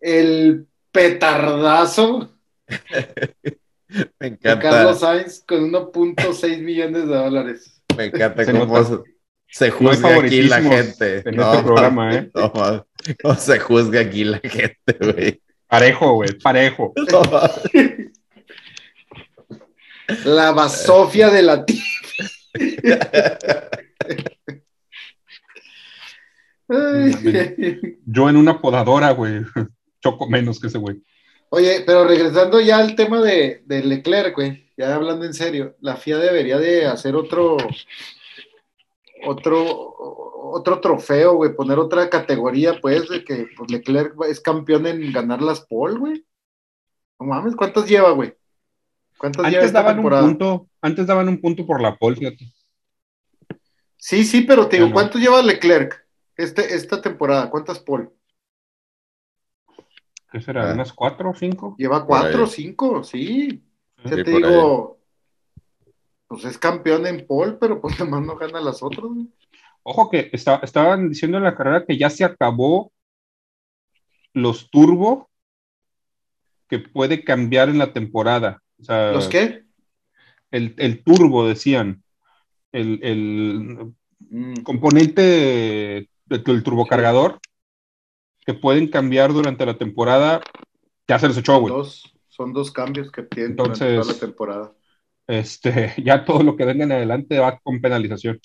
el 0.01 0.67
petardazo 0.91 2.31
Me 4.21 4.29
encanta. 4.29 4.61
Carlos 4.61 5.01
Sainz 5.01 5.43
con 5.47 5.71
1.6 5.71 6.63
millones 6.63 7.09
de 7.09 7.15
dólares. 7.15 7.83
Me 7.97 8.07
encanta 8.07 8.47
cómo 8.47 8.83
se, 9.49 9.71
juzga 9.71 10.17
aquí 10.17 10.43
la 10.43 10.61
gente. 10.61 11.23
En 11.29 11.37
no, 11.37 11.53
este 11.53 11.65
programa, 11.65 12.15
¿eh? 12.15 12.31
cómo 12.33 12.85
se 13.37 13.59
juzga 13.59 14.01
aquí 14.01 14.25
la 14.25 14.41
gente, 14.41 14.97
güey. 15.01 15.43
Parejo, 15.67 16.15
güey, 16.15 16.33
parejo. 16.39 16.95
La 20.25 20.53
basofia 20.53 21.29
de 21.29 21.43
la 21.43 21.67
Yo 28.07 28.31
en 28.31 28.37
una 28.37 28.61
podadora, 28.61 29.11
güey. 29.11 29.43
Choco 30.01 30.27
menos 30.29 30.59
que 30.59 30.69
ese 30.69 30.79
güey. 30.79 31.03
Oye, 31.51 31.83
pero 31.87 32.05
regresando 32.05 32.61
ya 32.61 32.79
al 32.79 32.95
tema 32.95 33.23
de, 33.23 33.63
de 33.65 33.83
Leclerc, 33.83 34.35
güey, 34.35 34.71
ya 34.77 34.95
hablando 34.95 35.25
en 35.25 35.35
serio, 35.35 35.77
la 35.81 35.97
FIA 35.97 36.19
debería 36.19 36.59
de 36.59 36.87
hacer 36.87 37.17
otro, 37.17 37.57
otro, 39.27 39.95
otro 40.53 40.81
trofeo, 40.81 41.35
güey, 41.35 41.55
poner 41.55 41.79
otra 41.79 42.11
categoría, 42.11 42.81
pues, 42.81 43.09
de 43.09 43.25
que 43.25 43.47
pues, 43.57 43.71
Leclerc 43.71 44.15
es 44.29 44.41
campeón 44.41 44.87
en 44.87 45.13
ganar 45.13 45.41
las 45.41 45.63
pole, 45.63 45.99
güey. 45.99 46.25
No 47.19 47.27
mames, 47.27 47.57
¿cuántas 47.57 47.89
lleva, 47.89 48.11
güey? 48.11 48.35
¿Cuántas 49.17 49.45
antes 49.45 49.53
lleva 49.55 49.67
esta 49.67 49.81
daban 49.81 49.97
temporada? 49.97 50.23
Un 50.23 50.29
punto, 50.31 50.69
antes 50.81 51.07
daban 51.07 51.29
un 51.29 51.41
punto 51.41 51.67
por 51.67 51.81
la 51.81 51.97
pole, 51.97 52.17
fíjate. 52.17 52.53
Sí, 53.97 54.23
sí, 54.25 54.43
pero 54.43 54.69
te 54.69 54.77
digo, 54.77 54.93
¿cuántos 54.93 55.21
lleva 55.21 55.43
Leclerc 55.43 56.07
este, 56.37 56.75
esta 56.75 57.01
temporada? 57.01 57.51
¿Cuántas 57.51 57.81
pole? 57.81 58.11
¿Qué 60.31 60.41
será? 60.41 60.71
Ah. 60.71 60.75
¿Unas 60.75 60.93
cuatro 60.93 61.31
o 61.31 61.35
cinco? 61.35 61.75
Lleva 61.79 62.05
cuatro 62.05 62.45
o 62.45 62.47
cinco, 62.47 63.03
sí. 63.03 63.65
Ya 64.05 64.17
te 64.17 64.25
digo, 64.25 64.99
pues 66.27 66.45
es 66.45 66.59
campeón 66.59 67.07
en 67.07 67.27
pole, 67.27 67.55
pero 67.61 67.81
pues 67.81 67.95
además 68.01 68.23
no 68.23 68.37
gana 68.37 68.61
las 68.61 68.83
otras. 68.83 69.05
Ojo 69.83 70.11
que 70.11 70.31
estaban 70.33 71.09
diciendo 71.09 71.39
en 71.39 71.45
la 71.45 71.57
carrera 71.57 71.85
que 71.87 71.97
ya 71.97 72.11
se 72.11 72.25
acabó 72.25 72.93
los 74.35 74.71
turbo 74.71 75.31
que 76.69 76.79
puede 76.79 77.25
cambiar 77.25 77.71
en 77.71 77.79
la 77.79 77.95
temporada. 77.95 78.63
¿Los 78.87 79.29
qué? 79.29 79.65
El, 80.51 81.03
turbo, 81.03 81.49
decían. 81.49 82.03
El, 82.73 83.95
mm. 84.19 84.63
componente 84.63 86.11
del 86.27 86.63
turbocargador 86.63 87.41
que 88.49 88.55
pueden 88.55 88.89
cambiar 88.89 89.31
durante 89.31 89.67
la 89.67 89.77
temporada, 89.77 90.41
ya 91.07 91.19
se 91.19 91.29
les 91.29 91.37
echó, 91.37 91.61
güey. 91.61 91.85
Son 92.29 92.51
dos 92.55 92.73
cambios 92.73 93.13
que 93.13 93.23
tienen 93.25 93.55
durante 93.55 93.95
toda 93.95 94.11
la 94.11 94.19
temporada. 94.19 94.73
Este, 95.27 95.93
ya 96.03 96.25
todo 96.25 96.43
lo 96.43 96.57
que 96.57 96.65
venga 96.65 96.85
en 96.85 96.93
adelante 96.93 97.39
va 97.39 97.59
con 97.59 97.79
penalización. 97.79 98.41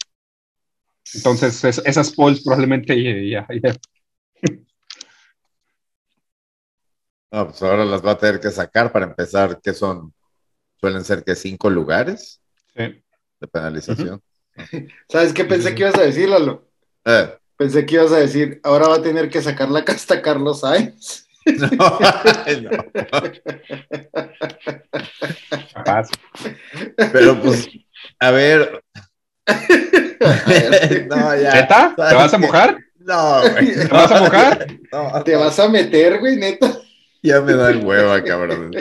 Entonces, 1.13 1.63
esas 1.85 2.11
polls 2.11 2.43
probablemente 2.43 3.29
ya, 3.29 3.47
No, 7.31 7.47
pues 7.47 7.63
ahora 7.63 7.85
las 7.85 8.05
va 8.05 8.11
a 8.11 8.17
tener 8.17 8.41
que 8.41 8.51
sacar 8.51 8.91
para 8.91 9.05
empezar, 9.05 9.61
que 9.61 9.73
son, 9.73 10.13
suelen 10.81 11.05
ser 11.05 11.23
que 11.23 11.33
cinco 11.33 11.69
lugares 11.69 12.41
de 12.75 13.47
penalización. 13.49 14.21
¿Sabes 15.07 15.31
qué 15.31 15.45
pensé 15.45 15.73
que 15.73 15.83
ibas 15.83 15.95
a 15.95 16.01
decir, 16.01 16.27
Lalo? 16.27 16.67
Eh. 17.05 17.37
Pensé 17.57 17.85
que 17.85 17.95
ibas 17.95 18.11
a 18.11 18.17
decir, 18.17 18.59
ahora 18.63 18.87
va 18.87 18.95
a 18.95 19.01
tener 19.01 19.29
que 19.29 19.41
sacar 19.41 19.69
la 19.69 19.85
casta 19.85 20.21
Carlos 20.21 20.61
Sainz. 20.61 21.23
No, 21.45 21.67
no. 21.67 21.99
Pero 27.11 27.41
pues, 27.41 27.67
a 28.17 28.31
ver. 28.31 28.81
no, 31.09 31.35
ya. 31.35 31.67
¿Te 31.67 32.15
vas 32.15 32.33
a 32.33 32.37
mojar? 32.37 32.77
No, 32.97 33.41
güey. 33.41 33.73
¿Te 33.75 33.87
vas 33.87 34.11
a 34.11 34.19
mojar? 34.21 34.67
¿Te 35.25 35.35
vas 35.35 35.59
a 35.59 35.67
meter, 35.67 36.19
güey, 36.21 36.37
neta? 36.37 36.79
Ya 37.23 37.39
me 37.39 37.53
da 37.53 37.71
hueva, 37.71 38.21
cabrón. 38.21 38.73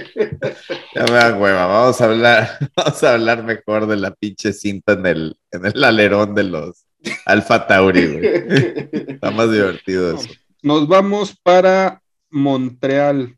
Ya 0.95 1.05
me 1.05 1.12
da 1.12 1.37
hueva. 1.37 1.66
Vamos 1.66 2.01
a 2.01 2.05
hablar, 2.07 2.59
vamos 2.77 3.05
a 3.05 3.14
hablar 3.14 3.45
mejor 3.45 3.87
de 3.87 3.97
la 3.97 4.11
pinche 4.12 4.53
cinta 4.53 4.95
en 4.95 5.07
el, 5.07 5.37
en 5.53 5.66
el 5.66 5.85
alerón 5.85 6.35
de 6.35 6.43
los 6.43 6.85
Alfa 7.24 7.66
Tauri, 7.66 8.07
güey. 8.07 8.26
Está 8.92 9.30
más 9.30 9.50
divertido 9.50 10.16
eso. 10.16 10.28
Nos 10.62 10.86
vamos 10.86 11.36
para 11.42 12.03
Montreal. 12.30 13.36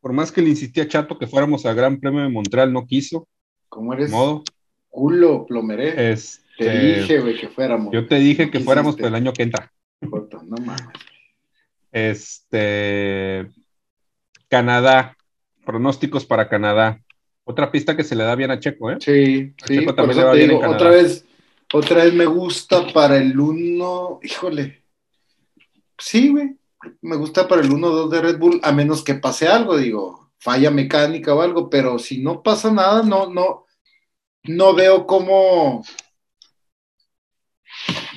Por 0.00 0.12
más 0.12 0.32
que 0.32 0.42
le 0.42 0.50
insistía 0.50 0.84
a 0.84 0.88
Chato 0.88 1.18
que 1.18 1.26
fuéramos 1.26 1.64
al 1.66 1.76
Gran 1.76 2.00
Premio 2.00 2.22
de 2.22 2.28
Montreal, 2.28 2.72
no 2.72 2.86
quiso. 2.86 3.28
¿Cómo 3.68 3.92
eres? 3.94 4.10
Modo. 4.10 4.42
Culo, 4.88 5.46
plomeré. 5.46 6.12
Este, 6.12 6.42
te 6.58 6.78
dije, 6.78 7.20
güey, 7.20 7.38
que 7.38 7.48
fuéramos. 7.48 7.92
Yo 7.92 8.06
te 8.06 8.16
dije 8.16 8.50
que 8.50 8.60
fuéramos 8.60 8.96
para 8.96 9.08
el 9.08 9.14
año 9.14 9.32
que 9.32 9.44
entra. 9.44 9.72
No 10.00 10.56
mames. 10.60 10.82
Este. 11.92 13.48
Canadá. 14.48 15.16
Pronósticos 15.64 16.26
para 16.26 16.48
Canadá. 16.48 17.00
Otra 17.44 17.72
pista 17.72 17.96
que 17.96 18.04
se 18.04 18.14
le 18.14 18.24
da 18.24 18.34
bien 18.34 18.50
a 18.50 18.58
Checo, 18.58 18.90
¿eh? 18.90 18.96
Sí, 19.00 19.54
sí. 19.64 19.78
Checo 19.78 19.94
también 19.94 20.18
le 20.18 20.24
va 20.24 20.32
bien 20.32 20.50
en 20.50 20.60
Canadá. 20.60 20.76
Otra 20.76 20.90
vez, 20.90 21.24
otra 21.72 22.04
vez 22.04 22.14
me 22.14 22.26
gusta 22.26 22.86
para 22.92 23.16
el 23.16 23.38
1. 23.38 24.20
Híjole. 24.22 24.84
Sí, 25.98 26.28
güey 26.28 26.56
me 27.00 27.16
gusta 27.16 27.46
para 27.48 27.62
el 27.62 27.70
1-2 27.70 28.08
de 28.08 28.20
Red 28.20 28.38
Bull, 28.38 28.60
a 28.62 28.72
menos 28.72 29.02
que 29.02 29.14
pase 29.14 29.48
algo, 29.48 29.76
digo, 29.76 30.32
falla 30.38 30.70
mecánica 30.70 31.34
o 31.34 31.42
algo, 31.42 31.70
pero 31.70 31.98
si 31.98 32.18
no 32.18 32.42
pasa 32.42 32.72
nada, 32.72 33.02
no, 33.02 33.26
no, 33.26 33.66
no 34.44 34.74
veo 34.74 35.06
cómo, 35.06 35.84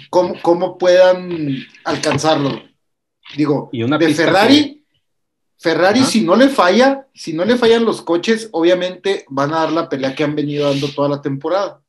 cómo, 0.09 0.41
cómo 0.41 0.77
puedan 0.77 1.57
alcanzarlo. 1.83 2.61
Digo, 3.35 3.69
de 3.71 4.13
Ferrari, 4.13 4.85
Ferrari, 5.57 6.03
si 6.03 6.21
no 6.21 6.35
le 6.35 6.49
falla, 6.49 7.07
si 7.13 7.33
no 7.33 7.45
le 7.45 7.57
fallan 7.57 7.85
los 7.85 8.01
coches, 8.01 8.49
obviamente 8.51 9.25
van 9.29 9.53
a 9.53 9.61
dar 9.61 9.71
la 9.71 9.89
pelea 9.89 10.15
que 10.15 10.23
han 10.23 10.35
venido 10.35 10.69
dando 10.69 10.89
toda 10.89 11.09
la 11.09 11.21
temporada. 11.21 11.81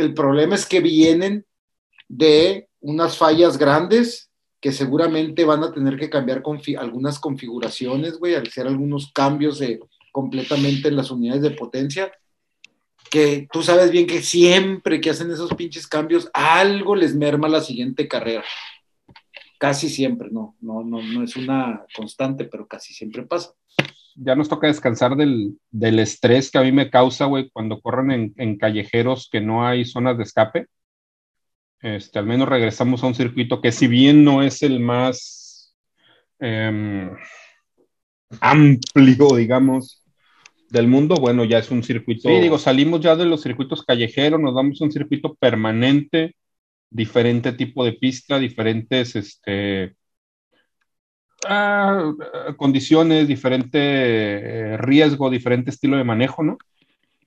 El 0.00 0.14
problema 0.14 0.54
es 0.54 0.64
que 0.64 0.80
vienen 0.80 1.44
de 2.08 2.68
unas 2.80 3.18
fallas 3.18 3.58
grandes 3.58 4.30
que 4.60 4.72
seguramente 4.72 5.44
van 5.44 5.62
a 5.62 5.72
tener 5.72 5.98
que 5.98 6.10
cambiar 6.10 6.42
algunas 6.78 7.18
configuraciones, 7.18 8.18
güey, 8.18 8.34
al 8.34 8.46
hacer 8.46 8.66
algunos 8.66 9.12
cambios 9.12 9.58
de, 9.58 9.80
completamente 10.10 10.88
en 10.88 10.96
las 10.96 11.10
unidades 11.10 11.42
de 11.42 11.50
potencia, 11.50 12.12
que 13.10 13.46
tú 13.52 13.62
sabes 13.62 13.90
bien 13.90 14.06
que 14.06 14.22
siempre 14.22 15.00
que 15.00 15.10
hacen 15.10 15.30
esos 15.30 15.52
pinches 15.54 15.86
cambios, 15.86 16.30
algo 16.32 16.94
les 16.94 17.14
merma 17.14 17.48
la 17.48 17.60
siguiente 17.60 18.08
carrera. 18.08 18.44
Casi 19.58 19.90
siempre, 19.90 20.28
no, 20.30 20.56
no, 20.60 20.82
no, 20.82 21.02
no 21.02 21.22
es 21.22 21.36
una 21.36 21.84
constante, 21.94 22.44
pero 22.46 22.66
casi 22.66 22.94
siempre 22.94 23.24
pasa. 23.24 23.52
Ya 24.16 24.34
nos 24.34 24.48
toca 24.48 24.66
descansar 24.66 25.16
del, 25.16 25.58
estrés 25.98 26.50
que 26.50 26.58
a 26.58 26.62
mí 26.62 26.72
me 26.72 26.90
causa, 26.90 27.26
güey, 27.26 27.50
cuando 27.50 27.80
corren 27.80 28.10
en, 28.10 28.34
en 28.36 28.58
callejeros 28.58 29.28
que 29.30 29.40
no 29.40 29.66
hay 29.66 29.84
zonas 29.84 30.16
de 30.16 30.24
escape 30.24 30.66
este, 31.82 32.18
al 32.18 32.26
menos 32.26 32.48
regresamos 32.48 33.02
a 33.02 33.06
un 33.06 33.14
circuito 33.14 33.60
que 33.60 33.72
si 33.72 33.86
bien 33.86 34.22
no 34.22 34.42
es 34.42 34.62
el 34.62 34.80
más 34.80 35.74
em, 36.38 37.10
amplio, 38.40 39.36
digamos, 39.36 40.04
del 40.68 40.88
mundo, 40.88 41.16
bueno, 41.16 41.44
ya 41.44 41.58
es 41.58 41.70
un 41.70 41.82
circuito. 41.82 42.28
Sí, 42.28 42.38
digo, 42.38 42.58
salimos 42.58 43.00
ya 43.00 43.16
de 43.16 43.24
los 43.24 43.42
circuitos 43.42 43.82
callejeros, 43.84 44.38
nos 44.38 44.54
damos 44.54 44.80
un 44.80 44.92
circuito 44.92 45.34
permanente, 45.34 46.36
diferente 46.90 47.52
tipo 47.52 47.84
de 47.84 47.94
pista, 47.94 48.38
diferentes 48.38 49.16
este, 49.16 49.94
ah, 51.48 52.12
condiciones, 52.56 53.28
diferente 53.28 53.78
eh, 53.78 54.76
riesgo, 54.76 55.30
diferente 55.30 55.70
estilo 55.70 55.96
de 55.96 56.04
manejo, 56.04 56.42
¿no? 56.42 56.58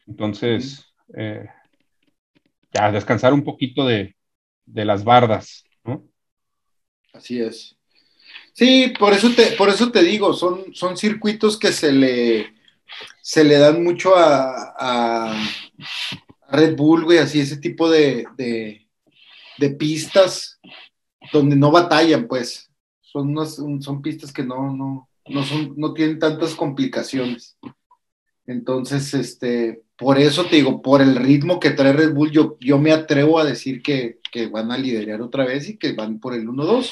Entonces, 0.07 0.86
eh, 1.16 1.47
ya 2.74 2.91
descansar 2.91 3.34
un 3.34 3.43
poquito 3.43 3.86
de, 3.86 4.16
de 4.66 4.86
las 4.86 5.03
bardas, 5.03 5.64
¿no? 5.84 6.03
Así 7.14 7.39
es. 7.39 7.78
Sí, 8.53 8.93
por 8.99 9.14
eso 9.14 9.32
te, 9.34 9.51
por 9.53 9.70
eso 9.70 9.91
te 9.91 10.03
digo, 10.03 10.34
son, 10.34 10.74
son 10.74 10.95
circuitos 10.97 11.57
que 11.57 11.72
se 11.72 11.91
le, 11.91 12.53
se 13.22 13.43
le 13.43 13.57
dan 13.57 13.84
mucho 13.84 14.16
a, 14.16 14.74
a 14.78 15.47
Red 16.49 16.76
Bull, 16.76 17.03
güey, 17.05 17.18
así 17.18 17.39
ese 17.39 17.57
tipo 17.57 17.89
de, 17.89 18.26
de, 18.38 19.70
pistas 19.72 20.59
donde 21.32 21.55
no 21.55 21.72
batallan, 21.72 22.28
pues. 22.28 22.70
Son, 23.14 23.82
son 23.82 24.01
pistas 24.01 24.34
que 24.34 24.43
no, 24.43 24.76
no, 24.76 25.07
no, 25.28 25.43
son, 25.43 25.76
no 25.78 25.93
tienen 25.93 26.18
tantas 26.18 26.55
complicaciones. 26.55 27.57
Entonces, 28.45 29.14
este, 29.14 29.84
por 29.97 30.20
eso 30.20 30.45
te 30.45 30.57
digo, 30.57 30.82
por 30.82 31.01
el 31.01 31.16
ritmo 31.16 31.59
que 31.59 31.72
trae 31.72 31.93
Red 31.93 32.14
Bull, 32.14 32.32
yo, 32.32 32.57
yo 32.59 32.78
me 32.78 32.91
atrevo 32.91 33.39
a 33.39 33.45
decir 33.45 33.82
que, 33.82 34.20
van 34.51 34.72
a 34.72 34.78
liderar 34.80 35.22
otra 35.22 35.45
vez 35.45 35.70
y 35.70 35.78
que 35.78 35.93
van 35.93 36.20
por 36.20 36.34
el 36.34 36.47
1-2. 36.47 36.91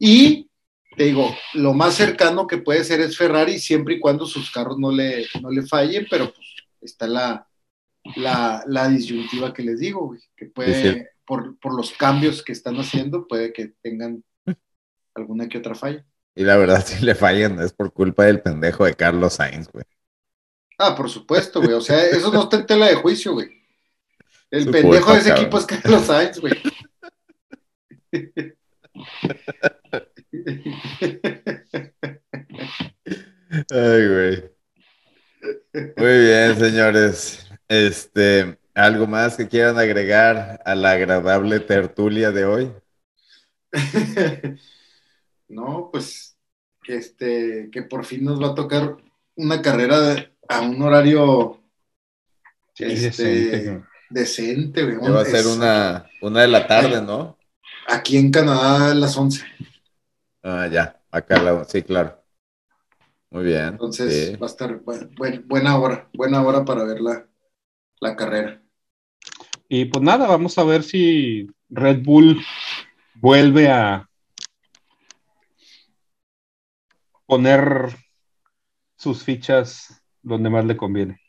Y 0.00 0.50
te 0.96 1.04
digo, 1.04 1.32
lo 1.54 1.72
más 1.72 1.94
cercano 1.94 2.48
que 2.48 2.58
puede 2.58 2.82
ser 2.82 3.00
es 3.00 3.16
Ferrari, 3.16 3.60
siempre 3.60 3.94
y 3.94 4.00
cuando 4.00 4.26
sus 4.26 4.50
carros 4.50 4.76
no 4.76 4.90
le, 4.90 5.24
no 5.40 5.50
le 5.50 5.62
fallen, 5.62 6.08
pero 6.10 6.32
pues 6.34 6.48
está 6.80 7.06
la, 7.06 7.46
la, 8.16 8.88
disyuntiva 8.88 9.54
que 9.54 9.62
les 9.62 9.78
digo, 9.78 10.16
que 10.36 10.46
puede, 10.46 11.10
por, 11.24 11.56
por 11.60 11.76
los 11.76 11.92
cambios 11.92 12.42
que 12.42 12.52
están 12.52 12.74
haciendo, 12.76 13.28
puede 13.28 13.52
que 13.52 13.72
tengan 13.80 14.24
alguna 15.18 15.48
que 15.48 15.58
otra 15.58 15.74
falla. 15.74 16.04
Y 16.34 16.44
la 16.44 16.56
verdad, 16.56 16.82
si 16.86 17.04
le 17.04 17.14
fallan 17.14 17.60
es 17.60 17.72
por 17.72 17.92
culpa 17.92 18.24
del 18.24 18.40
pendejo 18.40 18.84
de 18.84 18.94
Carlos 18.94 19.34
Sainz, 19.34 19.68
güey. 19.72 19.84
Ah, 20.78 20.94
por 20.94 21.10
supuesto, 21.10 21.60
güey. 21.60 21.72
O 21.72 21.80
sea, 21.80 22.04
eso 22.06 22.32
no 22.32 22.44
está 22.44 22.58
en 22.58 22.66
tela 22.66 22.86
de 22.86 22.94
juicio, 22.94 23.32
güey. 23.32 23.48
El 24.50 24.70
pendejo 24.70 25.12
de 25.12 25.18
ese 25.18 25.32
equipo 25.32 25.58
es 25.58 25.66
Carlos 25.66 26.04
Sainz, 26.06 26.38
güey. 26.40 26.54
Ay, 33.70 34.08
güey. 34.08 34.50
Muy 35.96 36.20
bien, 36.20 36.56
señores. 36.56 37.46
Este, 37.66 38.58
¿algo 38.74 39.06
más 39.08 39.36
que 39.36 39.48
quieran 39.48 39.78
agregar 39.78 40.62
a 40.64 40.74
la 40.76 40.92
agradable 40.92 41.58
tertulia 41.60 42.30
de 42.30 42.44
hoy? 42.44 42.72
no, 45.48 45.90
pues 45.92 46.36
que 46.82 46.96
este, 46.96 47.68
que 47.70 47.82
por 47.82 48.04
fin 48.04 48.24
nos 48.24 48.40
va 48.42 48.48
a 48.48 48.54
tocar 48.54 48.96
una 49.36 49.60
carrera 49.62 50.30
a 50.48 50.60
un 50.62 50.80
horario 50.82 51.60
este, 52.76 53.82
decente, 54.10 54.84
güey. 54.84 55.12
va 55.12 55.22
a 55.22 55.24
ser 55.24 55.46
una, 55.46 56.06
una 56.22 56.42
de 56.42 56.48
la 56.48 56.66
tarde, 56.66 57.02
¿no? 57.02 57.36
Aquí 57.86 58.16
en 58.16 58.30
Canadá 58.30 58.90
a 58.90 58.94
las 58.94 59.16
11. 59.16 59.44
Ah, 60.42 60.68
ya, 60.70 61.00
acá 61.10 61.42
la, 61.42 61.64
sí, 61.64 61.82
claro. 61.82 62.22
Muy 63.30 63.44
bien. 63.44 63.68
Entonces 63.68 64.40
va 64.40 64.46
a 64.46 64.50
estar 64.50 64.80
buena 65.46 65.78
hora, 65.78 66.08
buena 66.14 66.42
hora 66.42 66.64
para 66.64 66.84
ver 66.84 67.00
la, 67.00 67.26
la 68.00 68.16
carrera. 68.16 68.62
Y 69.68 69.84
pues 69.86 70.02
nada, 70.02 70.26
vamos 70.26 70.56
a 70.56 70.64
ver 70.64 70.82
si 70.82 71.46
Red 71.68 72.02
Bull 72.02 72.40
vuelve 73.14 73.68
a 73.68 74.07
poner 77.28 77.94
sus 78.96 79.22
fichas 79.22 80.02
donde 80.22 80.48
más 80.48 80.64
le 80.64 80.76
conviene. 80.76 81.20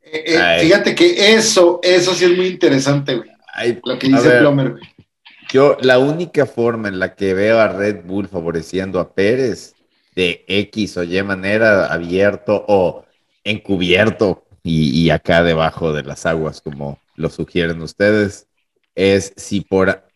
Eh, 0.00 0.24
eh, 0.26 0.58
fíjate 0.60 0.94
que 0.94 1.34
eso, 1.34 1.80
eso 1.82 2.14
sí 2.14 2.24
es 2.24 2.36
muy 2.36 2.46
interesante, 2.46 3.16
güey. 3.16 3.28
lo 3.84 3.98
que 3.98 4.06
dice 4.06 4.38
Plomer, 4.38 4.70
güey. 4.70 4.82
Yo, 5.50 5.76
la 5.80 5.98
única 5.98 6.46
forma 6.46 6.88
en 6.88 6.98
la 6.98 7.14
que 7.14 7.34
veo 7.34 7.58
a 7.58 7.68
Red 7.68 8.04
Bull 8.04 8.28
favoreciendo 8.28 9.00
a 9.00 9.14
Pérez 9.14 9.74
de 10.14 10.44
X 10.46 10.96
o 10.96 11.02
Y 11.02 11.22
manera, 11.22 11.92
abierto 11.92 12.64
o 12.68 13.04
encubierto 13.44 14.44
y, 14.62 15.08
acá 15.10 15.42
debajo 15.42 15.92
de 15.92 16.02
las 16.02 16.26
aguas, 16.26 16.60
como 16.60 17.00
lo 17.16 17.30
sugieren 17.30 17.80
ustedes, 17.80 18.46
es 18.94 19.32
si 19.36 19.62
por 19.62 20.07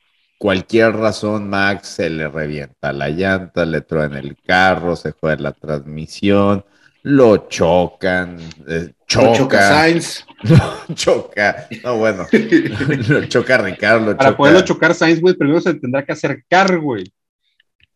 cualquier 0.43 0.97
razón 0.97 1.49
Max 1.49 1.87
se 1.87 2.11
le 2.11 2.27
revienta 2.27 2.93
la 2.93 3.11
llanta, 3.11 3.65
le 3.65 3.85
en 3.89 4.15
el 4.15 4.37
carro, 4.45 4.97
se 4.97 5.13
juega 5.13 5.41
la 5.41 5.53
transmisión, 5.53 6.65
lo 7.05 7.49
chocan, 7.49 8.39
eh, 8.67 8.91
choca. 9.07 9.27
Lo 9.29 9.35
choca 9.37 9.69
Sainz. 9.69 10.27
Lo 10.43 10.95
choca. 10.97 11.69
No, 11.85 11.97
bueno. 11.99 12.27
lo 13.09 13.25
choca 13.27 13.59
Ricardo. 13.59 14.17
Para 14.17 14.37
poderlo 14.37 14.63
chocar 14.63 14.97
Sainz, 14.97 15.21
güey, 15.21 15.35
primero 15.35 15.61
se 15.61 15.75
tendrá 15.75 16.05
que 16.05 16.11
acercar, 16.11 16.77
güey. 16.77 17.05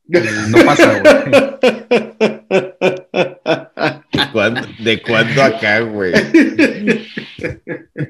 No 0.07 0.65
pasa, 0.65 1.01
güey. 1.01 1.15
¿De 4.85 5.03
cuándo, 5.03 5.43
acá, 5.43 5.81
güey? 5.81 6.13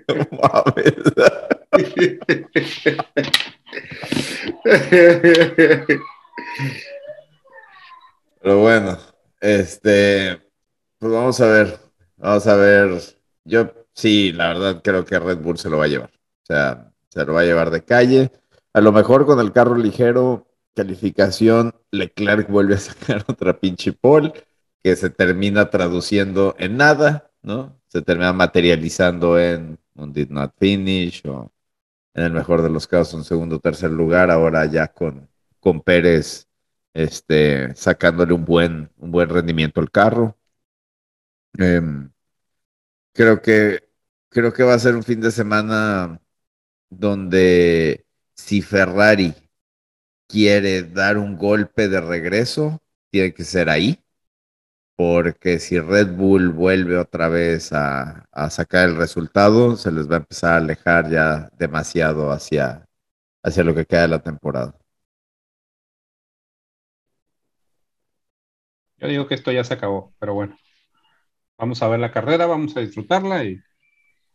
No 0.08 0.14
mames. 0.30 0.94
Pero 8.40 8.60
bueno, 8.60 8.98
este, 9.40 10.40
pues 10.98 11.12
vamos 11.12 11.40
a 11.40 11.46
ver, 11.46 11.78
vamos 12.16 12.46
a 12.46 12.56
ver. 12.56 13.00
Yo 13.44 13.72
sí, 13.92 14.32
la 14.32 14.48
verdad 14.48 14.80
creo 14.82 15.04
que 15.04 15.18
Red 15.18 15.38
Bull 15.38 15.58
se 15.58 15.68
lo 15.70 15.78
va 15.78 15.84
a 15.84 15.88
llevar. 15.88 16.10
O 16.10 16.46
sea, 16.46 16.92
se 17.08 17.24
lo 17.24 17.34
va 17.34 17.40
a 17.40 17.44
llevar 17.44 17.70
de 17.70 17.84
calle. 17.84 18.30
A 18.72 18.80
lo 18.80 18.92
mejor 18.92 19.26
con 19.26 19.40
el 19.40 19.52
carro 19.52 19.76
ligero, 19.76 20.46
calificación, 20.74 21.74
Leclerc 21.90 22.48
vuelve 22.48 22.74
a 22.74 22.78
sacar 22.78 23.24
otra 23.28 23.58
pinche 23.58 23.92
pole 23.92 24.32
que 24.82 24.94
se 24.94 25.10
termina 25.10 25.70
traduciendo 25.70 26.54
en 26.58 26.76
nada, 26.76 27.30
¿no? 27.42 27.80
Se 27.88 28.02
termina 28.02 28.32
materializando 28.32 29.38
en 29.40 29.78
un 29.96 30.12
did 30.12 30.30
not 30.30 30.52
finish 30.58 31.22
o 31.26 31.50
en 32.16 32.24
el 32.24 32.32
mejor 32.32 32.62
de 32.62 32.70
los 32.70 32.86
casos 32.88 33.14
un 33.14 33.24
segundo 33.24 33.56
o 33.56 33.60
tercer 33.60 33.90
lugar, 33.90 34.30
ahora 34.30 34.64
ya 34.66 34.88
con, 34.88 35.28
con 35.60 35.82
Pérez 35.82 36.48
este, 36.94 37.74
sacándole 37.76 38.32
un 38.34 38.44
buen, 38.46 38.90
un 38.96 39.10
buen 39.12 39.28
rendimiento 39.28 39.80
al 39.80 39.90
carro. 39.90 40.38
Em, 41.58 42.10
creo 43.12 43.40
que 43.42 43.88
creo 44.28 44.52
que 44.52 44.62
va 44.62 44.74
a 44.74 44.78
ser 44.78 44.94
un 44.96 45.02
fin 45.02 45.20
de 45.20 45.30
semana 45.30 46.20
donde 46.90 48.06
si 48.34 48.62
Ferrari 48.62 49.34
quiere 50.28 50.82
dar 50.84 51.18
un 51.18 51.36
golpe 51.36 51.88
de 51.88 52.00
regreso, 52.00 52.82
tiene 53.10 53.34
que 53.34 53.44
ser 53.44 53.70
ahí, 53.70 54.04
porque 54.96 55.58
si 55.58 55.78
Red 55.78 56.12
Bull 56.12 56.48
vuelve 56.48 56.96
otra 56.96 57.28
vez 57.28 57.70
a, 57.72 58.26
sacar 58.50 58.88
el 58.88 58.96
resultado, 58.96 59.76
se 59.76 59.92
les 59.92 60.10
va 60.10 60.14
a 60.14 60.18
empezar 60.18 60.54
a 60.54 60.56
alejar 60.56 61.10
ya 61.10 61.50
demasiado 61.58 62.32
hacia, 62.32 62.86
hacia 63.42 63.62
lo 63.62 63.74
que 63.74 63.84
queda 63.84 64.02
de 64.02 64.08
la 64.08 64.22
temporada. 64.22 64.74
Yo 68.96 69.08
digo 69.08 69.28
que 69.28 69.34
esto 69.34 69.52
ya 69.52 69.62
se 69.62 69.74
acabó, 69.74 70.14
pero 70.18 70.32
bueno. 70.32 70.56
Vamos 71.58 71.82
a 71.82 71.88
ver 71.88 72.00
la 72.00 72.10
carrera, 72.10 72.46
vamos 72.46 72.74
a 72.76 72.80
disfrutarla 72.80 73.44
y. 73.44 73.60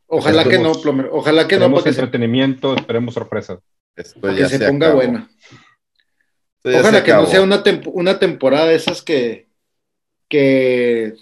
Ojalá 0.05 0.43
que 0.43 0.59
no, 0.59 0.73
Plomer. 0.73 1.09
Ojalá 1.11 1.47
que 1.47 1.57
no. 1.57 1.65
entretenimiento, 1.83 2.75
esperemos 2.75 3.13
sorpresas. 3.15 3.59
que 3.95 4.03
se, 4.03 4.67
ponga 4.67 4.93
buena. 4.93 5.29
Ojalá 6.63 7.03
que 7.03 7.13
no 7.13 7.25
sea 7.25 7.41
una, 7.41 7.63
una 7.85 8.19
temporada 8.19 8.67
de 8.67 8.75
esas 8.75 9.01
que, 9.01 9.50
que 10.31 11.13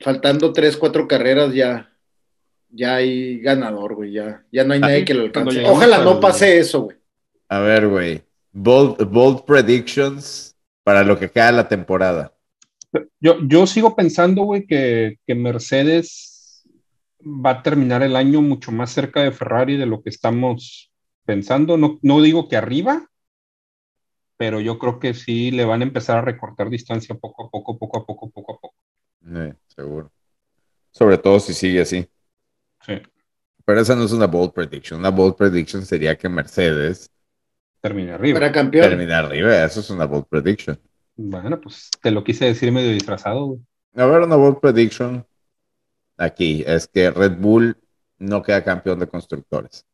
faltando 0.00 0.52
tres, 0.52 0.76
cuatro 0.76 1.06
carreras 1.06 1.52
ya, 1.52 1.92
ya 2.70 2.96
hay 2.96 3.38
ganador, 3.40 3.94
güey. 3.94 4.12
Ya, 4.12 4.44
ya 4.50 4.64
no 4.64 4.72
hay 4.72 4.80
nadie 4.80 5.04
que 5.04 5.14
lo 5.14 5.24
alcance. 5.24 5.62
Ojalá 5.64 6.02
no 6.02 6.18
pase 6.18 6.58
eso, 6.58 6.82
güey. 6.82 6.96
A 7.48 7.60
ver, 7.60 7.86
güey. 7.86 8.22
Bold, 8.52 9.04
bold 9.10 9.44
predictions 9.44 10.56
para 10.82 11.04
lo 11.04 11.18
que 11.18 11.30
queda 11.30 11.52
la 11.52 11.68
temporada. 11.68 12.34
Yo, 13.20 13.36
yo 13.46 13.66
sigo 13.66 13.94
pensando, 13.94 14.44
güey, 14.44 14.66
que, 14.66 15.18
Mercedes 15.26 16.64
va 17.22 17.50
a 17.50 17.62
terminar 17.62 18.02
el 18.02 18.16
año 18.16 18.40
mucho 18.40 18.72
más 18.72 18.90
cerca 18.90 19.22
de 19.22 19.32
Ferrari 19.32 19.76
de 19.76 19.84
lo 19.84 20.02
que 20.02 20.08
estamos 20.08 20.90
pensando. 21.26 21.76
No, 21.76 21.98
no 22.00 22.22
digo 22.22 22.48
que 22.48 22.56
arriba, 22.56 23.07
pero 24.38 24.60
yo 24.60 24.78
creo 24.78 25.00
que 25.00 25.12
sí 25.12 25.50
le 25.50 25.64
van 25.64 25.80
a 25.82 25.84
empezar 25.84 26.18
a 26.18 26.22
recortar 26.22 26.70
distancia 26.70 27.14
poco 27.16 27.46
a 27.46 27.50
poco, 27.50 27.76
poco 27.76 27.98
a 27.98 28.06
poco, 28.06 28.30
poco 28.30 28.52
a 28.54 28.60
poco. 28.60 28.74
Eh, 29.26 29.54
seguro. 29.66 30.10
Sobre 30.92 31.18
todo 31.18 31.40
si 31.40 31.52
sigue 31.52 31.82
así. 31.82 32.08
Sí. 32.86 32.94
Pero 33.64 33.80
esa 33.80 33.96
no 33.96 34.04
es 34.04 34.12
una 34.12 34.28
bold 34.28 34.52
prediction. 34.52 35.00
Una 35.00 35.10
bold 35.10 35.34
prediction 35.34 35.84
sería 35.84 36.16
que 36.16 36.28
Mercedes 36.28 37.10
termine 37.80 38.12
arriba. 38.12 38.38
Para 38.38 38.52
campeón. 38.52 38.88
Termine 38.88 39.12
arriba, 39.12 39.64
eso 39.64 39.80
es 39.80 39.90
una 39.90 40.06
bold 40.06 40.26
prediction. 40.26 40.80
Bueno, 41.16 41.60
pues 41.60 41.90
te 42.00 42.12
lo 42.12 42.22
quise 42.22 42.44
decir 42.44 42.70
medio 42.70 42.92
disfrazado, 42.92 43.44
güey. 43.44 43.60
A 43.96 44.06
ver, 44.06 44.22
una 44.22 44.36
bold 44.36 44.60
prediction 44.60 45.26
aquí 46.16 46.62
es 46.64 46.86
que 46.86 47.10
Red 47.10 47.38
Bull 47.38 47.76
no 48.18 48.40
queda 48.40 48.62
campeón 48.62 49.00
de 49.00 49.08
constructores. 49.08 49.84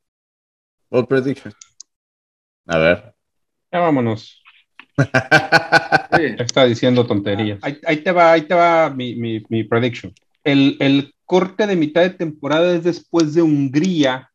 Bold 0.91 1.09
prediction. 1.09 1.55
A 2.67 2.79
ver. 2.79 3.14
Ya 3.75 3.81
vámonos. 3.81 4.41
Está 6.39 6.65
diciendo 6.65 7.05
tonterías. 7.05 7.59
Ahí, 7.61 7.97
te 8.05 8.13
va, 8.13 8.31
ahí 8.31 8.43
te 8.43 8.55
va 8.55 8.89
mi, 8.89 9.17
mi, 9.17 9.65
prediction. 9.65 10.15
El, 10.45 10.77
el 10.79 11.13
corte 11.25 11.67
de 11.67 11.75
mitad 11.75 12.03
de 12.03 12.11
temporada 12.11 12.73
es 12.73 12.85
después 12.85 13.35
de 13.35 13.43
Hungría 13.43 14.31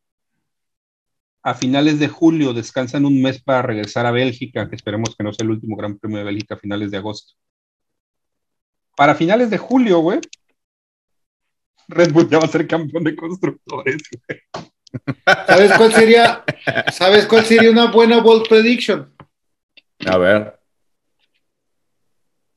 a 1.41 1.53
finales 1.53 1.99
de 1.99 2.09
julio 2.09 2.51
descansan 2.51 3.05
un 3.05 3.21
mes 3.21 3.41
para 3.41 3.61
regresar 3.61 4.05
a 4.05 4.11
Bélgica, 4.11 4.67
que 4.67 4.75
esperemos 4.75 5.15
que 5.15 5.23
no 5.23 5.31
sea 5.31 5.45
el 5.45 5.51
último 5.51 5.77
Gran 5.77 5.97
Premio 5.97 6.17
de 6.17 6.25
Bélgica 6.25 6.55
a 6.55 6.59
finales 6.59 6.91
de 6.91 6.97
agosto. 6.97 7.35
Para 8.97 9.15
finales 9.15 9.49
de 9.49 9.57
julio, 9.57 9.99
güey, 9.99 10.19
Red 11.87 12.11
Bull 12.11 12.29
ya 12.29 12.39
va 12.39 12.43
a 12.43 12.49
ser 12.49 12.67
campeón 12.67 13.05
de 13.05 13.15
constructores. 13.15 14.01
¿Sabes 15.47 15.71
cuál 15.77 15.93
sería? 15.93 16.43
¿Sabes 16.91 17.25
cuál 17.25 17.45
sería 17.45 17.71
una 17.71 17.89
buena 17.89 18.19
bold 18.19 18.49
prediction? 18.49 19.09
A 20.05 20.17
ver. 20.17 20.59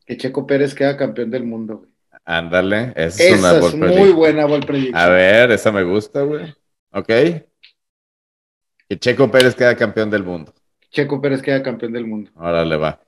Que 0.06 0.16
Checo 0.16 0.46
Pérez 0.46 0.74
queda 0.74 0.96
campeón 0.96 1.30
del 1.30 1.44
mundo, 1.44 1.78
güey. 1.78 1.90
Ándale, 2.24 2.92
esa 2.94 3.22
es 3.24 3.38
una 3.38 3.58
es 3.58 3.74
muy 3.74 4.12
buena 4.12 4.46
prediction. 4.60 4.96
A 4.96 5.08
ver, 5.08 5.50
esa 5.50 5.72
me 5.72 5.82
gusta, 5.82 6.22
güey. 6.22 6.54
Ok. 6.92 7.06
Que 7.06 8.98
Checo 8.98 9.30
Pérez 9.30 9.54
queda 9.54 9.76
campeón 9.76 10.10
del 10.10 10.22
mundo. 10.22 10.54
Checo 10.90 11.20
Pérez 11.20 11.42
queda 11.42 11.62
campeón 11.62 11.92
del 11.92 12.06
mundo. 12.06 12.30
Ahora 12.36 12.64
le 12.64 12.76
va. 12.76 13.00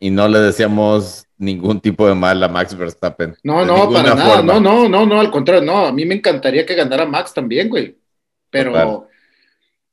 Y 0.00 0.10
no 0.10 0.28
le 0.28 0.38
decíamos 0.38 1.26
ningún 1.36 1.80
tipo 1.80 2.06
de 2.08 2.14
mal 2.14 2.42
a 2.42 2.48
Max 2.48 2.76
Verstappen. 2.76 3.36
No, 3.42 3.64
no, 3.64 3.90
para 3.90 4.14
nada. 4.14 4.42
No, 4.42 4.60
no, 4.60 4.88
no, 4.88 5.06
no, 5.06 5.20
al 5.20 5.30
contrario, 5.30 5.62
no. 5.62 5.86
A 5.86 5.92
mí 5.92 6.04
me 6.04 6.14
encantaría 6.14 6.64
que 6.64 6.74
ganara 6.74 7.06
Max 7.06 7.34
también, 7.34 7.68
güey. 7.68 7.98
Pero, 8.50 9.08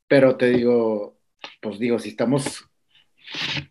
pero 0.07 0.35
te 0.35 0.49
digo, 0.49 1.17
pues 1.59 1.79
digo, 1.79 1.97
si 1.97 2.09
estamos 2.09 2.69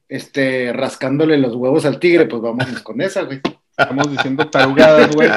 este, 0.08 0.72
rascándole 0.72 1.38
los 1.38 1.54
huevos 1.54 1.84
al 1.84 1.98
tigre, 1.98 2.26
pues 2.26 2.42
vamos 2.42 2.66
con 2.82 3.00
esa, 3.00 3.22
güey. 3.22 3.40
Estamos 3.76 4.10
diciendo 4.10 4.48
tarugadas, 4.50 5.14
güey. 5.14 5.30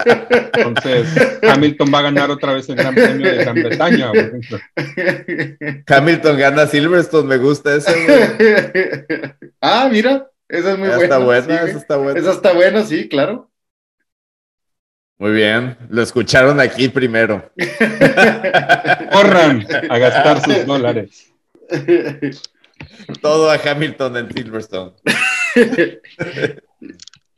Entonces, 0.54 1.08
Hamilton 1.44 1.92
va 1.94 2.00
a 2.00 2.04
ganar 2.04 2.30
otra 2.30 2.54
vez 2.54 2.68
el 2.68 2.76
Gran 2.76 2.94
Premio 2.94 3.32
de 3.32 3.38
Gran 3.38 3.56
Bretaña, 3.56 4.10
güey. 4.10 5.84
Hamilton 5.88 6.38
gana 6.38 6.68
Silverstone, 6.68 7.28
me 7.28 7.38
gusta 7.38 7.76
eso, 7.76 7.92
güey. 7.92 9.34
Ah, 9.62 9.88
mira, 9.90 10.30
esa 10.50 10.74
es 10.74 10.78
muy 10.78 10.90
buena. 10.90 11.04
Está 11.04 11.18
buena, 11.20 11.62
esa 11.64 11.78
está 11.78 11.98
buena. 11.98 12.20
Esa 12.20 12.32
está 12.32 12.54
buena, 12.54 12.84
sí, 12.84 13.08
claro. 13.08 13.50
Muy 15.18 15.32
bien, 15.32 15.78
lo 15.90 16.02
escucharon 16.02 16.60
aquí 16.60 16.90
primero. 16.90 17.50
Corran 19.14 19.66
a 19.90 19.98
gastar 19.98 20.42
sus 20.42 20.66
dólares. 20.66 21.32
Todo 23.22 23.50
a 23.50 23.56
Hamilton 23.56 24.18
en 24.18 24.34
Silverstone. 24.34 24.94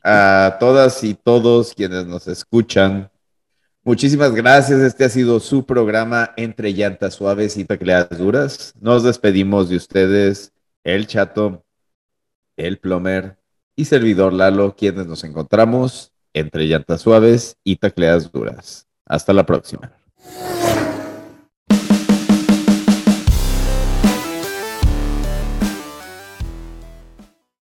a 0.02 0.56
todas 0.60 1.02
y 1.04 1.14
todos 1.14 1.74
quienes 1.74 2.06
nos 2.06 2.28
escuchan, 2.28 3.10
muchísimas 3.82 4.32
gracias. 4.32 4.80
Este 4.80 5.04
ha 5.04 5.08
sido 5.08 5.40
su 5.40 5.66
programa 5.66 6.32
entre 6.36 6.72
llantas 6.72 7.14
suaves 7.14 7.56
y 7.56 7.64
tecleadas 7.64 8.18
duras. 8.18 8.72
Nos 8.80 9.02
despedimos 9.02 9.68
de 9.68 9.76
ustedes, 9.76 10.52
el 10.84 11.06
chato, 11.06 11.64
el 12.56 12.78
plomer 12.78 13.38
y 13.74 13.84
servidor 13.84 14.32
Lalo, 14.32 14.74
quienes 14.76 15.06
nos 15.06 15.24
encontramos 15.24 16.12
entre 16.32 16.64
llantas 16.66 17.00
suaves 17.00 17.56
y 17.64 17.76
tacleadas 17.76 18.30
duras. 18.30 18.86
Hasta 19.04 19.32
la 19.32 19.46
próxima. 19.46 19.92